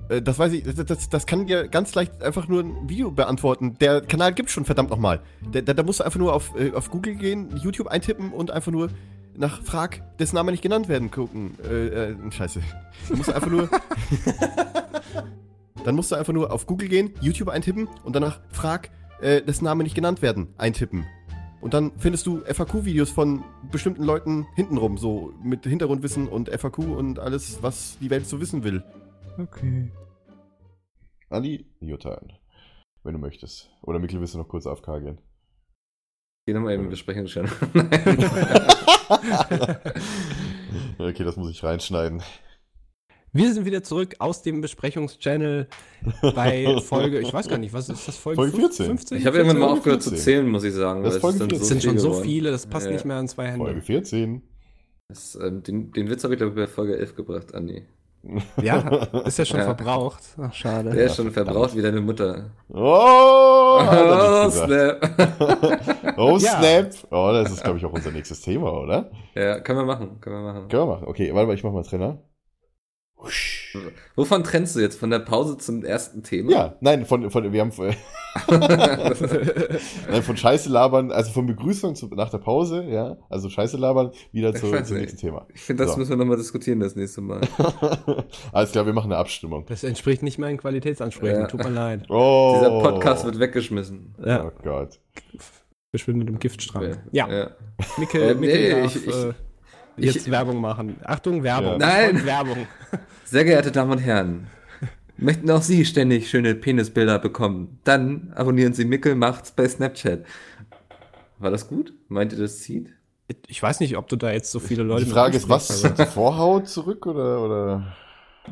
[0.08, 3.12] Äh, das weiß ich, das, das, das kann dir ganz leicht einfach nur ein Video
[3.12, 3.76] beantworten.
[3.80, 5.20] Der Kanal gibt's schon, verdammt nochmal.
[5.52, 8.50] Da, da, da musst du einfach nur auf, äh, auf Google gehen, YouTube eintippen und
[8.50, 8.90] einfach nur
[9.36, 11.56] nach Frag, dessen Name nicht genannt werden, gucken.
[11.62, 12.60] Äh, äh, scheiße.
[13.08, 13.70] Du musst einfach nur.
[15.84, 18.90] Dann musst du einfach nur auf Google gehen, YouTube eintippen und danach Frag,
[19.20, 21.06] äh, dessen Name nicht genannt werden, eintippen.
[21.60, 27.18] Und dann findest du FAQ-Videos von bestimmten Leuten hintenrum, so mit Hintergrundwissen und FAQ und
[27.18, 28.82] alles, was die Welt so wissen will.
[29.38, 29.92] Okay.
[31.28, 32.32] Andi, your turn.
[33.02, 33.70] Wenn du möchtest.
[33.82, 35.20] Oder Mikkel, willst du noch kurz AFK gehen?
[36.46, 37.44] Geh nochmal eben besprechen schon.
[40.98, 42.22] okay, das muss ich reinschneiden.
[43.32, 45.68] Wir sind wieder zurück aus dem Besprechungschannel
[46.34, 48.16] bei Folge, ich weiß gar nicht, was ist das?
[48.16, 48.86] Folge, Folge 14.
[48.86, 49.18] 15?
[49.18, 50.24] Ich habe irgendwann mal aufgehört zu 14.
[50.24, 51.04] zählen, muss ich sagen.
[51.04, 51.62] Das ist weil Folge dann 14.
[51.62, 52.92] Es sind schon so viele, das passt Ja.
[52.92, 53.64] nicht mehr an zwei Hände.
[53.64, 54.42] Folge 14.
[55.08, 57.84] Das, ähm, den, den Witz habe ich, glaube ich, bei Folge 11 gebracht, Andi.
[58.62, 58.78] Ja,
[59.24, 59.64] ist ja schon Ja.
[59.64, 60.22] verbraucht.
[60.36, 60.90] Ach, schade.
[60.90, 62.50] Der ist schon verbraucht wie deine Mutter.
[62.68, 66.16] Oh, Oh, snap.
[66.18, 66.58] oh Ja.
[66.60, 66.90] snap.
[67.12, 69.10] Oh, das ist, glaube ich, auch unser nächstes Thema, oder?
[69.36, 70.68] ja, können wir machen, können wir machen.
[70.68, 71.04] Können wir machen.
[71.06, 72.18] Okay, warte mal, ich mach mal Trainer.
[73.22, 73.76] Husch.
[74.16, 74.98] Wovon trennst du jetzt?
[74.98, 76.50] Von der Pause zum ersten Thema?
[76.50, 77.94] Ja, nein, von, von, wir haben, äh,
[80.10, 84.10] nein, von Scheiße labern, also von Begrüßung zu, nach der Pause, ja, also Scheiße labern,
[84.32, 85.46] wieder zu, zum nächsten Thema.
[85.54, 85.98] Ich finde, das So.
[85.98, 87.40] müssen wir nochmal diskutieren das nächste Mal.
[88.52, 89.66] Alles klar, wir machen eine Abstimmung.
[89.66, 91.46] Das entspricht nicht meinen Qualitätsansprüchen, Ja.
[91.46, 92.06] tut mir leid.
[92.10, 92.56] Oh.
[92.58, 94.14] Dieser Podcast wird weggeschmissen.
[94.24, 94.98] Ja, Oh Gott.
[95.90, 96.96] verschwindet im Giftstrang.
[97.12, 97.28] Ja.
[97.28, 97.50] Ja, ja.
[97.98, 99.32] Mikkel, Äh, Mikkel nee, darf ich- ich- äh,
[99.96, 100.96] jetzt ich- Werbung machen.
[101.04, 101.72] Achtung, Werbung.
[101.80, 101.86] Ja.
[101.86, 102.24] Nein.
[102.24, 102.66] Werbung.
[103.24, 104.46] Sehr geehrte Damen und Herren,
[105.16, 107.78] möchten auch Sie ständig schöne Penisbilder bekommen?
[107.84, 110.24] Dann abonnieren Sie Mickel macht's bei Snapchat.
[111.38, 111.92] War das gut?
[112.08, 112.92] Meint ihr, das zieht?
[113.46, 115.82] Ich weiß nicht, ob du da jetzt so viele Leute Die Frage ist, was?
[115.82, 117.96] Die Vorhaut zurück oder, oder?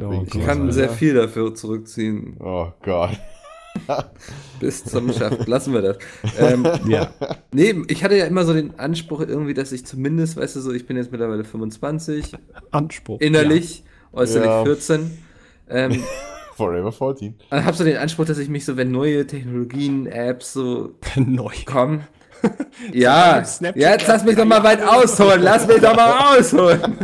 [0.00, 0.44] Oh Ich Gott.
[0.44, 0.72] kann Ja.
[0.72, 2.36] sehr viel dafür zurückziehen.
[2.38, 3.18] Oh Gott.
[4.60, 5.46] Bis zum Schaft.
[5.46, 5.98] Lassen wir das.
[6.38, 7.10] Ähm, Ja.
[7.52, 10.72] nee, ich hatte ja immer so den Anspruch irgendwie, dass ich zumindest, weißt du so,
[10.72, 12.32] ich bin jetzt mittlerweile 25,
[12.70, 13.20] Anspruch.
[13.20, 14.64] innerlich, äußerlich Ja.
[14.64, 15.18] 14.
[15.68, 16.02] Ähm,
[16.56, 17.34] Forever 14.
[17.50, 21.22] und hab so den Anspruch, dass ich mich so, wenn neue Technologien, Apps so Ja.
[21.22, 21.52] Neu.
[21.66, 22.02] kommen,
[22.92, 23.38] Ja,
[23.74, 25.42] jetzt lass mich doch mal weit ausholen.
[25.42, 26.96] Lass mich doch mal ausholen.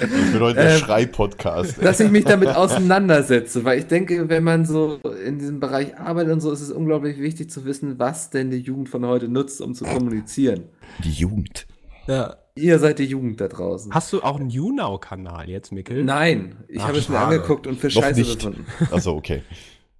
[0.00, 1.82] Ich bin heute der Ähm, Schrei-Podcast.
[1.82, 6.32] Dass ich mich damit auseinandersetze, weil ich denke, wenn man so in diesem Bereich arbeitet
[6.32, 9.60] und so, ist es unglaublich wichtig zu wissen, was denn die Jugend von heute nutzt,
[9.60, 10.64] um zu kommunizieren.
[11.04, 11.66] Die Jugend.
[12.06, 12.36] Ja.
[12.58, 13.92] Ihr seid die Jugend da draußen.
[13.92, 16.02] Hast du auch einen YouNow-Kanal jetzt, Mikkel?
[16.04, 18.36] Nein, ich habe es mir angeguckt und für Noch Scheiße nicht.
[18.38, 18.66] befunden.
[18.90, 19.42] Achso, okay.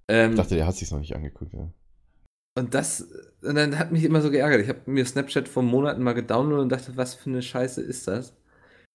[0.07, 1.53] Ähm, Ich dachte, der hat sich noch nicht angeguckt.
[1.53, 1.67] Ja.
[2.57, 3.07] Und das,
[3.41, 4.61] und dann hat mich immer so geärgert.
[4.61, 8.07] Ich habe mir Snapchat vor Monaten mal gedownloadet und dachte, was für eine Scheiße ist
[8.07, 8.33] das?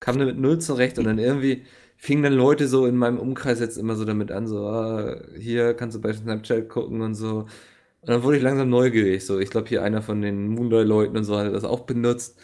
[0.00, 1.64] Kam damit null zurecht und dann irgendwie
[1.96, 5.74] fingen dann Leute so in meinem Umkreis jetzt immer so damit an, so, ah, hier
[5.74, 7.46] kannst du bei Snapchat gucken und so.
[8.00, 9.38] Und dann wurde ich langsam neugierig, so.
[9.38, 12.38] Ich glaube, hier einer von den Moondoy-Leuten und so hatte das auch benutzt.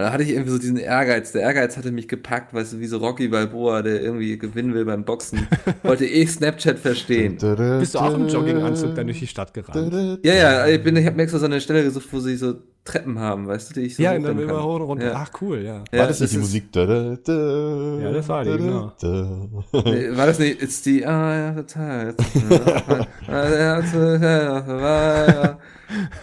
[0.00, 1.32] Und da hatte ich irgendwie so diesen Ehrgeiz.
[1.32, 4.86] Der Ehrgeiz hatte mich gepackt, weißt du, wie so Rocky Balboa, der irgendwie gewinnen will
[4.86, 5.46] beim Boxen.
[5.82, 7.36] Wollte ich Snapchat verstehen.
[7.78, 10.20] Bist du auch im Jogginganzug dann durch die Stadt gerannt?
[10.24, 12.54] Ja, ja, ich, bin, ich habe mir extra so eine Stelle gesucht, wo sie so
[12.82, 14.62] Treppen haben, weißt du, die ich so Ja, und dann hochrennen immer kann.
[14.68, 15.06] hoch und runter.
[15.08, 15.12] Ja.
[15.16, 15.84] Ach, cool, ja.
[15.92, 16.72] Ja, War das nicht die Musik?
[16.72, 18.92] Da, da, da, Ja, das war die, genau.
[18.98, 19.48] da.
[19.84, 22.14] Nee, War das nicht, it's the ah, ja, total.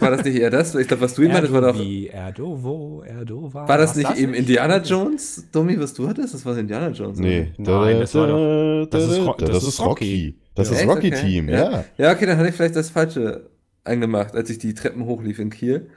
[0.00, 0.74] War das nicht eher das?
[0.74, 1.78] Ich glaube, was du ihm hattest, war doch.
[1.78, 3.66] Wie Erdo, wo, Erdo war.
[3.66, 6.34] Das Was nicht eben Indiana Jones, Domi, was du hattest?
[6.34, 7.18] Das war Indiana Jones.
[7.18, 7.52] Nee.
[7.58, 10.38] Nein, das war doch- das ist das ist Rocky.
[10.54, 10.86] Das ist?
[10.86, 11.10] Rocky.
[11.10, 11.84] Team, ja.
[11.96, 12.12] ja.
[12.12, 13.48] Okay, dann hatte ich vielleicht das Falsche
[13.84, 15.90] angemacht, als ich die Treppen hochlief in Kiel.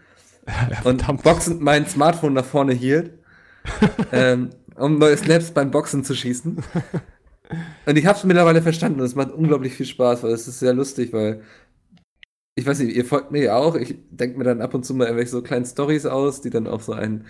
[0.84, 3.12] und boxend mein Smartphone nach vorne hielt,
[4.12, 6.58] ähm, um neue Snaps beim Boxen zu schießen.
[7.86, 10.60] Und ich habe es mittlerweile verstanden und es macht unglaublich viel Spaß, weil es ist
[10.60, 11.42] sehr lustig, weil
[12.62, 13.76] ich weiß nicht, ihr folgt mir ja auch.
[13.76, 16.68] Ich denke mir dann ab und zu mal irgendwelche so kleinen Stories aus, die dann
[16.68, 17.26] auch so einen,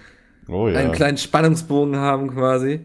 [0.50, 0.78] Oh ja.
[0.80, 2.82] einen kleinen Spannungsbogen haben quasi.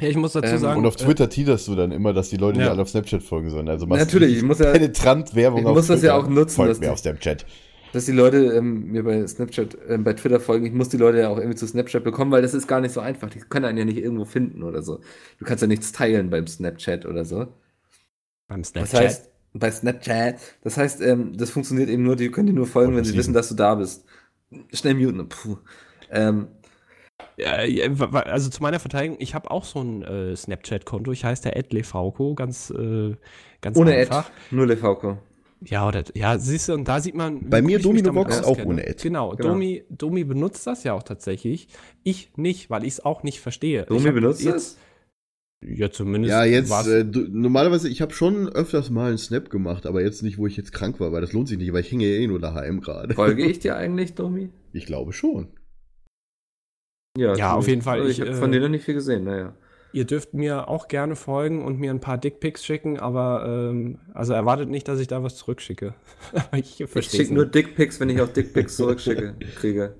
[0.00, 0.80] Ja, ich muss dazu Ähm, sagen.
[0.80, 2.66] Und auf Twitter teaserst du dann immer, dass die Leute Ja.
[2.66, 3.68] dir alle auf Snapchat folgen sollen.
[3.68, 6.26] Also machst Natürlich, ich muss ja- penetrant Werbung ich auf muss das ja Twitter.
[6.26, 7.46] auch nutzen, Folgt dass mir die- auf Snapchat.
[7.92, 10.66] dass die Leute ähm, mir bei Snapchat, ähm, bei Twitter folgen.
[10.66, 12.90] Ich muss die Leute ja auch irgendwie zu Snapchat bekommen, weil das ist gar nicht
[12.92, 13.30] so einfach.
[13.30, 14.98] Die können einen ja nicht irgendwo finden oder so.
[15.38, 17.46] Du kannst ja nichts teilen beim Snapchat oder so.
[18.48, 18.92] beim Snapchat.
[18.92, 22.66] Das heißt, bei Snapchat, das heißt, ähm, das funktioniert eben nur, die können dir nur
[22.66, 24.04] folgen, Und wenn sie wissen, dass du da bist.
[24.72, 25.28] Schnell muten.
[25.28, 25.58] Puh.
[26.10, 26.48] Ähm,
[28.24, 31.12] also zu meiner Verteidigung, ich habe auch so ein äh, Snapchat-Konto.
[31.12, 33.14] Ich heiße der Ed Lefauco, ganz, äh,
[33.60, 34.30] ganz ohne Ad, einfach.
[34.50, 35.18] nur Lefauco.
[35.64, 37.48] Ja, oder, ja, siehst du, und da sieht man.
[37.48, 38.96] Bei mir gut ich mich Domino damit Box auch ohne Ad.
[39.02, 39.50] Genau, Genau.
[39.50, 41.68] Domi, Domi benutzt das ja auch tatsächlich.
[42.02, 43.84] Ich nicht, weil ich es auch nicht verstehe.
[43.86, 44.78] Domi benutzt jetzt, das?
[45.62, 46.30] Ja, zumindest.
[46.30, 50.22] Ja, jetzt, äh, du, normalerweise, ich habe schon öfters mal einen Snap gemacht, aber jetzt
[50.22, 52.20] nicht, wo ich jetzt krank war, weil das lohnt sich nicht, weil ich hänge ja
[52.20, 53.14] eh nur daheim gerade.
[53.14, 54.50] Folge ich dir eigentlich, Domi?
[54.72, 55.48] Ich glaube schon.
[57.16, 58.00] Ja, Ja, auf jeden Fall.
[58.00, 59.54] Also Ich, Ich, habe äh, von denen noch nicht viel gesehen, naja.
[59.92, 64.32] Ihr dürft mir auch gerne folgen und mir ein paar Dickpics schicken, aber ähm, also
[64.32, 65.94] erwartet nicht, dass ich da was zurückschicke.
[66.56, 67.46] ich Ich schicke nur.
[67.46, 69.94] Dickpics, wenn ich auch Dickpics zurückschicke, kriege.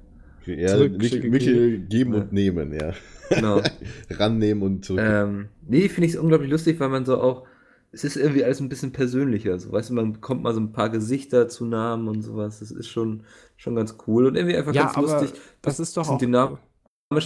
[0.47, 2.21] Ja, Michel geben Ja.
[2.21, 2.93] und nehmen, ja.
[3.31, 3.61] Genau.
[4.11, 5.01] Rannehmen und zurück.
[5.03, 7.47] ähm, nee, finde ich es unglaublich lustig, weil man so auch,
[7.93, 9.59] es ist irgendwie alles ein bisschen persönlicher.
[9.59, 12.59] So, weißt du, man bekommt mal so ein paar Gesichter zu Namen und sowas.
[12.59, 13.23] Das ist schon,
[13.57, 15.41] schon ganz cool und irgendwie einfach Ja, ganz aber lustig.
[15.63, 16.19] das ist doch auch.
[16.19, 16.59] dynamischer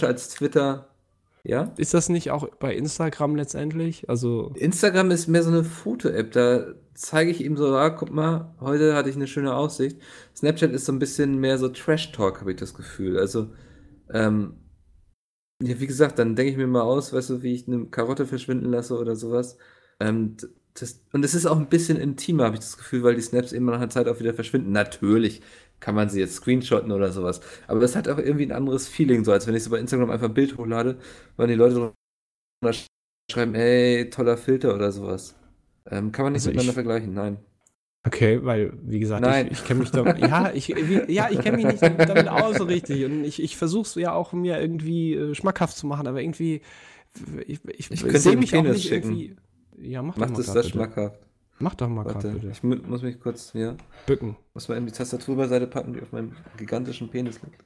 [0.07, 0.88] als Twitter.
[1.49, 1.73] Ja?
[1.77, 4.07] Ist das nicht auch bei Instagram letztendlich?
[4.07, 6.31] Also, Instagram ist mehr so eine Foto-App.
[6.31, 9.99] Da zeige ich ihm so, ah, guck mal, heute hatte ich eine schöne Aussicht.
[10.35, 13.17] Snapchat ist so ein bisschen mehr so Trash-Talk, habe ich das Gefühl.
[13.17, 13.47] Also,
[14.13, 14.57] ähm,
[15.61, 18.27] ja, wie gesagt, dann denke ich mir mal aus, weißt du, wie ich eine Karotte
[18.27, 19.57] verschwinden lasse oder sowas.
[19.99, 20.37] Ähm,
[20.75, 23.53] das, und es ist auch ein bisschen intimer, habe ich das Gefühl, weil die Snaps
[23.53, 24.71] eben nach einer Zeit auch wieder verschwinden.
[24.71, 25.41] Natürlich
[25.79, 27.41] kann man sie jetzt screenshotten oder sowas.
[27.67, 30.09] Aber das hat auch irgendwie ein anderes Feeling, so als wenn ich so bei Instagram
[30.09, 30.97] einfach ein Bild hochlade,
[31.37, 31.93] weil die Leute
[32.61, 32.77] drunter
[33.31, 35.35] schreiben, ey, toller Filter oder sowas.
[35.89, 37.37] Ähm, kann man nicht Also miteinander ich- vergleichen, nein.
[38.05, 39.47] okay, weil, wie gesagt, Nein.
[39.47, 40.15] ich, ich kenne mich da.
[40.17, 43.05] ja, ich, wie, ja, ich kenne mich nicht damit aus so richtig.
[43.05, 46.61] Und ich, ich versuche es ja auch mir irgendwie äh, schmackhaft zu machen, aber irgendwie.
[47.47, 49.15] Ich, ich, Ich könnte sehe mich auch nicht schicken.
[49.17, 49.35] irgendwie.
[49.81, 50.69] Ja, mach grad das bitte.
[50.69, 51.19] schmackhaft.
[51.59, 52.49] Mach doch mal gerade bitte.
[52.51, 56.01] ich mu muss mich kurz hier, Bücken, muss mal eben die Tastatur beiseite packen, die
[56.01, 57.61] auf meinem gigantischen Penis liegt.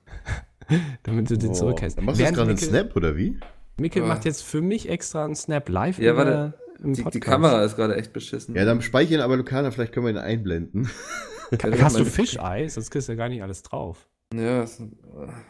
[1.04, 2.02] damit du den Oh, zurückhältst.
[2.02, 3.38] Machst du jetzt gerade einen Snap, oder wie?
[3.78, 4.08] Mikkel Oh.
[4.08, 6.54] macht jetzt für mich extra einen Snap live Ja, warte.
[6.84, 7.20] im Die, die.
[7.20, 8.56] Kamera ist gerade echt beschissen.
[8.56, 10.90] Ja, dann speichern aber Lokana, vielleicht können wir ihn einblenden.
[11.58, 12.68] Ka- Ja, Hast du meine- Fischei?
[12.68, 14.08] Sonst kriegst du ja gar nicht alles drauf.
[14.34, 14.90] Ja, das ist,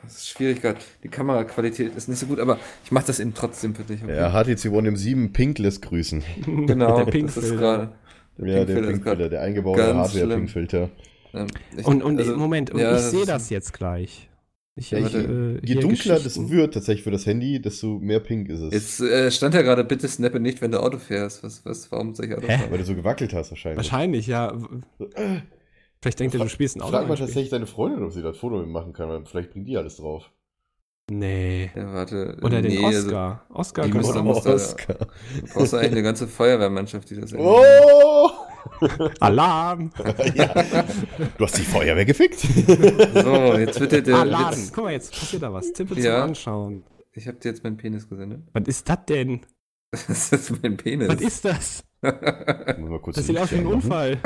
[0.04, 0.78] das ist schwierig gerade.
[1.04, 4.04] Die Kameraqualität ist nicht so gut, aber ich mache das eben trotzdem für dich.
[4.04, 4.14] okay?
[4.18, 6.22] Ja, HTC One M7 Pink lässt grüßen.
[6.66, 6.98] genau.
[6.98, 7.94] Der das ist Pinkfilter.
[8.38, 8.52] Gerade.
[8.52, 9.96] ja, der grad der eingebaute.
[9.96, 10.90] Hardware-Pinkfilter.
[11.34, 11.48] Ähm,
[11.84, 14.30] Und, und also, Moment, und ja, ich sehe das jetzt gleich.
[14.76, 18.50] Ich, Ja, ich, äh, Je dunkler das wird tatsächlich für das Handy, desto mehr pink
[18.50, 18.74] ist es.
[18.74, 21.44] Jetzt äh, stand ja gerade, bitte snappe nicht, wenn du Auto fährst.
[21.44, 22.58] Was, was, warum soll ich Auto Hä?
[22.58, 22.72] fahren?
[22.72, 23.78] Weil du so gewackelt hast wahrscheinlich.
[23.78, 24.58] Wahrscheinlich, ja.
[26.02, 26.92] Vielleicht denkt er, du spielst ein Auto.
[26.92, 29.78] Frag mal tatsächlich deine Freundin, ob sie das Foto machen kann, weil vielleicht bringt die
[29.78, 30.32] alles drauf.
[31.12, 31.70] Nee.
[31.76, 32.38] Ja, warte.
[32.42, 33.46] Oder den nee, also, Oscar.
[33.50, 38.30] Oscar die man- muss da- Du brauchst eigentlich eine ganze Feuerwehrmannschaft, die das Oh!
[39.20, 39.92] Alarm!
[40.34, 40.48] ja.
[41.38, 42.40] Du hast die Feuerwehr gefickt.
[42.40, 44.54] So, jetzt wird der, Alarm!
[44.54, 44.72] Witz.
[44.74, 45.74] Guck mal, jetzt passiert da was.
[45.74, 46.24] Tippe zum Ja.
[46.24, 46.84] Anschauen.
[47.12, 48.44] Ich habe dir jetzt meinen Penis gesendet.
[48.54, 49.42] Was ist das denn?
[50.08, 51.08] Das ist mein Penis.
[51.08, 51.84] Was ist das?
[52.02, 54.18] Muss mal kurz Das sieht aus wie ein Unfall.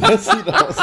[0.00, 0.76] Das sieht aus.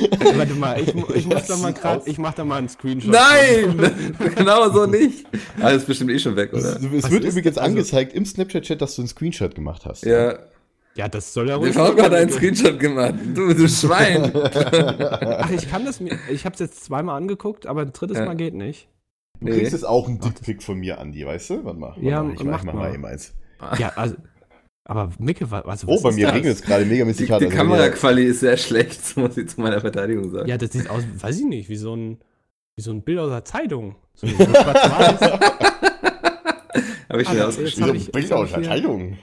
[0.36, 3.10] Warte mal, ich, ich muss da mal gerade, aus- ich mach da mal einen Screenshot.
[3.12, 3.92] Nein!
[4.36, 5.24] genau so nicht.
[5.58, 6.76] Ah, das ist bestimmt eh schon weg, Es, oder?
[6.76, 7.58] es Was wird ist übrigens?
[7.58, 10.04] Also- angezeigt im Snapchat-Chat, dass du einen Screenshot gemacht hast.
[10.04, 10.38] Ja.
[10.94, 11.74] Ja, das soll ja Der ruhig.
[11.74, 13.14] Falco hat einen Screenshot gemacht.
[13.34, 14.32] Du, du Schwein.
[14.34, 16.18] Ach, ich kann das mir.
[16.30, 18.24] Ich hab's jetzt zweimal angeguckt, aber ein drittes Ja.
[18.24, 18.88] Mal geht nicht.
[19.40, 21.64] Du kriegst jetzt auch einen Dickpick von mir, Andi, weißt du?
[21.66, 21.88] Warte mal.
[21.88, 22.80] Warte Ja, mal, ich mach mach, mach mal.
[22.88, 23.34] mal eben eins.
[23.78, 24.16] Ja, also.
[24.88, 25.88] Aber Micke, also.
[25.88, 27.42] Oh, was bei ist mir regnet es gerade megamäßig Die, hart.
[27.42, 30.48] die also wenn ihr- Kameraquali ist sehr schlecht, so muss ich zu meiner Verteidigung sagen.
[30.48, 32.18] Ja, das sieht aus, weiß ich nicht, wie so ein,
[32.76, 33.96] wie so ein Bild aus der Zeitung.
[34.14, 34.38] So, so.
[34.38, 34.48] Habe
[37.22, 37.64] ich Ah, mir das- ausgeschrieben.
[37.64, 39.18] Wieso hab ich- Bild aus der Zeitung?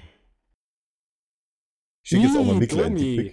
[2.04, 3.32] Ich schicke jetzt auch mal Mm, Mikkel einen.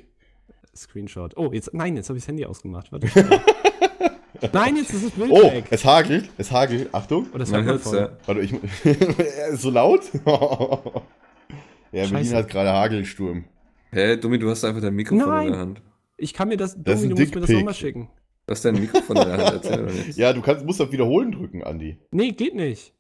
[0.77, 1.36] Screenshot.
[1.36, 2.93] Oh, jetzt, nein, jetzt habe ich das Handy ausgemacht.
[2.93, 3.09] Warte.
[4.52, 5.65] nein, jetzt ist das Bild Oh, weg.
[5.70, 6.94] es hagelt, es hagelt.
[6.94, 7.27] Achtung.
[7.35, 8.11] Oh, das Man hört ja.
[8.27, 8.55] Warte, ich.
[9.61, 10.02] so laut?
[11.92, 12.36] Ja, Berlin Scheiße.
[12.36, 13.44] hat gerade Hagelsturm.
[13.92, 15.46] Hä, Dummi, du hast einfach dein Mikrofon Nein.
[15.46, 15.82] in der Hand.
[16.16, 18.08] Ich kann mir das, Das ein du musst mir das nochmal schicken.
[18.46, 20.16] Du hast dein Mikrofon in der Hand, erzähl doch nichts.
[20.16, 21.98] Ja, du kannst, musst auf Wiederholen drücken, Andi.
[22.10, 22.94] Nee, geht nicht.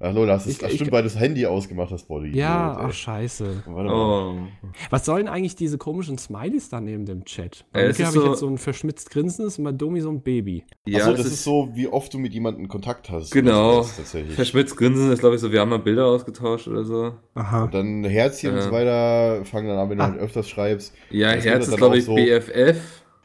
[0.00, 2.30] Ach, hast du Ich- ich- stimmt, weil du das Handy ausgemacht hast, Body.
[2.36, 3.64] Ja, ach scheiße.
[3.66, 4.36] Warte mal.
[4.36, 4.68] Oh.
[4.90, 7.64] Was sollen eigentlich diese komischen Smileys da neben dem Chat?
[7.72, 10.00] Bei Äh, äh, ist habe ich so- jetzt so ein verschmitzt grinsendes und bei Domi
[10.00, 10.64] so ein Baby.
[10.86, 13.32] Ja, Achso, das, das ist so, wie oft du mit jemandem Kontakt hast.
[13.32, 13.78] Genau.
[13.78, 14.16] Das ist.
[14.36, 17.14] Verschmitzt Grinsen ist, glaube ich, so, wir haben mal Bilder ausgetauscht oder so.
[17.34, 17.64] Aha.
[17.64, 18.62] Und dann Herzchen und Ja.
[18.62, 20.08] so weiter, fangen dann an, wenn du Ah.
[20.10, 20.94] halt öfters schreibst.
[21.10, 22.76] Ja, Das Herz ist, glaube ich, so- BFF.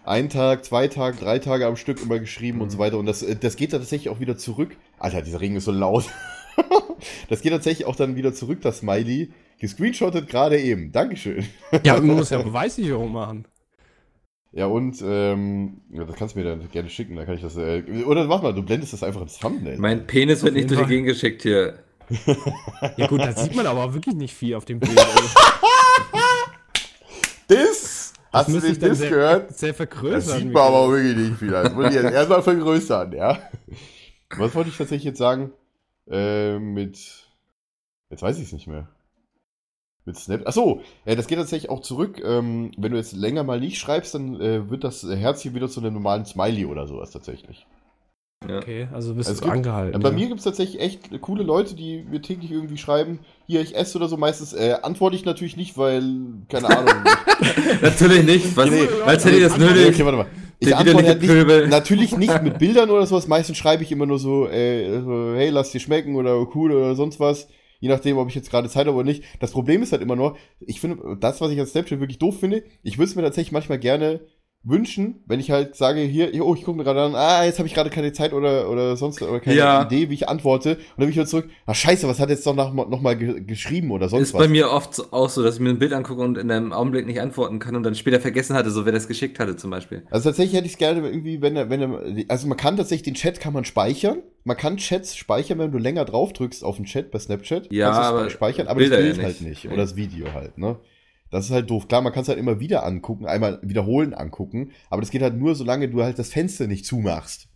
[0.06, 2.82] Ein Tag, zwei Tage, drei Tage am Stück immer geschrieben und so Mhm.
[2.82, 2.98] weiter.
[2.98, 4.76] Und das, äh, das geht dann tatsächlich auch wieder zurück.
[4.98, 6.06] Alter, dieser Regen ist so laut.
[7.30, 9.32] das geht tatsächlich auch dann wieder zurück, das Smiley.
[9.60, 10.92] Gescreenshottet gerade eben.
[10.92, 11.46] Dankeschön.
[11.84, 13.46] Ja, man muss ja Beweissicherung machen.
[14.52, 17.58] Ja, und, ähm, ja, das kannst du mir dann gerne schicken, dann kann ich das,
[17.58, 19.80] äh, oder mach mal, du blendest das einfach ins Thumbnail.
[19.80, 20.88] Mein Penis wird nicht durch die.
[20.88, 21.80] Gegend geschickt hier.
[22.98, 25.00] Ja gut, da sieht man aber wirklich nicht viel auf dem Bild.
[25.00, 25.06] ey.
[27.50, 28.14] Dis!
[28.32, 29.58] Hast du müsste den ich dann Dis sehr- gehört?
[29.58, 30.28] Sehr vergrößert.
[30.34, 31.52] Das sieht man aber wirklich nicht viel.
[31.52, 33.40] Das muss ich jetzt erstmal vergrößern, ja.
[34.38, 35.52] Was wollte ich tatsächlich jetzt sagen?
[36.10, 36.98] Äh, mit.
[38.10, 38.88] Jetzt weiß ich es nicht mehr.
[40.06, 40.46] Mit Snap.
[40.46, 42.22] Achso, ja, das geht tatsächlich auch zurück.
[42.24, 45.80] Ähm, wenn du jetzt länger mal nicht schreibst, dann äh, wird das Herzchen wieder zu
[45.80, 47.66] einem normalen Smiley oder sowas tatsächlich.
[48.46, 48.58] Ja.
[48.58, 49.94] Okay, also bist Also es du gibt- angehalten.
[49.94, 50.16] Ja, bei ja.
[50.16, 53.98] mir gibt es tatsächlich echt coole Leute, die mir täglich irgendwie schreiben, hier, ich esse
[53.98, 54.18] oder so.
[54.18, 56.04] Meistens äh, antworte ich natürlich nicht, weil,
[56.50, 57.06] keine Ahnung.
[57.82, 59.88] Natürlich nicht, was, Nee, als hätte ich das nötig.
[59.88, 60.28] Okay, warte mal.
[60.60, 63.28] Ich antworte halt nicht, natürlich nicht mit Bildern oder sowas.
[63.28, 66.96] Meistens schreibe ich immer nur so, äh, so, hey, lass dir schmecken oder cool oder
[66.96, 67.48] sonst was.
[67.80, 69.24] Je nachdem, ob ich jetzt gerade Zeit habe oder nicht.
[69.40, 72.40] Das Problem ist halt immer nur, ich finde, das, was ich an Snapchat wirklich doof
[72.40, 74.22] finde, ich würde es mir tatsächlich manchmal gerne
[74.66, 77.68] wünschen, wenn ich halt sage, hier, oh, ich gucke mir gerade an, ah, jetzt habe
[77.68, 79.84] ich gerade keine Zeit oder, oder sonst oder keine Ja.
[79.84, 80.72] Idee, wie ich antworte.
[80.72, 83.02] Und dann bin ich wieder zurück, ah, scheiße, was hat er jetzt doch noch, noch
[83.02, 84.42] mal ge geschrieben oder sonst Ist was.
[84.44, 87.06] bei mir oft auch so, dass ich mir ein Bild angucke und in einem Augenblick
[87.06, 90.04] nicht antworten kann und dann später vergessen hatte, so wer das geschickt hatte zum Beispiel.
[90.10, 93.04] Also tatsächlich hätte ich es gerne irgendwie, wenn er, wenn er, also man kann tatsächlich
[93.04, 94.20] den Chat kann man speichern.
[94.46, 97.72] Man kann Chats speichern, wenn du länger drauf drückst auf den Chat bei Snapchat.
[97.72, 99.50] Ja, aber speichern, aber Bilder das Bild ja halt nicht.
[99.50, 99.66] nicht.
[99.66, 99.74] Nee.
[99.74, 100.78] Oder das Video halt, ne?
[101.34, 101.88] Das ist halt doof.
[101.88, 105.36] Klar, man kann es halt immer wieder angucken, einmal wiederholen angucken, aber das geht halt
[105.36, 107.50] nur, solange du halt das Fenster nicht zumachst.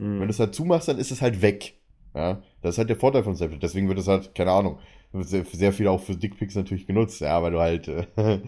[0.00, 0.20] Hm.
[0.20, 1.74] Wenn du es halt zumachst, dann ist es halt weg.
[2.14, 3.64] Ja, das ist halt der Vorteil von Snapchat.
[3.64, 4.78] Deswegen wird es halt, keine Ahnung,
[5.12, 8.06] sehr, sehr viel auch für Dickpics natürlich genutzt, ja, weil du halt, äh,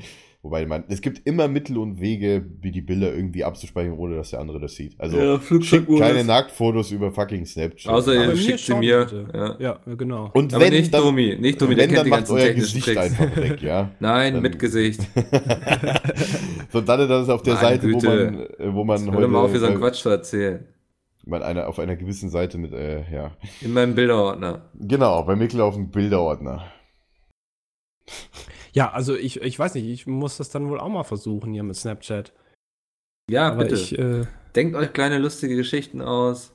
[0.42, 4.30] wobei man, es gibt immer Mittel und Wege, wie die Bilder irgendwie abzuspeichern, ohne dass
[4.30, 4.94] der andere das sieht.
[4.98, 7.92] Also, Ja, schickt keine Nacktfotos über fucking Snapchat.
[7.92, 9.06] Außer ihr schickt sie mir.
[9.32, 9.56] Ja.
[9.60, 10.30] Ja, genau.
[10.34, 12.32] und Aber wenn, nicht dann, Domi, nicht Domi, der wenn, kennt dann die macht ganzen
[12.34, 13.20] euer technischen Gesicht Tricks.
[13.20, 13.90] einfach weg, ja.
[14.00, 15.00] Nein, Dann- mit Gesicht.
[16.72, 18.06] so, dann das ist auf der Meine Seite, wo Güte.
[18.08, 20.66] man, äh, wo man Hör doch mal auf, hier so einen äh, Quatsch zu erzählen.
[21.24, 23.30] man einer, auf einer gewissen Seite mit, äh, ja.
[23.60, 24.62] In meinem Bilderordner.
[24.74, 26.64] Genau, bei Mikkel auf dem Bilderordner.
[28.72, 31.62] Ja, also ich, ich weiß nicht, ich muss das dann wohl auch mal versuchen hier
[31.62, 32.32] mit Snapchat.
[33.30, 33.74] Ja, Aber bitte.
[33.76, 36.52] ich, äh, Denkt euch kleine lustige Geschichten aus.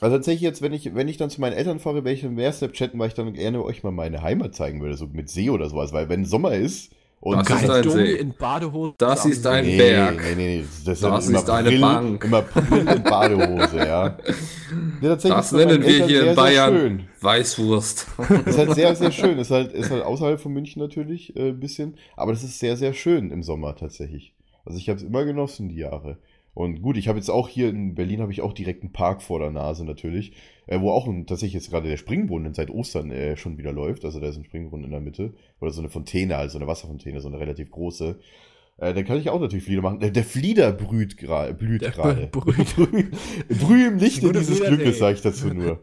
[0.00, 2.34] Also tatsächlich jetzt, wenn ich, wenn ich dann zu meinen Eltern fahre, werde ich dann
[2.34, 5.50] mehr Snapchatten, weil ich dann gerne euch mal meine Heimat zeigen würde, so mit See
[5.50, 5.92] oder sowas.
[5.92, 8.12] Weil wenn Sommer ist Und Das ist ein See.
[8.14, 8.94] in Badehose.
[8.98, 10.20] Das ist ein nee, Berg.
[10.22, 10.64] Nee, nee, nee.
[10.84, 12.24] Das, Das ist eine April, Bank.
[12.24, 14.16] Im April in Badehose, ja.
[15.00, 17.04] Tatsächlich Das nennen wir hier sehr, in Bayern schön.
[17.20, 18.06] Weißwurst.
[18.46, 19.38] Ist halt sehr, sehr schön.
[19.38, 21.96] Ist halt, ist halt außerhalb von München natürlich äh, ein bisschen.
[22.16, 24.34] Aber das ist sehr, sehr schön im Sommer tatsächlich.
[24.64, 26.18] Also ich habe es immer genossen, die Jahre.
[26.54, 29.22] Und gut, ich habe jetzt auch hier in Berlin habe ich auch direkt einen Park
[29.22, 30.32] vor der Nase natürlich,
[30.68, 34.04] äh, wo auch ein, tatsächlich jetzt gerade der Springbrunnen seit Ostern äh, schon wieder läuft.
[34.04, 35.32] Also da ist ein Springbrunnen in der Mitte.
[35.60, 38.18] Oder so eine Fontäne, also eine Wasserfontäne, so eine relativ große.
[38.76, 39.98] Äh, da kann ich auch natürlich Flieder machen.
[40.00, 42.26] Der, der Flieder brüht blüht gerade.
[42.32, 42.76] brüht.
[43.48, 45.80] Brüh im Lichte dieses Flieder, Glückes, sage ich dazu nur.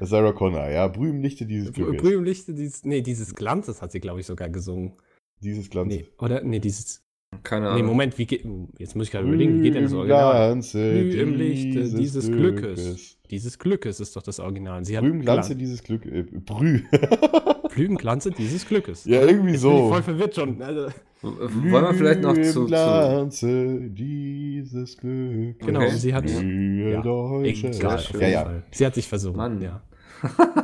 [0.00, 0.88] Sarah Connor, ja.
[0.88, 2.00] Brüh im Lichte dieses Glückes.
[2.00, 4.94] Brühe im Lichte dieses, nee, dieses Glanzes hat sie, glaube ich, sogar gesungen.
[5.40, 5.94] Dieses Glanz.
[5.94, 6.42] Nee, oder?
[6.42, 7.03] Nee, dieses.
[7.42, 7.86] Keine Nee, Ahnung.
[7.86, 8.44] Moment, wie geht.
[8.78, 10.56] Jetzt muss ich gerade überlegen, wie geht denn das Original?
[10.56, 13.16] Brühe im Lichte dieses Glückes.
[13.30, 14.84] Dieses Glückes ist doch das Original.
[14.84, 16.04] Sie hat Brüh im Glanze Glan- dieses Glück.
[16.06, 16.82] Äh, Brüh.
[17.74, 19.04] Brühe im Glanze dieses Glückes.
[19.06, 19.88] ja, irgendwie Jetzt bin ich so.
[19.88, 20.62] voll verwirrt schon.
[20.62, 20.88] Also,
[21.22, 25.66] Wollen wir vielleicht noch zu, Glanze dieses Glückes.
[25.66, 25.96] genau, Okay.
[25.96, 26.28] sie hat.
[26.28, 27.68] Ja, Deutsche.
[27.68, 28.42] Egal, Ja, jeden ja.
[28.44, 28.62] Fall.
[28.70, 29.36] Sie hat sich versucht.
[29.36, 29.60] Mann.
[29.62, 29.82] Ja.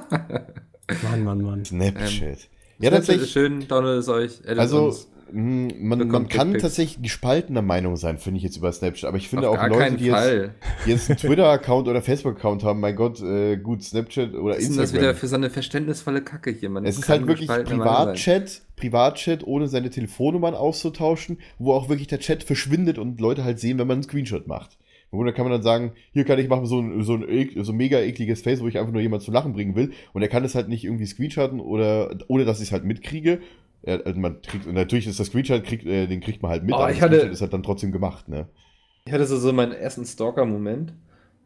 [1.11, 1.65] Mann, Mann, Mann.
[1.65, 2.21] Snapchat.
[2.21, 2.37] ja,
[2.81, 3.31] Ja, tatsächlich.
[3.31, 4.41] schön, downloadet es euch.
[4.59, 5.09] Also, uns.
[5.33, 9.09] Mh, man, man kann tatsächlich gespaltener Meinung sein, finde ich jetzt über Snapchat.
[9.09, 10.51] Aber ich finde Auf auch Leute, die jetzt,
[10.85, 14.69] die jetzt einen Twitter-Account oder Facebook-Account haben, mein Gott, äh, gut, Snapchat oder Was ist
[14.69, 14.83] Instagram.
[14.83, 16.71] das wieder für so eine verständnisvolle Kacke hier?
[16.71, 17.49] Man Es ist halt wirklich.
[17.49, 23.59] Privatchat, Privatchat, ohne seine Telefonnummern auszutauschen, wo auch wirklich der Chat verschwindet und Leute halt
[23.61, 24.79] sehen, wenn man einen Screenshot macht.
[25.11, 27.73] Und da kann man dann sagen, hier kann ich machen so ein, so ein, so
[27.73, 29.93] ein mega ekliges Face, wo ich einfach nur jemand zu lachen bringen will.
[30.13, 33.41] Und er kann es halt nicht irgendwie screenshotten oder, ohne dass ich es halt mitkriege.
[33.83, 36.75] Er, also man kriegt, natürlich ist das Screenshot, kriegt, äh, den kriegt man halt mit,
[36.75, 38.47] Oh, aber ich hatte- ist halt dann trotzdem gemacht, ne?
[39.07, 40.93] Ich hatte so, so meinen ersten Stalker-Moment.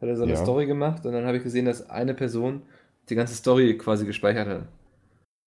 [0.01, 0.37] Hat er so eine Ja.
[0.43, 2.63] Story gemacht und dann habe ich gesehen, dass eine Person
[3.09, 4.67] die ganze Story quasi gespeichert hat.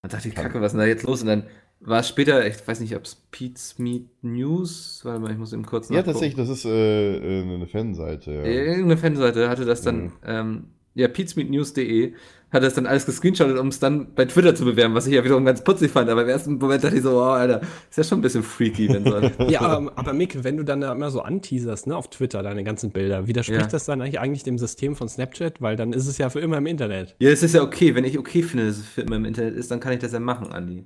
[0.02, 1.20] Dann dachte ich, Kacke, was ist denn da jetzt los?
[1.20, 1.43] Und dann
[1.81, 5.52] war es später, ich weiß nicht, ob es Pete's Meet News, warte mal, ich muss
[5.52, 6.12] eben kurz Ja, nachgucken.
[6.15, 8.32] tatsächlich, das ist äh, äh, eine Fanseite.
[8.32, 8.43] Ja.
[8.44, 10.12] Irgendeine Fanseite hatte das dann, Mhm.
[10.24, 12.15] ähm, ja, petesmeetnews.de
[12.50, 15.22] hat das dann alles gescreenshottet, um es dann bei Twitter zu bewerben, was ich ja
[15.22, 16.08] wiederum ganz putzig fand.
[16.08, 17.60] Aber im ersten Moment dachte ich so, oh, Alter,
[17.90, 19.44] ist ja schon ein bisschen freaky, wenn so.
[19.50, 22.64] Ja, aber, aber Mick, wenn du dann da immer so anteaserst, ne, auf Twitter, deine
[22.64, 23.66] ganzen Bilder, widerspricht Ja.
[23.66, 25.60] das dann eigentlich, eigentlich dem System von Snapchat?
[25.60, 27.16] Weil dann ist es ja für immer im Internet.
[27.18, 27.94] ja, es ist ja okay.
[27.94, 30.12] Wenn ich okay finde, dass es für immer im Internet ist, dann kann ich das
[30.12, 30.84] ja machen, Andi.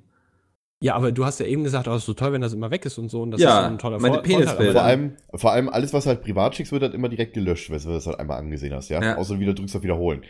[0.81, 2.85] Ja, aber du hast ja eben gesagt, oh, ist so toll, wenn das immer weg
[2.85, 3.23] ist und so.
[3.23, 4.23] Und das Ja, ist so ein toller meine Vor-.
[4.25, 4.73] Penisbilder.
[4.73, 7.79] Vor allem, vor allem alles, was halt privat schickst, wird halt immer direkt gelöscht, wenn
[7.81, 9.01] du das halt einmal angesehen hast, ja.
[9.01, 9.17] Ja.
[9.17, 10.23] Außer du wieder drückst auf Wiederholen.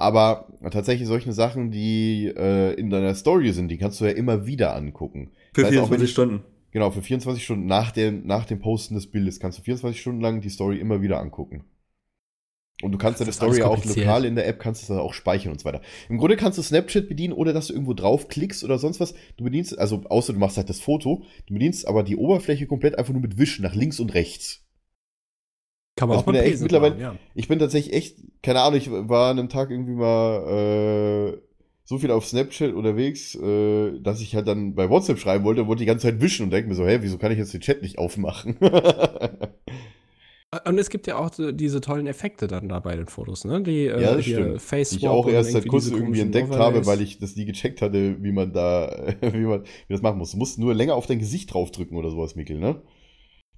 [0.00, 4.46] Aber tatsächlich solche Sachen, die äh, in deiner Story sind, die kannst du ja immer
[4.46, 5.32] wieder angucken.
[5.52, 6.44] Für Das heißt, auch wenn 24 ich- Stunden.
[6.70, 10.20] Genau, für 24 Stunden nach dem, nach dem Posten des Bildes kannst du 24 Stunden
[10.20, 11.64] lang die Story immer wieder angucken.
[12.80, 15.50] Und du kannst deine Story auch lokal in der App, kannst du das auch speichern
[15.50, 15.80] und so weiter.
[16.08, 19.14] Im Grunde kannst du Snapchat bedienen, ohne dass du irgendwo draufklickst oder sonst was.
[19.36, 22.96] Du bedienst, also außer du machst halt das Foto, du bedienst aber die Oberfläche komplett
[22.96, 24.64] einfach nur mit Wischen nach links und rechts.
[25.98, 27.16] Kann man Also auch bin mit ja echt mittlerweile- machen, ja.
[27.34, 31.38] Ich bin tatsächlich echt, keine Ahnung, ich war an einem Tag irgendwie mal äh,
[31.84, 35.80] so viel auf Snapchat unterwegs, äh, dass ich halt dann bei WhatsApp schreiben wollte, wollte
[35.80, 37.82] die ganze Zeit wischen und denke mir so, hä, wieso kann ich jetzt den Chat
[37.82, 38.56] nicht aufmachen?
[40.64, 43.62] Und es gibt ja auch so diese tollen Effekte dann da bei den Fotos, ne?
[43.62, 44.62] Die äh, Ja, das stimmt.
[44.62, 46.64] Face die ich auch erst seit kurzem irgendwie entdeckt Overlays.
[46.76, 50.16] habe, weil ich das nie gecheckt hatte, wie man da, wie man, wie das machen
[50.16, 50.30] muss.
[50.32, 52.80] Du musst nur länger auf dein Gesicht draufdrücken oder sowas, Mikkel, ne?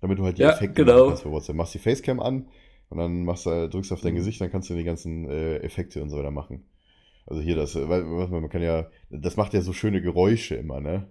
[0.00, 0.98] Damit du halt die Ja, Effekte genau.
[0.98, 1.56] machen kannst für WhatsApp.
[1.56, 2.48] Machst die Facecam an
[2.88, 4.18] und dann machst du, drückst auf dein Mhm.
[4.18, 6.68] Gesicht, dann kannst du die ganzen äh, Effekte und so weiter machen.
[7.26, 10.00] Also hier das, äh, weil, was man man kann ja, das macht ja so schöne
[10.02, 11.10] Geräusche immer, ne?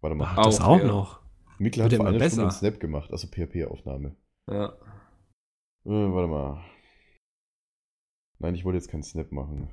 [0.00, 0.28] Warte mal.
[0.36, 0.86] Ach, das Auch, auch ja.
[0.86, 1.22] noch.
[1.58, 2.58] Mikkel hat vor einer Stunde einen besser.
[2.58, 4.16] Snap gemacht, also PHP-Aufnahme.
[4.50, 4.72] Ja.
[5.86, 6.64] Äh, warte mal.
[8.38, 9.70] Nein, ich wollte jetzt keinen Snap machen.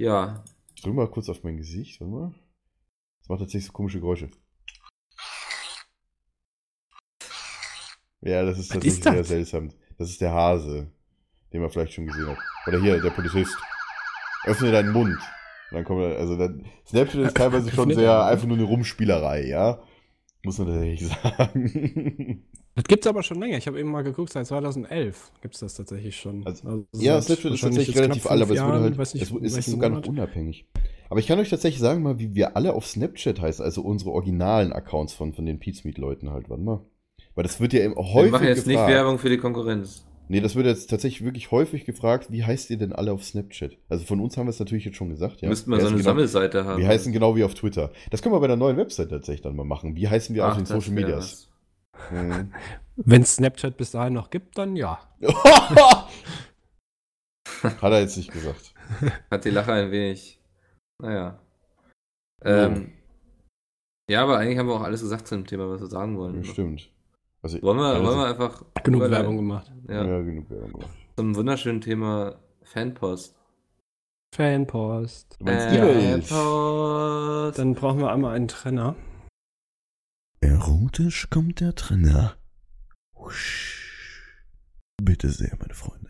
[0.00, 0.42] Ja.
[0.74, 2.34] Ich drück mal kurz auf mein Gesicht, warte mal.
[3.20, 4.30] Das macht tatsächlich so komische Geräusche.
[8.22, 9.14] Ja, das ist Was tatsächlich ist das?
[9.14, 9.70] sehr seltsam.
[9.98, 10.86] Das ist der Hase,
[11.52, 12.38] den man vielleicht schon gesehen hat.
[12.66, 13.56] Oder hier, der Polizist.
[14.44, 15.18] Öffne deinen Mund.
[15.70, 18.66] Und dann kommt er, also dann, Snapchat ist teilweise schon Öffne sehr einfach nur eine
[18.66, 19.80] Rumspielerei, ja.
[20.44, 22.44] Muss man tatsächlich sagen.
[22.74, 23.58] Das gibt's aber schon länger.
[23.58, 26.44] Ich habe eben mal geguckt, seit 2011 gibt's das tatsächlich schon.
[26.46, 29.70] Also, ja, seit Snapchat ist tatsächlich relativ alt, aber es wurde halt, nicht, es, ist
[29.70, 30.66] sogar noch unabhängig.
[31.10, 34.10] Aber ich kann euch tatsächlich sagen mal, wie wir alle auf Snapchat heißen, also unsere
[34.10, 36.80] originalen Accounts von, von den Pizmeet-Leuten halt, warte mal.
[37.34, 38.92] Weil das wird ja im- Wir häufig machen jetzt nicht gefragt.
[38.92, 40.04] Werbung für die Konkurrenz.
[40.28, 43.76] Nee, das wird jetzt tatsächlich wirklich häufig gefragt, wie heißt ihr denn alle auf Snapchat?
[43.88, 45.48] Also von uns haben wir es natürlich jetzt schon gesagt, ja.
[45.48, 46.80] Müssten wir Wir so eine genau, Sammelseite haben.
[46.80, 47.90] Wir heißen genau wie auf Twitter.
[48.10, 49.94] Das können wir bei der neuen Website tatsächlich dann mal machen.
[49.96, 51.50] Wie heißen wir auf Ach, den das Social Medias?
[52.10, 52.52] Mhm.
[52.96, 55.00] Wenn es Snapchat bis dahin noch gibt, dann ja.
[57.62, 58.74] Hat er jetzt nicht gesagt.
[59.30, 60.40] Hat die Lache ein wenig.
[61.00, 61.38] Naja.
[62.44, 62.92] Ähm,
[64.10, 66.44] Ja, aber eigentlich haben wir auch alles gesagt zu dem Thema, was wir sagen wollen.
[66.44, 66.91] Stimmt.
[67.42, 69.10] Also, Wollen wir, also- wollen wir einfach Genug?
[69.10, 69.72] Werbung gemacht.
[69.88, 70.96] Ja, Ja, genug Werbung gemacht.
[71.16, 73.34] zum wunderschönen Thema Fanpost.
[74.34, 75.38] Fanpost.
[75.44, 76.20] Äh?
[76.22, 77.58] Fanpost.
[77.58, 78.94] Dann brauchen wir einmal einen Trenner.
[80.40, 82.36] Erotisch kommt der Trenner.
[85.02, 86.01] Bitte sehr, meine Freunde.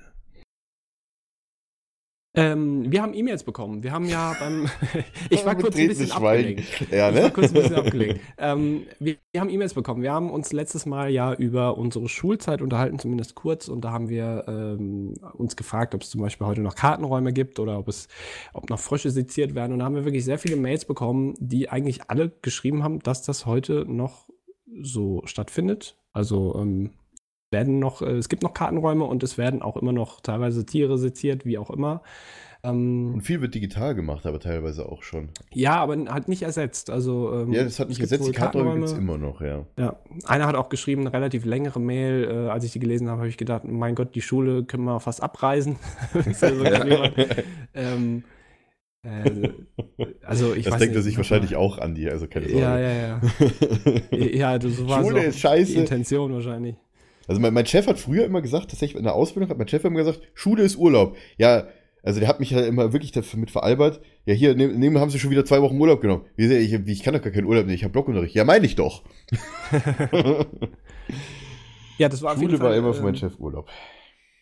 [2.35, 3.83] Ähm, wir haben E-Mails bekommen.
[3.83, 4.67] Wir haben ja beim.
[5.31, 6.61] ich war kurz ein bisschen Schweigen.
[6.61, 6.91] abgelenkt.
[6.91, 7.31] Ja, Ich war ne?
[7.31, 8.21] kurz ein bisschen abgelenkt.
[8.39, 10.03] Ähm, wir, wir haben E-Mails bekommen.
[10.03, 13.69] Wir haben uns letztes Mal ja über unsere Schulzeit unterhalten, zumindest kurz.
[13.69, 17.59] Und da haben wir ähm, uns gefragt, ob es zum Beispiel heute noch Kartenräume gibt
[17.59, 18.09] oder ob es,
[18.55, 19.73] ob noch Frösche seziert werden.
[19.75, 23.23] Und da haben wir wirklich sehr viele Mails bekommen, die eigentlich alle geschrieben haben, dass
[23.23, 24.31] das heute noch
[24.81, 25.97] so stattfindet.
[26.15, 26.93] Also ähm,
[27.53, 30.99] werden noch, äh, es gibt noch Kartenräume und es werden auch immer noch teilweise Tiere
[30.99, 32.03] seziert, wie auch immer.
[32.65, 35.31] Ähm, Und viel wird digital gemacht, aber teilweise auch schon.
[35.53, 36.91] ja, aber halt nicht ersetzt.
[36.91, 38.25] Also, ähm, Ja, das hat nicht gesetzt.
[38.27, 39.67] Die Kartenräume gibt es immer noch, ja.
[39.77, 39.97] Ja,
[40.27, 42.25] einer hat auch geschrieben, eine relativ längere Mail.
[42.25, 45.01] Äh, als ich die gelesen habe, habe ich gedacht, mein Gott, die Schule können wir
[45.01, 45.77] fast abreisen.
[47.75, 48.23] Ähm,
[49.03, 49.49] äh,
[50.25, 52.61] also ich das weiß denkt er sich wahrscheinlich auch an die, also keine Sorge.
[52.63, 53.21] Ja, ja, ja.
[54.13, 55.73] Ja, du, so war Schule so ist scheiße.
[55.73, 56.77] die Intention wahrscheinlich.
[57.29, 59.85] Also mein, mein Chef hat früher immer gesagt, tatsächlich in der Ausbildung hat mein Chef
[59.85, 61.17] immer gesagt, Schule ist Urlaub.
[61.39, 61.69] Ja,
[62.03, 64.01] also der hat mich halt immer wirklich damit veralbert.
[64.27, 66.25] Ja, hier, nehmen nehmen haben sie schon wieder zwei Wochen Urlaub genommen.
[66.37, 68.35] Wie, ich, ich kann doch gar keinen Urlaub nehmen, ich habe Blockunterricht.
[68.35, 69.03] Ja, meine ich doch.
[71.99, 73.69] Ja, das war Schule war Fall, immer für meinen ähm, Chef Urlaub.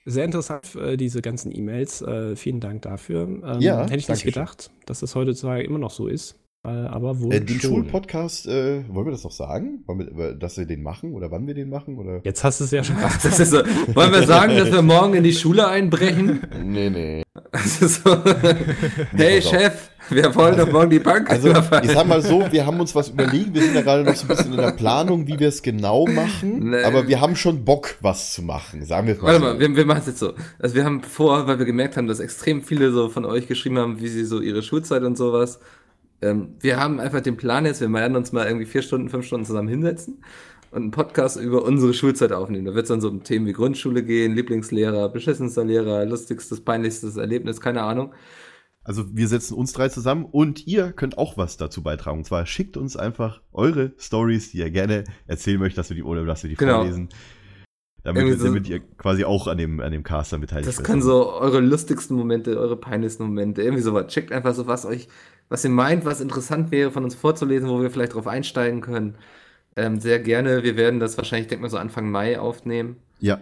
[0.06, 2.00] Sehr interessant, äh, diese ganzen E-Mails.
[2.00, 3.22] Äh, vielen Dank dafür.
[3.22, 4.32] Ähm, Ja, hätte ich nicht schön.
[4.32, 6.39] gedacht, dass das heutzutage immer noch so ist.
[6.62, 7.58] Äh, aber wohl Äh, den.
[7.58, 9.82] Schulpodcast, äh, wollen wir das noch sagen?
[9.86, 11.96] Wollen wir, dass wir den machen oder wann wir den machen?
[11.96, 12.20] Oder?
[12.22, 13.58] Jetzt hast du es ja schon ist so.
[13.94, 16.40] Wollen wir sagen, dass wir morgen in die Schule einbrechen?
[16.62, 17.22] Nee, nee.
[17.54, 18.16] So.
[19.16, 19.40] Hey.
[19.40, 21.84] Chef, wir wollen doch morgen die Bank Also, überfallen.
[21.84, 23.54] ich sag mal so, wir haben uns was überlegt.
[23.54, 26.06] Wir sind ja gerade noch so ein bisschen in der Planung, wie wir es genau
[26.06, 26.70] machen.
[26.70, 26.82] Nee.
[26.82, 28.84] Aber wir haben schon Bock, was zu machen.
[28.84, 30.34] Sagen wir mal Warte mal, wir, wir machen es jetzt so.
[30.58, 33.78] Also wir haben vor, weil wir gemerkt haben, dass extrem viele so von euch geschrieben
[33.78, 35.60] haben, wie sie so ihre Schulzeit und sowas.
[36.22, 39.26] Ähm, wir haben einfach den Plan jetzt, wir werden uns mal irgendwie vier Stunden, fünf
[39.26, 40.22] Stunden zusammen hinsetzen
[40.70, 42.66] und einen Podcast über unsere Schulzeit aufnehmen.
[42.66, 47.16] Da wird es dann so um Themen wie Grundschule gehen, Lieblingslehrer, beschissenster Lehrer, lustigstes, peinlichstes
[47.16, 48.12] Erlebnis, keine Ahnung.
[48.82, 52.18] Also wir setzen uns drei zusammen und ihr könnt auch was dazu beitragen.
[52.18, 56.02] Und zwar schickt uns einfach eure Stories, die ihr gerne erzählen möchtet, dass wir die
[56.02, 56.76] oder dass wir die Genau.
[56.76, 57.08] vorlesen.
[58.02, 60.86] Damit, so- damit ihr quasi auch an dem, an dem Cast dann beteiligt Das werdet.
[60.86, 64.06] können so eure lustigsten Momente, eure peinlichsten Momente, irgendwie sowas.
[64.06, 65.06] Checkt einfach so, was euch,
[65.50, 69.16] was ihr meint, was interessant wäre, von uns vorzulesen, wo wir vielleicht drauf einsteigen können.
[69.76, 70.62] Ähm, sehr gerne.
[70.62, 72.96] Wir werden das wahrscheinlich, denke mal, so Anfang Mai aufnehmen.
[73.20, 73.40] Ja,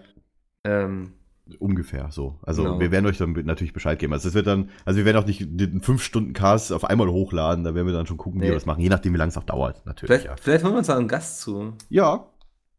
[0.64, 1.12] Ähm,
[1.60, 2.38] ungefähr so.
[2.42, 2.80] Also Genau.
[2.80, 4.12] wir werden euch dann natürlich Bescheid geben.
[4.12, 7.74] Also es wird dann, also wir werden auch nicht den 5-Stunden-Cast auf einmal hochladen, da
[7.74, 8.50] werden wir dann schon gucken, wie Nee.
[8.50, 10.08] wir das machen, je nachdem, wie lange es auch dauert, natürlich.
[10.08, 11.72] vielleicht, Ja, vielleicht holen wir uns da einen Gast zu.
[11.88, 12.26] ja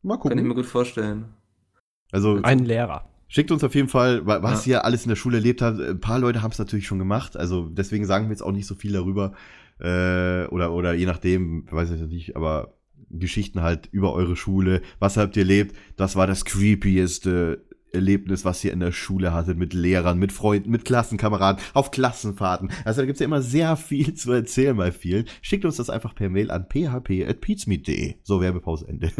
[0.04, 0.56] mal Kann ich mir gucken.
[0.56, 1.26] gut vorstellen.
[2.12, 3.09] Also ein Lehrer.
[3.30, 4.72] Schickt uns auf jeden Fall, wa- was Ja.
[4.80, 5.80] ihr alles in der Schule erlebt habt.
[5.80, 8.68] Ein paar Leute haben es natürlich schon gemacht, also deswegen sagen wir jetzt auch nicht
[8.68, 9.34] so viel darüber.
[9.80, 12.74] Äh, oder, oder je nachdem, weiß ich nicht, aber
[13.12, 14.82] Geschichten halt über eure Schule.
[15.00, 15.76] Was habt ihr erlebt?
[15.96, 20.70] Das war das creepieste Erlebnis, was ihr in der Schule hattet, mit Lehrern, mit Freunden,
[20.70, 22.70] mit Klassenkameraden, auf Klassenfahrten.
[22.86, 25.26] Also da gibt's ja immer sehr viel zu erzählen bei vielen.
[25.42, 28.16] Schickt uns das einfach per Mail an php.peatsmeet.de.
[28.22, 29.12] So, Werbepause Ende.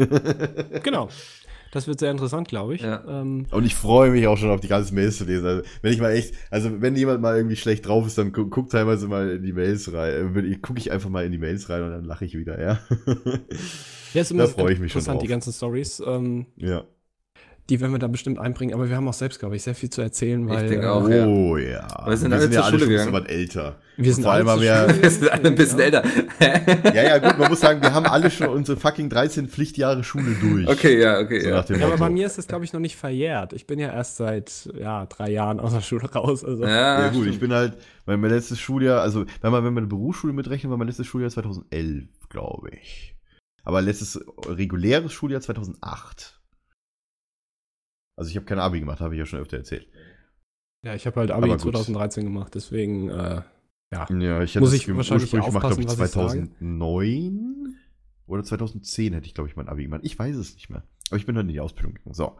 [0.84, 1.08] Genau.
[1.72, 2.82] Das wird sehr interessant, glaube ich.
[2.82, 3.04] Ja.
[3.06, 5.46] Ähm, Und ich freue mich auch schon auf die ganzen Mails zu lesen.
[5.46, 8.46] Also, wenn ich mal echt, also wenn jemand mal irgendwie schlecht drauf ist, dann gu
[8.46, 10.36] guckt teilweise mal in die Mails rein.
[10.36, 12.80] Äh, Gucke ich einfach mal in die Mails rein und dann lache ich wieder, ja.
[14.14, 15.22] ja, ist immer Da freue ich mich schon interessant, drauf.
[15.22, 16.02] die ganzen Stories.
[16.04, 16.84] Ähm, ja.
[17.68, 19.90] die werden wir da bestimmt einbringen, aber wir haben auch selbst, glaube ich, sehr viel
[19.90, 21.08] zu erzählen, weil denke äh, auch.
[21.08, 21.26] ja.
[21.26, 21.86] Oh ja.
[22.04, 23.80] Wir sind alle zur ja Schule schon was älter.
[24.00, 25.84] Wir sind Vor allem haben wir- Wir sind alle ein bisschen ja.
[25.84, 26.04] älter.
[26.94, 30.34] Ja, ja, gut, man muss sagen, wir haben alle schon unsere fucking 13 Pflichtjahre Schule
[30.40, 30.66] durch.
[30.68, 31.64] Okay, ja, okay, So ja.
[31.68, 33.52] Ja, aber bei mir ist das, glaube ich, noch nicht verjährt.
[33.52, 36.44] Ich bin ja erst seit ja, drei Jahren aus der Schule raus.
[36.44, 36.62] Also.
[36.64, 37.40] Ja, Ja, gut, ich stimmt.
[37.40, 40.76] bin halt, mein, mein letztes Schuljahr, also wenn man, wenn man eine Berufsschule mitrechnet, war
[40.78, 43.16] mein letztes Schuljahr 2011, glaube ich.
[43.62, 46.40] Aber letztes reguläres Schuljahr 2008.
[48.16, 49.86] Also ich habe kein Abi gemacht, habe ich ja schon öfter erzählt.
[50.84, 51.74] Ja, ich habe halt Abi Aber gut.
[51.74, 53.42] 2013 gemacht, deswegen äh,
[53.92, 54.06] ja.
[54.10, 56.48] Ja, ich hätte Muss das ich wahrscheinlich ursprünglich gemacht, glaube ich, aufpassen, was ich sage.
[56.58, 57.76] 2009
[58.26, 60.00] oder 2010 hätte ich, glaube ich, mein Abi gemacht.
[60.04, 60.82] Ich weiß es nicht mehr.
[61.10, 62.14] Aber ich bin dann in die Ausbildung gegangen.
[62.14, 62.36] So.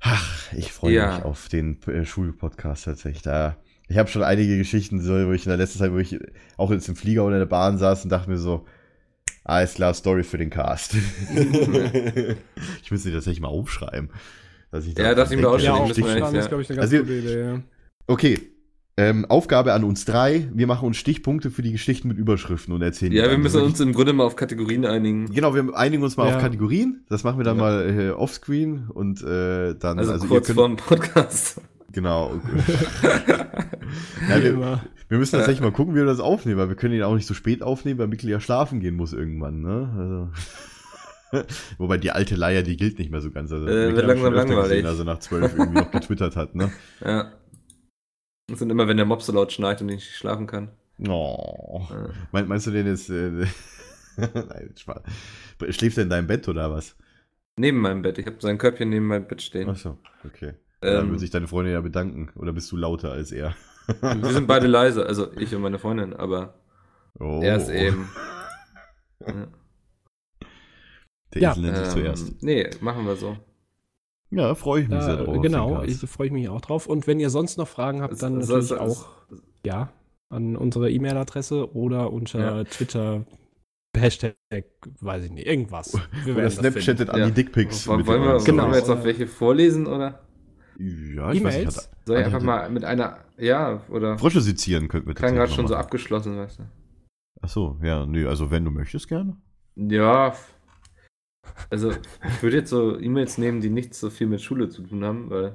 [0.00, 1.14] Ach, ich freue Ja.
[1.16, 3.22] mich auf den äh, Schulpodcast tatsächlich.
[3.22, 3.56] Da,
[3.88, 6.18] ich habe schon einige Geschichten, so, wo ich in der letzten Zeit, wo ich
[6.56, 8.66] auch jetzt im Flieger oder in der Bahn saß und dachte mir so,
[9.44, 10.94] alles klar, Story für den Cast.
[12.82, 14.10] ich müsste die tatsächlich mal aufschreiben.
[14.70, 15.98] Dass ich Ja, dachte ich mir auch schon, Ja, die auch jetzt,
[16.44, 17.40] ist, glaube ich, eine ganz Also- gute Idee.
[17.40, 17.62] Ja.
[18.06, 18.38] Okay.
[19.00, 20.48] Ähm, Aufgabe an uns drei.
[20.52, 23.62] Wir machen uns Stichpunkte für die Geschichten mit Überschriften und erzählen die Ja, wir müssen
[23.62, 25.32] uns im Grunde mal auf Kategorien einigen.
[25.32, 26.34] Genau, wir einigen uns mal Ja.
[26.36, 27.04] auf Kategorien.
[27.08, 27.62] Das machen wir dann Ja.
[27.62, 29.98] mal äh, offscreen und äh, dann.
[30.00, 31.60] Also, ihr kurz könnt- vorm Podcast.
[31.92, 32.32] Genau.
[34.28, 37.02] Ja, wir, wir müssen tatsächlich mal gucken, wie wir das aufnehmen, weil wir können ihn
[37.02, 40.28] auch nicht so spät aufnehmen, weil Mikkel ja schlafen gehen muss irgendwann, ne?
[41.32, 41.44] Also.
[41.78, 43.50] Wobei die alte Leier, die gilt nicht mehr so ganz.
[43.52, 44.68] Also, Äh, wird langsam langweilig.
[44.70, 46.70] Gesehen, also nach zwölf irgendwie noch getwittert hat, ne?
[47.04, 47.32] Ja.
[48.48, 50.70] Das sind immer, wenn der Mob so laut schneit und ich nicht schlafen kann.
[51.06, 51.86] Oh.
[51.90, 52.10] Ja.
[52.32, 53.08] Mein, meinst du den jetzt?
[53.10, 53.30] Äh,
[54.16, 55.02] Nein, Spaß.
[55.70, 56.96] Schläft er in deinem Bett oder was?
[57.56, 58.18] Neben meinem Bett.
[58.18, 59.68] Ich habe sein Körbchen neben meinem Bett stehen.
[59.68, 60.54] Achso, okay.
[60.80, 62.30] Dann Ähm, würde sich deine Freundin ja bedanken.
[62.36, 63.54] Oder bist du lauter als er?
[64.00, 66.54] wir sind beide leise, also ich und meine Freundin, aber
[67.20, 67.40] Oh.
[67.42, 68.08] er ist eben.
[69.26, 69.48] Ja.
[71.34, 72.42] Der Ja, Esel nennt sich Ähm, zuerst.
[72.42, 73.36] Nee, machen wir so.
[74.30, 75.40] Ja, freue ich mich sehr Da, drauf.
[75.42, 76.86] genau, ich freue mich auch drauf.
[76.86, 79.06] Und wenn ihr sonst noch Fragen habt, dann Es- natürlich es- es- auch,
[79.64, 79.90] ja,
[80.30, 82.64] an unsere E-Mail-Adresse oder unter Ja.
[82.64, 83.24] Twitter,
[83.96, 84.36] Hashtag,
[85.00, 85.94] weiß ich nicht, irgendwas.
[86.24, 87.26] Wir Oder das Snapchattet an Ja.
[87.26, 87.86] die Dickpics.
[87.88, 88.62] Wollen, wollen, wir, Genau.
[88.64, 90.20] wollen wir jetzt noch welche vorlesen oder?
[90.78, 91.76] Ja, ich weiß E-Mails?
[91.76, 91.88] nicht.
[92.06, 93.18] Soll ich einfach mal mit einer.
[93.38, 94.16] Ja, oder.
[94.18, 95.84] Frösche sezieren könnten wir Klang gerade schon noch so machen.
[95.84, 96.62] abgeschlossen, weißt du.
[97.40, 99.36] Achso, ja, nö, also wenn du möchtest, gerne.
[99.76, 100.34] Ja.
[101.70, 105.04] Also, ich würde jetzt so E-Mails nehmen, die nicht so viel mit Schule zu tun
[105.04, 105.54] haben, weil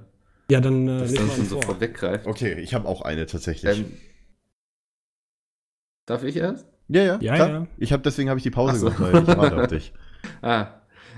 [0.49, 1.73] Ja, dann äh, das dann schon so vor.
[1.73, 2.27] vorweggreift.
[2.27, 3.77] Okay, ich habe auch eine tatsächlich.
[3.79, 3.85] Ähm,
[6.05, 6.67] darf ich erst?
[6.89, 7.49] ja, ja, Ja, klar.
[7.49, 7.67] ja.
[7.77, 8.89] Ich habe deswegen habe ich die Pause so.
[8.89, 9.93] gemacht, weil ich warte auf dich.
[10.41, 10.67] Ah.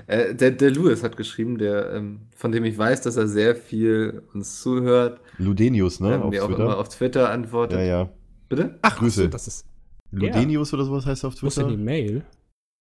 [0.08, 3.56] Äh, der, der Louis hat geschrieben, der, ähm, von dem ich weiß, dass er sehr
[3.56, 6.64] viel uns zuhört, Ludenius, ne, ähm, auf mir auch Twitter.
[6.64, 7.78] immer auf Twitter antwortet.
[7.80, 8.10] ja, ja.
[8.50, 8.80] Bitte?
[8.82, 9.24] Ach, Grüße.
[9.24, 9.66] so, das ist,
[10.12, 11.78] Ludenius oder sowas heißt er auf wo ist denn Twitter?
[11.78, 12.24] die Mail?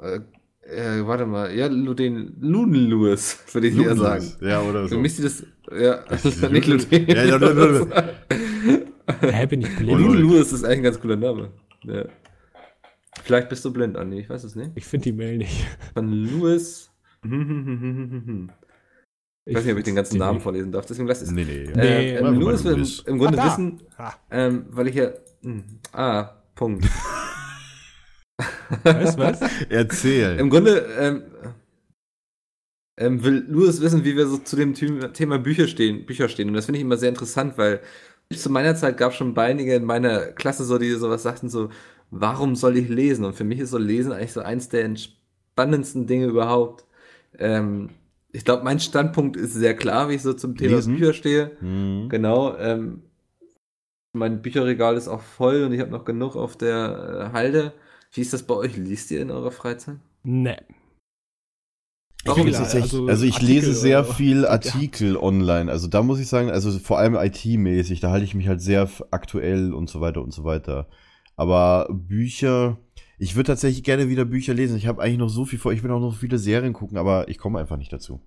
[0.02, 0.20] Äh,
[0.66, 1.54] äh, warte mal.
[1.54, 4.24] Ja, Luden, Luden Louis, würde ich eher sagen.
[4.40, 4.94] Ja, oder so.
[4.96, 7.06] Für mich sieht das, ja, ist nicht Luden.
[7.08, 7.92] Ja, ja, Luden-
[9.20, 10.00] Hä, bin ich blind?
[10.00, 11.50] Luden Louis ist eigentlich ein ganz cooler Name.
[11.84, 12.04] Ja.
[13.22, 14.72] Vielleicht bist du blind, Andi, ich weiß es nicht.
[14.74, 15.66] Ich finde die Mail nicht.
[15.94, 16.90] Von Louis.
[19.46, 21.30] Ich weiß nicht, ob ich den ganzen Namen vorlesen darf, deswegen lass es.
[21.30, 21.70] Nee, nee.
[21.74, 25.10] Nee, äh, mal Louis will im, im Grunde Ah, wissen, Ah, ähm, weil ich ja.
[25.42, 25.62] Hm,
[25.92, 26.86] ah, Punkt.
[28.82, 29.40] Weißt du was?
[29.68, 30.38] Erzähl.
[30.38, 31.22] Im Grunde ähm,
[32.96, 36.48] ähm, will Louis wissen, wie wir so zu dem Thema Bücher stehen, Bücher stehen.
[36.48, 37.80] Und das finde ich immer sehr interessant, weil
[38.32, 41.70] zu meiner Zeit gab es schon einige in meiner Klasse so, die sowas sagten, so,
[42.10, 43.24] warum soll ich lesen?
[43.24, 46.84] Und für mich ist so Lesen eigentlich so eins der entspannendsten Dinge überhaupt.
[47.38, 47.90] Ähm,
[48.32, 50.96] ich glaube, mein Standpunkt ist sehr klar, wie ich so zum Thema Lesen?
[50.96, 51.50] Bücher stehe.
[51.60, 52.08] Hm.
[52.08, 52.56] Genau.
[52.56, 53.02] Ähm,
[54.12, 57.72] mein Bücherregal ist auch voll und ich habe noch genug auf der äh, Halde.
[58.14, 58.76] Wie ist das bei euch?
[58.76, 59.96] Liest ihr in eurer Freizeit?
[60.22, 60.56] Nee.
[62.22, 62.46] Ich, Warum?
[62.46, 65.70] lese tatsächlich- Also also, ich Artikel lese sehr oder- viel Artikel online.
[65.70, 68.88] Also da muss ich sagen, also vor allem IT-mäßig, da halte ich mich halt sehr
[69.10, 70.88] aktuell und so weiter und so weiter.
[71.36, 72.78] Aber Bücher,
[73.18, 74.76] ich würde tatsächlich gerne wieder Bücher lesen.
[74.78, 75.72] Ich habe eigentlich noch so viel vor.
[75.72, 78.22] Ich will auch noch viele Serien gucken, aber ich komme einfach nicht dazu.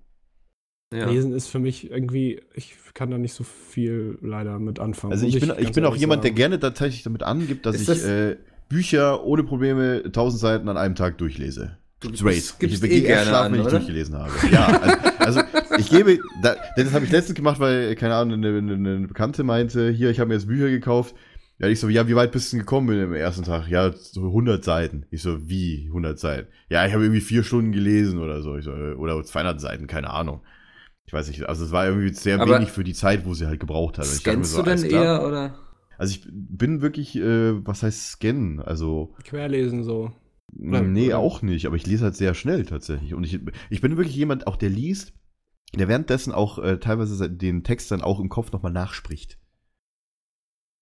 [0.94, 1.10] Ja.
[1.10, 5.12] Lesen ist für mich irgendwie, ich kann da nicht so viel leider mit anfangen.
[5.12, 6.36] Also ich bin, ich bin auch jemand, der sagen.
[6.36, 8.36] gerne tatsächlich damit angibt, dass Ist ich das- äh,
[8.68, 11.78] Bücher ohne Probleme 1000 Seiten an einem Tag durchlese.
[12.00, 13.76] Du gibst- gibst ich eh erst gerne schlafen, an, wenn ich oder?
[13.78, 14.30] durchgelesen habe.
[14.52, 14.66] Ja,
[15.18, 15.40] also, also
[15.78, 19.08] ich gebe, da, denn das habe ich letztens gemacht, weil, keine Ahnung, eine, eine, eine
[19.08, 21.14] Bekannte meinte, hier, ich habe mir jetzt Bücher gekauft.
[21.58, 23.66] Ja, ich so, ja, wie weit bist du denn gekommen im ersten Tag?
[23.68, 25.06] Ja, so 100 Seiten.
[25.10, 26.46] Ich so, wie 100 Seiten?
[26.70, 28.56] Ja, ich habe irgendwie vier Stunden gelesen oder so.
[28.56, 30.42] Ich so, äh, oder 200 Seiten, keine Ahnung.
[31.06, 33.46] Ich weiß nicht, also es war irgendwie sehr Aber wenig für die Zeit, wo sie
[33.46, 34.04] halt gebraucht hat.
[34.04, 35.58] Ich mir Scannst so, du denn eher oder?
[35.98, 38.60] Also ich bin wirklich, äh, was heißt scannen?
[38.60, 40.12] Also, Querlesen so.
[40.50, 43.12] Nee, auch nicht, aber ich lese halt sehr schnell tatsächlich.
[43.14, 45.12] Und ich, ich bin wirklich jemand, auch der liest,
[45.74, 49.38] der währenddessen auch äh, teilweise den Text dann auch im Kopf nochmal nachspricht.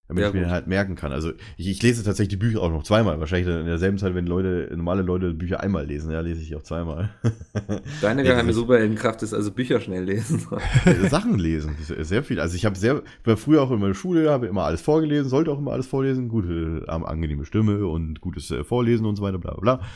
[0.08, 1.10] Damit Ja, ich mir den halt merken kann.
[1.10, 3.18] Also ich, ich lese tatsächlich die Bücher auch noch zweimal.
[3.18, 6.62] Wahrscheinlich in derselben Zeit, wenn Leute, normale Leute Bücher einmal lesen, ja, lese ich auch
[6.62, 7.10] zweimal.
[8.00, 10.46] Deine geheime Superheldenkraft ist also Bücher schnell lesen.
[11.10, 12.38] Sachen lesen, sehr- sehr viel.
[12.38, 15.50] Also ich habe sehr, war früher auch in meiner Schule, habe immer alles vorgelesen, sollte
[15.50, 19.38] auch immer alles vorlesen, gute, äh, angenehme Stimme und gutes äh, Vorlesen und so weiter,
[19.38, 19.86] bla bla bla.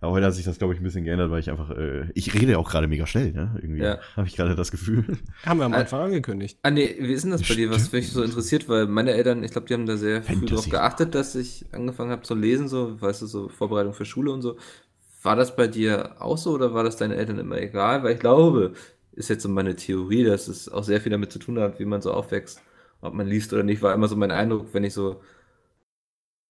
[0.00, 2.32] Aber heute hat sich das, glaube ich, ein bisschen geändert, weil ich einfach, äh, ich
[2.34, 3.58] rede ja auch gerade mega schnell, ne?
[3.60, 3.98] Irgendwie Ja.
[4.16, 5.04] habe ich gerade das Gefühl.
[5.44, 6.58] Haben wir am Äh, Anfang angekündigt.
[6.62, 8.68] ah nee, wie ist denn das bei dir, was mich so interessiert?
[8.68, 10.54] Weil meine Eltern, ich glaube, die haben da sehr früh Fantasy.
[10.54, 14.32] drauf geachtet, dass ich angefangen habe zu lesen, so, weißt du, so Vorbereitung für Schule
[14.32, 14.56] und so.
[15.22, 18.02] War das bei dir auch so oder war das deinen Eltern immer egal?
[18.02, 18.72] Weil ich glaube,
[19.12, 21.84] ist jetzt so meine Theorie, dass es auch sehr viel damit zu tun hat, wie
[21.84, 22.62] man so aufwächst,
[23.02, 25.20] ob man liest oder nicht, war immer so mein Eindruck, wenn ich so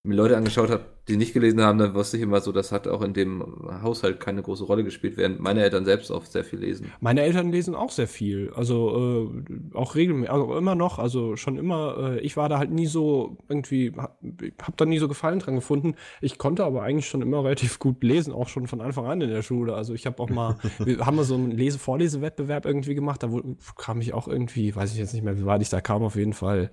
[0.03, 2.89] mir Leute angeschaut habe, die nicht gelesen haben, dann wusste ich immer so, das hat
[2.89, 3.45] auch in dem
[3.83, 6.91] Haushalt keine große Rolle gespielt, während meine Eltern selbst oft sehr viel lesen.
[7.01, 8.51] Meine Eltern lesen auch sehr viel.
[8.55, 12.15] Also äh, auch regelmäßig, also immer noch, also schon immer.
[12.17, 14.19] Äh, ich war da halt nie so irgendwie, hab,
[14.63, 15.97] hab da nie so Gefallen dran gefunden.
[16.23, 19.31] Ich konnte aber eigentlich schon immer relativ gut lesen, auch schon von Anfang an in
[19.31, 19.75] der Schule.
[19.75, 23.23] Also ich habe auch mal, wir haben mal so einen Lese-Vorlesewettbewerb irgendwie gemacht.
[23.23, 23.43] Da wo,
[23.77, 26.17] kam ich auch irgendwie, weiß ich jetzt nicht mehr, wie weit ich da kam, auf
[26.17, 26.71] jeden Fall.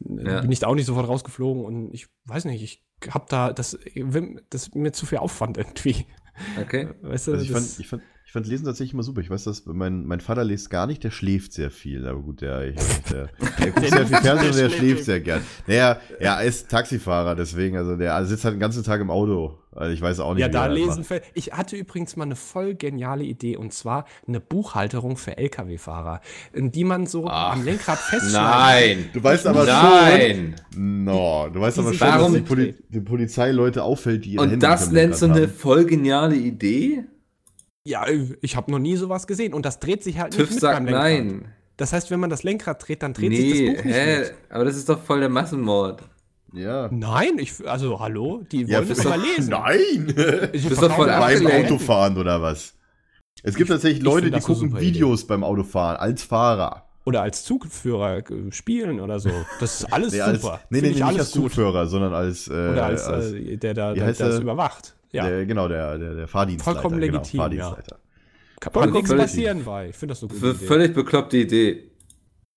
[0.00, 0.40] Ja.
[0.40, 3.78] Bin ich da auch nicht sofort rausgeflogen und ich weiß nicht, ich hab da, das,
[4.50, 6.06] das ist mir zu viel Aufwand irgendwie.
[6.60, 6.88] Okay.
[7.02, 8.02] Weißt du, Also ich, das- fand, ich, fand,
[8.36, 9.20] fand Lesen tatsächlich immer super.
[9.20, 12.06] Ich weiß, dass mein, mein Vater liest gar nicht, der schläft sehr viel.
[12.06, 12.76] Aber gut, der, ich,
[13.10, 15.40] der, der guckt sehr viel Fernsehen und der schläft sehr gern.
[15.66, 19.58] Naja, er ist Taxifahrer, deswegen, also der sitzt halt den ganzen Tag im Auto.
[19.74, 20.96] Also ich weiß auch nicht, Ja, wie da er das lesen.
[20.98, 21.06] macht.
[21.06, 26.22] fällt- Ich hatte übrigens mal eine voll geniale Idee und zwar eine Buchhalterung für Lkw-Fahrer,
[26.54, 28.96] in die man so Ach, am Lenkrad festschneidet.
[28.98, 29.10] Nein!
[29.12, 30.54] Du weißt aber Nein!
[30.72, 31.04] schon.
[31.04, 34.50] No, du weißt aber schon, dass warum- die, Poli die Polizeileute auffällt, die ihre Und
[34.50, 37.04] Hände das nennst du eine voll geniale Idee?
[37.86, 38.04] Ja,
[38.42, 40.76] ich habe noch nie sowas gesehen und das dreht sich halt TÜV nicht mit sagt
[40.76, 41.02] beim Lenkrad.
[41.04, 41.52] nein.
[41.76, 44.18] Das heißt, wenn man das Lenkrad dreht, dann dreht sich Nee, das Buch nicht hä?
[44.20, 44.34] mit.
[44.48, 46.02] Aber das ist doch voll der Massenmord.
[46.52, 46.88] Ja.
[46.90, 49.50] Nein, ich, also hallo, die Ja, wollen bist das doch, aber lesen.
[49.50, 50.50] nein!
[50.54, 51.46] Ich bist doch voll Beim.
[51.46, 52.74] Autofahren oder was?
[53.42, 54.86] Es gibt tatsächlich ich Leute, find die das gucken super Idee.
[54.94, 56.88] Videos beim Autofahren als Fahrer.
[57.04, 59.30] Oder als Zugführer äh, spielen oder so.
[59.60, 60.60] Das ist alles Nee, als, super.
[60.70, 61.42] nee, nee, nee, nicht alles als gut.
[61.52, 64.40] Zugführer, sondern als, äh, Oder als, als äh, der da der, das er?
[64.40, 64.95] überwacht.
[65.16, 66.80] Ja, der, genau, der, der, der Fahrdienstleiter.
[66.80, 67.98] Vollkommen genau, legitim, Fahrdienstleiter.
[68.60, 69.88] kann voll nichts passieren bei.
[69.88, 70.38] Ich finde das so gut.
[70.56, 71.90] Völlig bekloppte Idee.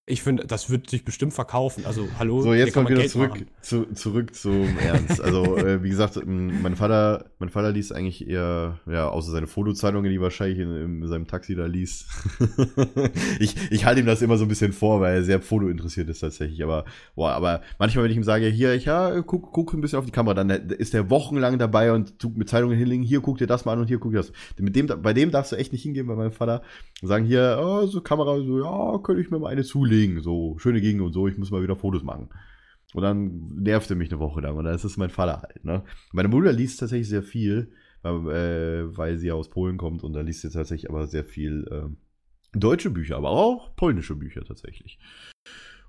[0.10, 1.86] Ich finde, das wird sich bestimmt verkaufen.
[1.86, 5.22] Also, hallo, So, jetzt man wieder Geld zurück, zu, zurück zum Ernst.
[5.22, 10.10] Also, äh, wie gesagt, mein Vater, mein Vater liest eigentlich eher, ja, außer seine Fotozeitungen,
[10.10, 12.08] die wahrscheinlich in, in seinem Taxi da liest.
[13.40, 16.22] ich, ich halte ihm das immer so ein bisschen vor, weil er sehr fotointeressiert ist
[16.22, 16.64] tatsächlich.
[16.64, 20.00] Aber, boah, aber manchmal, wenn ich ihm sage, hier, ich, ja, guck, guck ein bisschen
[20.00, 23.38] auf die Kamera, dann ist er wochenlang dabei und tut mit Zeitungen hinlegen, hier, guck
[23.38, 24.32] dir das mal an und hier, guck dir das.
[24.58, 26.64] Mit dem, bei dem darfst du echt nicht hingehen, bei meinem Vater.
[27.04, 30.58] Und sagen hier, oh, so Kamera, so, ja, könnte ich mir mal eine zulegen, so,
[30.60, 32.30] schöne Gegend und so, ich muss mal wieder Fotos machen.
[32.94, 35.64] Und dann nervt er mich eine Woche lang und dann ist es mein Vater halt,
[35.64, 35.84] ne?
[36.12, 37.72] Meine Mutter liest tatsächlich sehr viel,
[38.02, 41.24] weil, äh, weil sie ja aus Polen kommt und da liest sie tatsächlich aber sehr
[41.24, 41.98] viel ähm,
[42.54, 44.98] deutsche Bücher, aber auch polnische Bücher tatsächlich.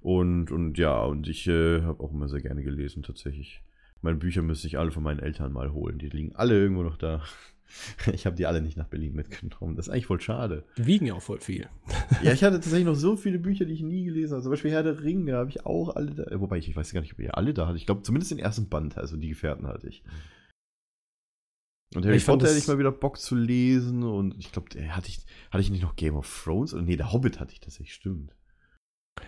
[0.01, 3.63] Und, und ja, und ich äh, habe auch immer sehr gerne gelesen tatsächlich.
[4.03, 5.99] Meine Bücher müsste ich alle von meinen Eltern mal holen.
[5.99, 7.23] Die liegen alle irgendwo noch da.
[8.13, 9.77] Ich habe die alle nicht nach Berlin mitgenommen.
[9.77, 10.65] Das ist eigentlich voll schade.
[10.77, 11.69] Die wiegen ja auch voll viel.
[12.23, 14.43] Ja, ich hatte tatsächlich noch so viele Bücher, die ich nie gelesen habe.
[14.43, 16.41] Zum Beispiel Herr der Ringe habe ich auch alle da.
[16.41, 17.79] Wobei ich, ich weiß gar nicht, ob ich alle da hatte.
[17.79, 20.03] Ich glaube, zumindest den ersten Band, also die Gefährten hatte ich.
[21.95, 24.03] Und Harry Ich Potter hätte ich mal wieder Bock zu lesen.
[24.03, 25.21] Und ich glaube, hatte ich,
[25.51, 26.75] hatte ich nicht noch Game of Thrones?
[26.75, 28.35] Oder nee, der Hobbit hatte ich tatsächlich, stimmt.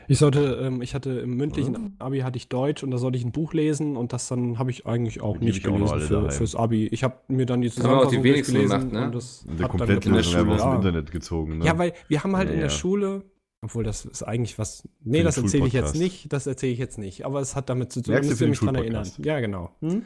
[0.08, 1.92] Ich sollte, ähm, ich hatte im mündlichen Mhm.
[1.98, 4.70] Abi hatte ich Deutsch und da sollte ich ein Buch lesen und das dann habe
[4.70, 6.86] ich eigentlich auch Die nicht ich auch gelesen alle für, fürs Abi.
[6.88, 9.06] Ich habe mir dann die haben aber auch die Zusammenfassung wenigsten durchgelesen gemacht, ne?
[9.06, 10.36] und das dann Komplettlösung geklappt.
[10.36, 10.76] einfach aus dem Ja.
[10.76, 11.58] Internet gezogen.
[11.58, 11.64] Ne?
[11.66, 12.76] Ja, weil wir haben halt in Ja, der ja.
[12.76, 13.22] Schule,
[13.62, 16.98] obwohl das ist eigentlich was, nee, das erzähle ich jetzt nicht, das erzähle ich jetzt
[16.98, 18.74] nicht, aber es hat damit zu tun, Merkst du müsst für ihr den mich dran
[18.74, 19.04] erinnern.
[19.04, 19.26] Schulpodcast?
[19.26, 19.70] Ja, genau.
[19.80, 20.04] Hm?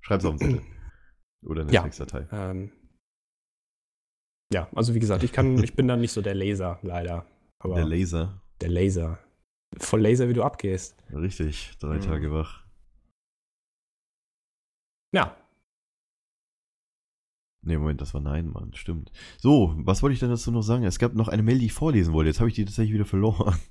[0.00, 0.62] Schreib's auf den Zettel.
[1.46, 1.82] Oder eine Ja.
[1.82, 2.26] Textdatei.
[2.32, 2.70] Ähm,
[4.52, 7.26] ja, also wie gesagt, ich kann, ich bin dann nicht so der Laser, leider.
[7.58, 7.84] Aber Der
[8.60, 9.18] der, Laser.
[9.78, 10.96] Voll Laser, wie du abgehst.
[11.12, 12.02] Richtig, drei Mhm.
[12.02, 12.64] Tage wach.
[15.14, 15.36] Ja,
[17.62, 19.10] Nee, Moment, das war nein, Mann, stimmt.
[19.38, 20.84] So, was wollte ich denn dazu noch sagen?
[20.84, 22.28] Es gab noch eine Mail, die ich vorlesen wollte.
[22.28, 23.56] Jetzt habe ich die tatsächlich wieder verloren.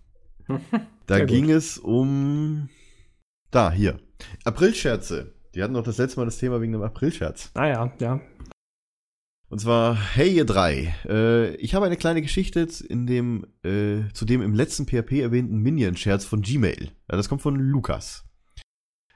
[1.07, 1.30] Da Sehr gut.
[1.30, 2.69] ging es um.
[3.52, 3.99] Da, hier.
[4.44, 5.34] Aprilscherze.
[5.56, 7.52] Die hatten doch das letzte Mal das Thema wegen dem Aprilscherz.
[7.56, 8.19] naja, ja.
[9.48, 14.26] Und zwar, hey ihr drei, äh, ich habe eine kleine Geschichte in dem, äh, zu
[14.26, 16.92] dem im letzten PHP erwähnten Minion-Scherz von Gmail.
[17.10, 18.24] Ja, das kommt von Lukas.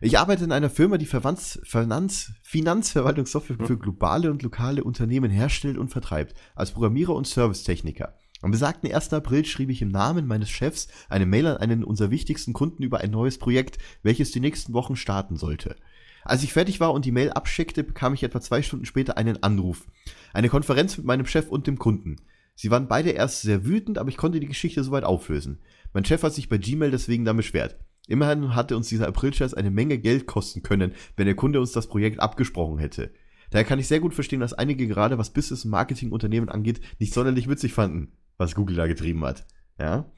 [0.01, 5.77] Ich arbeite in einer Firma, die Verwands, Finanz, Finanzverwaltungssoftware für globale und lokale Unternehmen herstellt
[5.77, 8.15] und vertreibt, als Programmierer und Servicetechniker.
[8.41, 9.11] Am besagten 1.
[9.11, 12.99] April schrieb ich im Namen meines Chefs eine Mail an einen unserer wichtigsten Kunden über
[12.99, 15.75] ein neues Projekt, welches die nächsten Wochen starten sollte.
[16.23, 19.41] Als ich fertig war und die Mail abschickte, bekam ich etwa zwei Stunden später einen
[19.43, 19.87] Anruf.
[20.33, 22.17] Eine Konferenz mit meinem Chef und dem Kunden.
[22.55, 25.59] Sie waren beide erst sehr wütend, aber ich konnte die Geschichte soweit auflösen.
[25.93, 27.77] Mein Chef hat sich bei Gmail deswegen dann beschwert.
[28.07, 31.87] Immerhin hatte uns dieser Aprilscherz eine Menge Geld kosten können, wenn der Kunde uns das
[31.87, 33.11] Projekt abgesprochen hätte.
[33.51, 37.13] Daher kann ich sehr gut verstehen, dass einige gerade, was Business- und Marketingunternehmen angeht, nicht
[37.13, 39.45] sonderlich witzig fanden, was Google da getrieben hat.
[39.79, 40.11] Ja?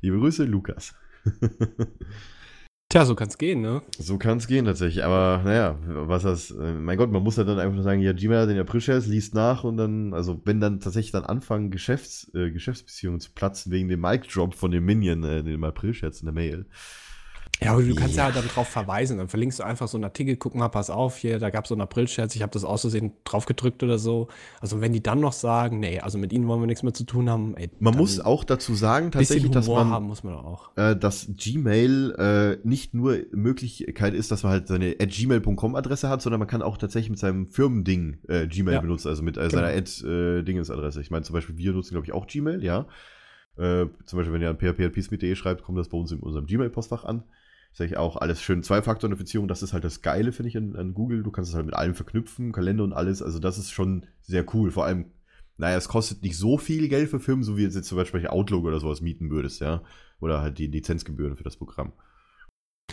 [0.00, 0.94] Liebe Grüße, Lukas.
[2.90, 3.82] Tja, so kann's gehen, ne?
[3.98, 7.44] So kann es gehen tatsächlich, aber naja, was das, äh, mein Gott, man muss ja
[7.44, 10.58] dann einfach nur sagen, ja, Gmail hat den Aprilscherz, liest nach und dann, also wenn
[10.58, 15.22] dann tatsächlich dann anfangen, Geschäfts, äh, Geschäftsbeziehungen zu platzen wegen dem Mic-Drop von dem Minion,
[15.22, 16.64] äh, dem Aprilscherz in der Mail,
[17.60, 18.24] Ja, aber du kannst ja, Ja.
[18.26, 19.18] halt dann drauf verweisen.
[19.18, 21.68] Dann verlinkst du einfach so einen Artikel, guck mal, pass auf, hier, da gab es
[21.70, 24.28] so einen Aprilscherz, ich habe das auszusehen draufgedrückt oder so.
[24.60, 27.04] Also wenn die dann noch sagen, nee, also mit ihnen wollen wir nichts mehr zu
[27.04, 30.70] tun haben, ey, Man muss auch dazu sagen, tatsächlich, dass man haben muss man auch.
[30.76, 32.12] äh, dass Gmail
[32.62, 36.62] äh, nicht nur Möglichkeit ist, dass man halt seine gmail.com Adresse hat, sondern man kann
[36.62, 38.80] auch tatsächlich mit seinem Firmending äh, Gmail Ja.
[38.80, 39.50] benutzen, also mit äh, Genau.
[39.62, 41.00] seiner Ad-Dinges Adresse.
[41.00, 42.86] Ich meine zum Beispiel, wir nutzen glaube ich auch Gmail, ja.
[43.56, 47.04] Äh, zum Beispiel, wenn ihr an php.peace.de schreibt, kommt das bei uns in unserem Gmail-Postfach
[47.04, 47.24] an.
[47.78, 50.94] Ist eigentlich auch alles schön Zwei-Faktor-Authentifizierung, das ist halt das Geile, finde ich, an, an
[50.94, 51.22] Google.
[51.22, 53.22] Du kannst es halt mit allem verknüpfen, Kalender und alles.
[53.22, 54.72] Also das ist schon sehr cool.
[54.72, 55.12] Vor allem,
[55.58, 58.64] naja, es kostet nicht so viel Geld für Firmen, so wie jetzt zum Beispiel Outlook
[58.64, 59.84] oder sowas mieten würdest, ja.
[60.18, 61.92] Oder halt die Lizenzgebühren für das Programm.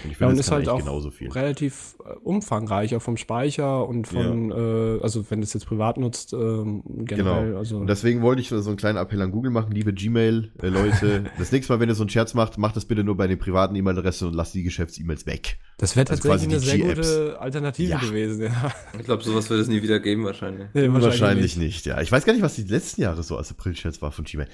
[0.04, 1.32] Und ich Ja, und das ist halt auch genauso viel.
[1.32, 5.98] relativ äh, umfangreich, auch vom Speicher und von, äh, also wenn du es jetzt privat
[5.98, 7.58] nutzt, ähm, generell, Genau.
[7.58, 11.24] also Und deswegen wollte ich so einen kleinen Appell an Google machen, liebe Gmail-Leute.
[11.38, 13.40] das nächste Mal, wenn ihr so einen Scherz macht, macht das bitte nur bei den
[13.40, 15.58] privaten E-Mail-Adressen und lasst die Geschäfts-E-Mails weg.
[15.78, 18.00] das wäre also tatsächlich quasi eine sehr gute Alternative Ja.
[18.00, 18.72] gewesen, ja.
[19.00, 20.68] Ich glaube, sowas wird es nie wieder geben wahrscheinlich.
[20.74, 21.86] Nee, Wahrscheinlich, nicht.
[21.86, 22.02] ja.
[22.02, 24.48] Ich weiß gar nicht, was die letzten Jahre so als April-Scherz war von Gmail.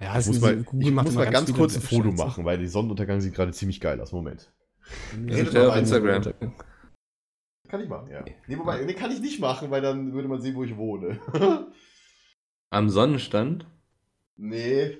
[0.00, 2.44] Ja, Ich es muss mal, Google ich muss mal ganz viele kurz ein Foto machen,
[2.44, 4.12] weil die Sonnenuntergang sieht gerade ziemlich geil aus.
[4.12, 4.52] Moment.
[5.26, 5.76] Ja, Redet mal auf.
[5.76, 6.22] Instagram.
[7.68, 8.24] Kann ich machen, ja.
[8.46, 11.18] Nee, wobei, nee, kann ich nicht machen, weil dann würde man sehen, wo ich wohne.
[12.70, 13.66] Am Sonnenstand?
[14.36, 14.96] nee,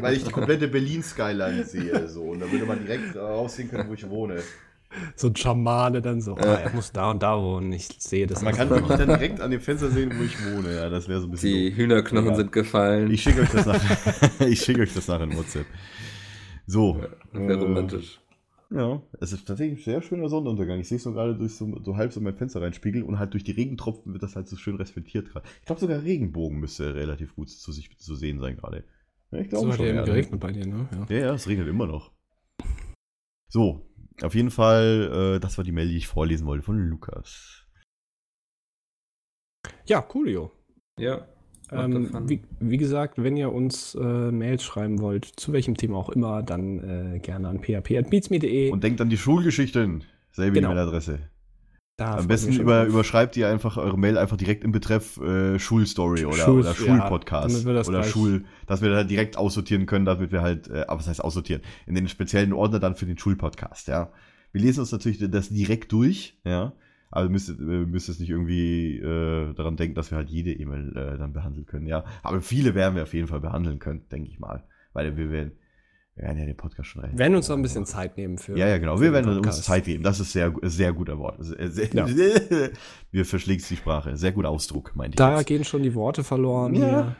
[0.00, 2.08] weil ich die komplette Berlin-Skyline sehe.
[2.08, 2.22] So.
[2.22, 4.42] Und dann würde man direkt raussehen können, wo ich wohne.
[5.14, 8.42] So ein Schamane dann so, ah, er muss da und da wohnen, ich sehe das.
[8.42, 10.74] Man kann wirklich dann direkt an dem Fenster sehen, wo ich wohne.
[10.74, 11.52] Ja, das wäre so ein bisschen.
[11.54, 11.78] Die doof.
[11.78, 12.34] Hühnerknochen Ja.
[12.34, 13.10] sind gefallen.
[13.10, 14.30] Ich schicke euch das nachher.
[14.48, 15.66] ich schicke euch das nachher in WhatsApp.
[16.66, 17.00] So.
[17.32, 18.20] Das wäre äh, romantisch.
[18.72, 20.78] Ja, es ist tatsächlich ein sehr schöner Sonnenuntergang.
[20.78, 23.32] Ich sehe es so gerade durch so, so halb so mein Fenster reinspiegeln und halt
[23.32, 25.44] durch die Regentropfen wird das halt so schön reflektiert gerade.
[25.60, 28.84] Ich glaube sogar Regenbogen müsste relativ gut zu sich zu sehen sein gerade.
[29.32, 29.86] Ja, ich so glaube hat schon.
[29.86, 30.88] ja Ja, geregnet bei dir, ne?
[30.92, 31.16] Ja.
[31.16, 32.12] ja, ja, es regnet immer noch.
[33.48, 33.89] So,
[34.22, 37.66] auf jeden Fall, äh, das war die Mail, die ich vorlesen wollte von Lukas.
[39.86, 40.52] ja, coolio.
[40.98, 41.26] Ja.
[41.70, 45.98] Macht Ähm, wie, wie gesagt, wenn ihr uns äh, Mails schreiben wollt, zu welchem Thema
[45.98, 48.70] auch immer, dann äh, gerne an php.beatsme.de.
[48.70, 50.04] Und denkt an die Schulgeschichten.
[50.32, 50.72] Selbe Genau.
[50.72, 51.20] E-Mail-Adresse.
[52.00, 56.24] Da Am besten über, überschreibt ihr einfach eure Mail einfach direkt im Betreff äh, Schulstory
[56.24, 57.66] oder, Schul- oder ja, Schulpodcast.
[57.66, 61.08] das oder Schul, dass wir da direkt aussortieren können, damit wir halt, äh, aber was
[61.08, 61.60] heißt aussortieren?
[61.86, 64.10] In den speziellen Ordner dann für den Schulpodcast, ja.
[64.50, 66.72] Wir lesen uns natürlich das direkt durch, ja.
[67.10, 70.96] Aber ihr müsst, müsst jetzt nicht irgendwie äh, daran denken, dass wir halt jede E-Mail
[70.96, 72.06] äh, dann behandeln können, ja.
[72.22, 74.64] Aber viele werden wir auf jeden Fall behandeln können, denke ich mal.
[74.94, 75.52] Weil wir werden,
[76.20, 77.12] wir werden ja den Podcast schon rein.
[77.12, 78.54] Wir werden uns noch ein bisschen Zeit nehmen für.
[78.56, 79.00] Ja, ja, genau.
[79.00, 79.62] Wir den werden uns.
[79.62, 80.02] Zeit geben.
[80.02, 81.36] Das ist sehr, sehr guter Wort.
[81.40, 82.06] Sehr, Ja.
[83.10, 84.16] Wir verschlägt die Sprache.
[84.18, 85.16] Sehr guter Ausdruck, meinte ich.
[85.16, 85.46] Da jetzt.
[85.46, 87.16] gehen schon die Worte verloren Ja.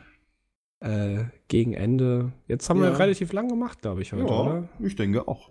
[0.81, 2.31] Äh, gegen Ende.
[2.47, 2.91] Jetzt haben Ja.
[2.91, 4.69] wir relativ lang gemacht, glaube ich, heute, ja, oder?
[4.79, 5.49] ich denke auch.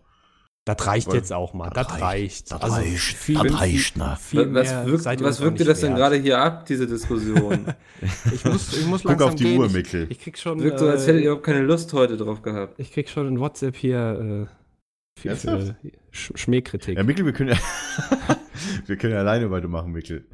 [0.66, 1.70] Das reicht Weil- jetzt auch mal.
[1.70, 2.52] Das, Das reicht.
[2.52, 2.98] Das Also reicht.
[2.98, 4.16] viel- das reicht, na.
[4.16, 7.66] Viel was wirkt, seid ihr was wirkt dir das denn gerade hier ab, diese Diskussion?
[8.32, 9.58] Ich muss, ich muss Guck langsam auf die gehen.
[9.58, 10.06] Uhr, ich, Mickel.
[10.10, 10.62] ich krieg schon.
[10.62, 12.78] wirkt so, als äh, hättet ihr überhaupt keine Lust heute drauf gehabt.
[12.78, 15.76] Ich krieg schon in WhatsApp hier äh, viel, viel
[16.10, 16.96] Sch Schmähkritik.
[16.96, 17.56] Ja, Mickel, wir können ja,
[18.86, 20.26] wir können ja alleine weitermachen, Mickel.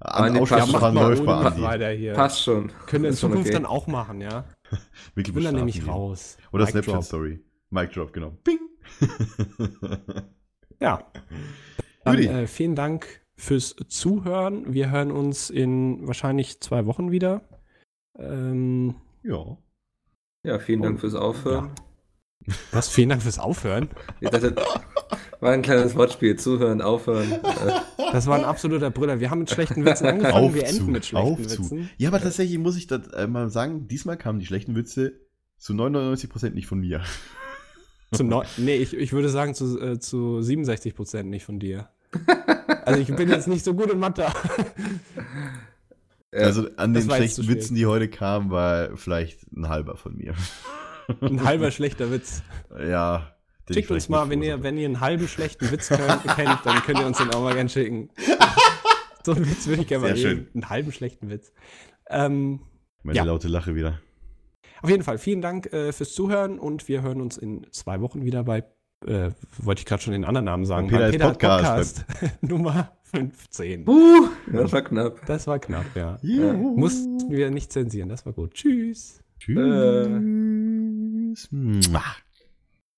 [0.00, 2.12] An ja, macht Ausschussfahren mal läuft weiter hier.
[2.14, 2.70] Passt schon.
[2.86, 3.52] Können wir in Zukunft okay.
[3.52, 4.44] dann auch machen, ja?
[5.16, 6.36] Mickel Ich bin dann nämlich raus.
[6.52, 7.04] Oder Mic Snapchat drop.
[7.04, 7.40] Story.
[7.70, 8.32] Mic Drop, genau.
[8.44, 8.58] Bing.
[10.80, 11.10] Ja.
[12.04, 14.72] Dann, äh, vielen Dank fürs Zuhören.
[14.72, 17.42] Wir hören uns in wahrscheinlich zwei Wochen wieder.
[18.16, 19.56] Ähm, ja.
[20.44, 21.72] Ja, vielen Dank fürs Aufhören.
[22.70, 22.88] was?
[22.88, 23.88] Vielen Dank fürs Aufhören.
[24.20, 24.54] Ich dachte,
[25.40, 26.36] war ein kleines Wortspiel.
[26.36, 27.40] Zuhören, aufhören.
[28.10, 29.20] Das war ein absoluter Brüller.
[29.20, 31.70] Wir haben mit schlechten Witzen angefangen, wir enden mit schlechten Aufzug.
[31.72, 31.90] Witzen.
[31.98, 35.20] Ja, aber tatsächlich muss ich das äh, mal sagen, diesmal kamen die schlechten Witze
[35.58, 37.02] zu 99% nicht von mir.
[38.12, 41.88] Zu neu nee, ich, ich würde sagen zu, äh, zu 67 Prozent nicht von dir.
[42.84, 44.26] Also ich bin jetzt nicht so gut in Mathe.
[46.32, 47.48] Also an das den schlechten.
[47.48, 50.34] Witzen, die heute kamen, war vielleicht ein halber von mir.
[51.20, 52.42] Ein halber schlechter Witz.
[52.78, 53.34] Ja.
[53.70, 56.98] Schickt uns mal, wenn ihr, wenn ihr einen halben schlechten Witz könnt, kennt, dann könnt
[56.98, 58.10] ihr uns den auch mal gerne schicken.
[59.24, 60.48] So einen Witz würde ich gerne mal Sehr sehen.
[60.54, 61.52] Einen halben schlechten Witz.
[62.08, 62.60] Ähm.
[63.02, 63.24] Meine Ja.
[63.24, 64.00] laute Lache wieder.
[64.82, 68.24] Auf jeden Fall, vielen Dank äh, fürs Zuhören und wir hören uns in zwei Wochen
[68.24, 68.64] wieder bei,
[69.06, 72.92] äh, wollte ich gerade schon den anderen Namen sagen, Bei Peter ist Podcast, Podcast Nummer
[73.04, 73.88] 15.
[73.88, 75.24] uh, das war knapp.
[75.26, 76.18] Das war knapp, ja.
[76.22, 76.52] Ja.
[76.52, 78.54] Mussten wir nicht zensieren, das war gut.
[78.54, 79.22] Tschüss.
[79.38, 79.58] Tschüss.
[81.50, 82.02] Mua.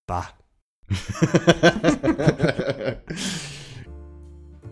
[0.07, 0.29] Bah.